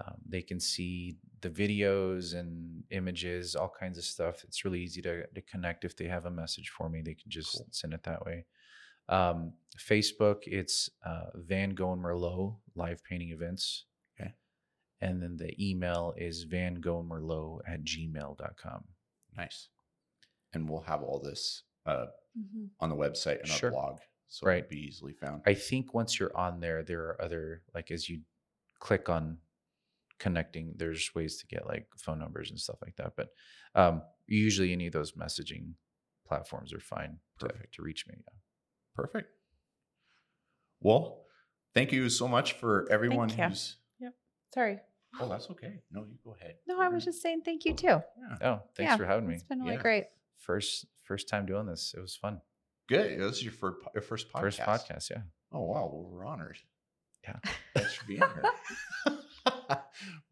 Um, 0.00 0.16
they 0.26 0.42
can 0.42 0.58
see 0.58 1.18
the 1.42 1.50
videos 1.50 2.34
and 2.34 2.82
images, 2.90 3.54
all 3.54 3.68
kinds 3.78 3.98
of 3.98 4.04
stuff. 4.04 4.42
It's 4.44 4.64
really 4.64 4.80
easy 4.80 5.02
to, 5.02 5.26
to 5.26 5.40
connect. 5.42 5.84
If 5.84 5.96
they 5.96 6.06
have 6.06 6.24
a 6.24 6.30
message 6.30 6.70
for 6.70 6.88
me, 6.88 7.02
they 7.02 7.14
can 7.14 7.30
just 7.30 7.58
Cool. 7.58 7.66
send 7.70 7.92
it 7.92 8.02
that 8.04 8.24
way. 8.24 8.46
Um, 9.10 9.52
Facebook, 9.78 10.44
it's 10.46 10.88
uh, 11.04 11.26
Van 11.34 11.70
Gogh 11.74 11.92
and 11.92 12.02
Merlot 12.02 12.56
live 12.74 13.04
painting 13.04 13.30
events. 13.32 13.84
Okay. 15.02 15.10
And 15.10 15.22
then 15.22 15.36
the 15.36 15.54
email 15.62 16.14
is 16.16 16.44
Van 16.44 16.74
Gogh 16.76 17.02
Merlot 17.02 17.60
at 17.66 17.82
gmail.com. 17.84 18.84
Nice. 19.36 19.68
And 20.52 20.68
we'll 20.68 20.82
have 20.82 21.02
all 21.02 21.18
this 21.20 21.64
uh, 21.84 22.06
Mhm. 22.38 22.68
on 22.80 22.88
the 22.88 22.94
website 22.94 23.40
and 23.40 23.48
Sure. 23.48 23.70
our 23.70 23.72
blog, 23.72 24.00
so 24.28 24.46
Right. 24.46 24.58
it'll 24.58 24.68
be 24.70 24.80
easily 24.86 25.12
found. 25.14 25.42
I 25.46 25.54
think 25.54 25.92
once 25.92 26.18
you're 26.20 26.36
on 26.36 26.60
there, 26.60 26.82
there 26.84 27.02
are 27.08 27.20
other 27.20 27.64
like 27.74 27.90
as 27.90 28.08
you 28.08 28.22
click 28.78 29.08
on 29.08 29.38
connecting, 30.18 30.74
there's 30.76 31.12
ways 31.16 31.38
to 31.38 31.46
get 31.48 31.66
like 31.66 31.88
phone 31.96 32.20
numbers 32.20 32.50
and 32.50 32.60
stuff 32.60 32.78
like 32.80 32.94
that. 32.96 33.16
But 33.16 33.34
um, 33.74 34.02
usually 34.26 34.72
any 34.72 34.86
of 34.86 34.92
those 34.92 35.12
messaging 35.12 35.74
platforms 36.24 36.72
are 36.72 36.78
fine 36.80 37.18
to, 37.40 37.46
Perfect. 37.48 37.74
to 37.74 37.82
reach 37.82 38.06
me. 38.06 38.14
Yeah. 38.18 38.38
Perfect. 38.94 39.28
Well, 40.80 41.26
thank 41.74 41.90
you 41.92 42.08
so 42.08 42.28
much 42.28 42.52
for 42.54 42.88
everyone 42.90 43.28
you. 43.30 43.34
who's. 43.36 43.78
Sorry. 44.54 44.80
Oh, 45.20 45.28
that's 45.30 45.50
okay. 45.50 45.80
No, 45.90 46.04
you 46.04 46.16
go 46.24 46.34
ahead. 46.40 46.54
No, 46.66 46.76
You're 46.76 46.84
I 46.84 46.88
was 46.88 47.04
gonna- 47.04 47.12
just 47.12 47.22
saying 47.22 47.42
thank 47.44 47.64
you 47.64 47.74
too. 47.74 47.86
Yeah. 47.86 48.02
Oh, 48.42 48.62
thanks 48.76 48.90
Yeah, 48.92 48.96
for 48.96 49.04
having 49.06 49.26
me. 49.28 49.34
It's 49.34 49.42
been 49.42 49.60
really 49.60 49.74
Yeah. 49.76 49.82
great. 49.82 50.04
First 50.38 50.86
first 51.02 51.28
time 51.28 51.46
doing 51.46 51.66
this. 51.66 51.94
It 51.96 52.00
was 52.00 52.16
fun. 52.16 52.40
Good. 52.88 53.18
This 53.20 53.36
is 53.36 53.42
your 53.44 53.52
first, 53.52 53.78
your 53.94 54.02
first 54.02 54.32
podcast. 54.32 54.40
First 54.40 54.60
podcast, 54.60 55.10
yeah. 55.10 55.22
Oh 55.52 55.60
wow, 55.62 55.90
well, 55.92 56.08
we're 56.10 56.24
honored. 56.24 56.58
Yeah. 57.24 57.36
Thanks 57.74 57.94
for 57.94 58.06
being 58.06 58.20
here. 58.20 59.18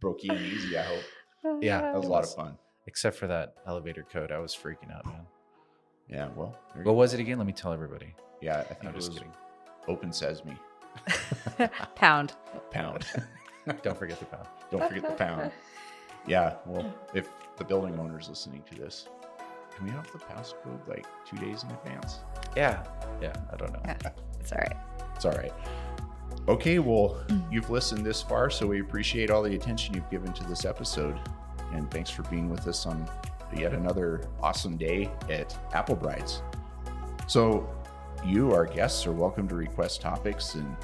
Broke 0.01 0.25
you 0.25 0.33
easy. 0.33 0.77
I 0.79 0.83
hope 0.83 1.03
oh, 1.45 1.59
Yeah, 1.63 1.81
that 1.83 1.95
was 1.95 2.05
It 2.05 2.09
a 2.09 2.11
lot 2.11 2.25
of 2.25 2.35
fun. 2.35 2.59
Except 2.87 3.17
for 3.17 3.27
that 3.29 3.55
elevator 3.67 4.03
code. 4.11 4.33
I 4.33 4.39
was 4.39 4.55
freaking 4.57 4.95
out, 4.95 5.07
man. 5.07 5.27
Yeah. 6.09 6.29
Well. 6.35 6.59
there 6.75 6.83
you 6.83 6.87
What 6.89 6.93
go. 6.93 6.99
was 6.99 7.15
it 7.15 7.21
again? 7.21 7.39
Let 7.39 7.47
me 7.47 7.53
tell 7.53 7.73
everybody. 7.73 8.15
Yeah, 8.41 8.61
I 8.61 8.63
think 8.75 8.85
I'm 8.85 8.91
it 8.91 8.95
just 8.97 9.11
was 9.11 9.19
kidding. 9.19 9.33
open 9.87 10.13
sesame 10.13 10.57
Pound. 11.95 12.33
pound. 12.71 13.07
Don't 13.83 13.99
forget 13.99 14.19
the 14.19 14.27
pound. 14.27 14.47
Don't 14.71 14.89
forget 14.89 15.03
the 15.03 15.17
pound. 15.17 15.53
Yeah. 16.27 16.57
Well, 16.67 16.85
if 17.15 17.31
the 17.57 17.65
building 17.65 17.99
owner 17.99 18.21
is 18.21 18.29
listening 18.29 18.63
to 18.71 18.75
this, 18.79 19.09
can 19.75 19.87
we 19.87 19.91
have 19.93 20.07
the 20.13 20.19
passcode 20.19 20.87
like 20.87 21.07
two 21.25 21.39
days 21.39 21.65
in 21.65 21.71
advance? 21.71 22.19
Yeah. 22.55 22.85
Yeah. 23.23 23.33
I 23.51 23.57
don't 23.57 23.73
know. 23.73 23.81
Yeah. 23.87 24.11
It's 24.39 24.53
all 24.53 24.59
right. 24.59 24.77
It's 25.17 25.25
all 25.25 25.33
right. 25.33 25.53
Okay, 26.47 26.79
well, 26.79 27.25
you've 27.51 27.71
listened 27.71 28.05
this 28.05 28.21
far, 28.21 28.51
so 28.51 28.67
we 28.67 28.81
appreciate 28.81 29.31
all 29.31 29.43
the 29.43 29.55
attention 29.55 29.95
you've 29.95 30.11
given 30.11 30.33
to 30.35 30.45
this 30.45 30.67
episode. 30.67 31.19
And 31.73 31.91
thanks 31.91 32.11
for 32.11 32.23
being 32.25 32.51
with 32.51 32.67
us 32.69 32.85
on 32.85 33.09
yet 33.57 33.73
another 33.73 34.29
awesome 34.43 34.77
day 34.77 35.11
at 35.29 35.57
Apple 35.73 35.97
Brides. 35.97 36.43
So, 37.27 37.69
you, 38.25 38.53
our 38.53 38.67
guests, 38.67 39.07
are 39.07 39.13
welcome 39.13 39.49
to 39.49 39.55
request 39.55 40.01
topics 40.01 40.55
and 40.55 40.77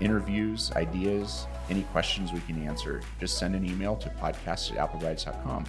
interviews, 0.00 0.70
ideas, 0.72 1.46
any 1.70 1.82
questions 1.84 2.32
we 2.32 2.40
can 2.40 2.66
answer. 2.66 3.02
Just 3.20 3.38
send 3.38 3.54
an 3.54 3.64
email 3.64 3.96
to 3.96 4.08
podcast 4.10 4.72
at 4.72 4.90
applebrides.com. 4.90 5.64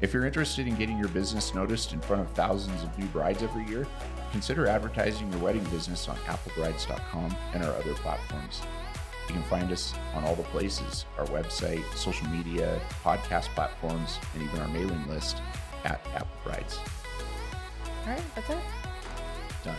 If 0.00 0.12
you're 0.12 0.26
interested 0.26 0.68
in 0.68 0.76
getting 0.76 0.98
your 0.98 1.08
business 1.08 1.54
noticed 1.54 1.92
in 1.92 2.00
front 2.00 2.22
of 2.22 2.30
thousands 2.32 2.82
of 2.82 2.96
new 2.98 3.06
brides 3.06 3.42
every 3.42 3.66
year, 3.66 3.86
consider 4.30 4.66
advertising 4.66 5.30
your 5.32 5.40
wedding 5.40 5.64
business 5.64 6.08
on 6.08 6.16
applebrides.com 6.18 7.36
and 7.54 7.64
our 7.64 7.72
other 7.72 7.94
platforms. 7.94 8.60
You 9.28 9.34
can 9.34 9.42
find 9.44 9.70
us 9.72 9.94
on 10.14 10.24
all 10.24 10.34
the 10.34 10.44
places 10.44 11.04
our 11.18 11.26
website, 11.26 11.84
social 11.94 12.28
media, 12.28 12.80
podcast 13.02 13.48
platforms, 13.54 14.18
and 14.34 14.42
even 14.42 14.60
our 14.60 14.68
mailing 14.68 15.06
list 15.08 15.42
at 15.84 16.00
Apple 16.14 16.28
Brides. 16.44 16.78
All 18.06 18.14
right. 18.14 18.22
That's 18.34 18.50
it. 18.50 18.58
Done. 19.64 19.76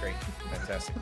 Great. 0.00 0.14
Fantastic. 0.50 0.96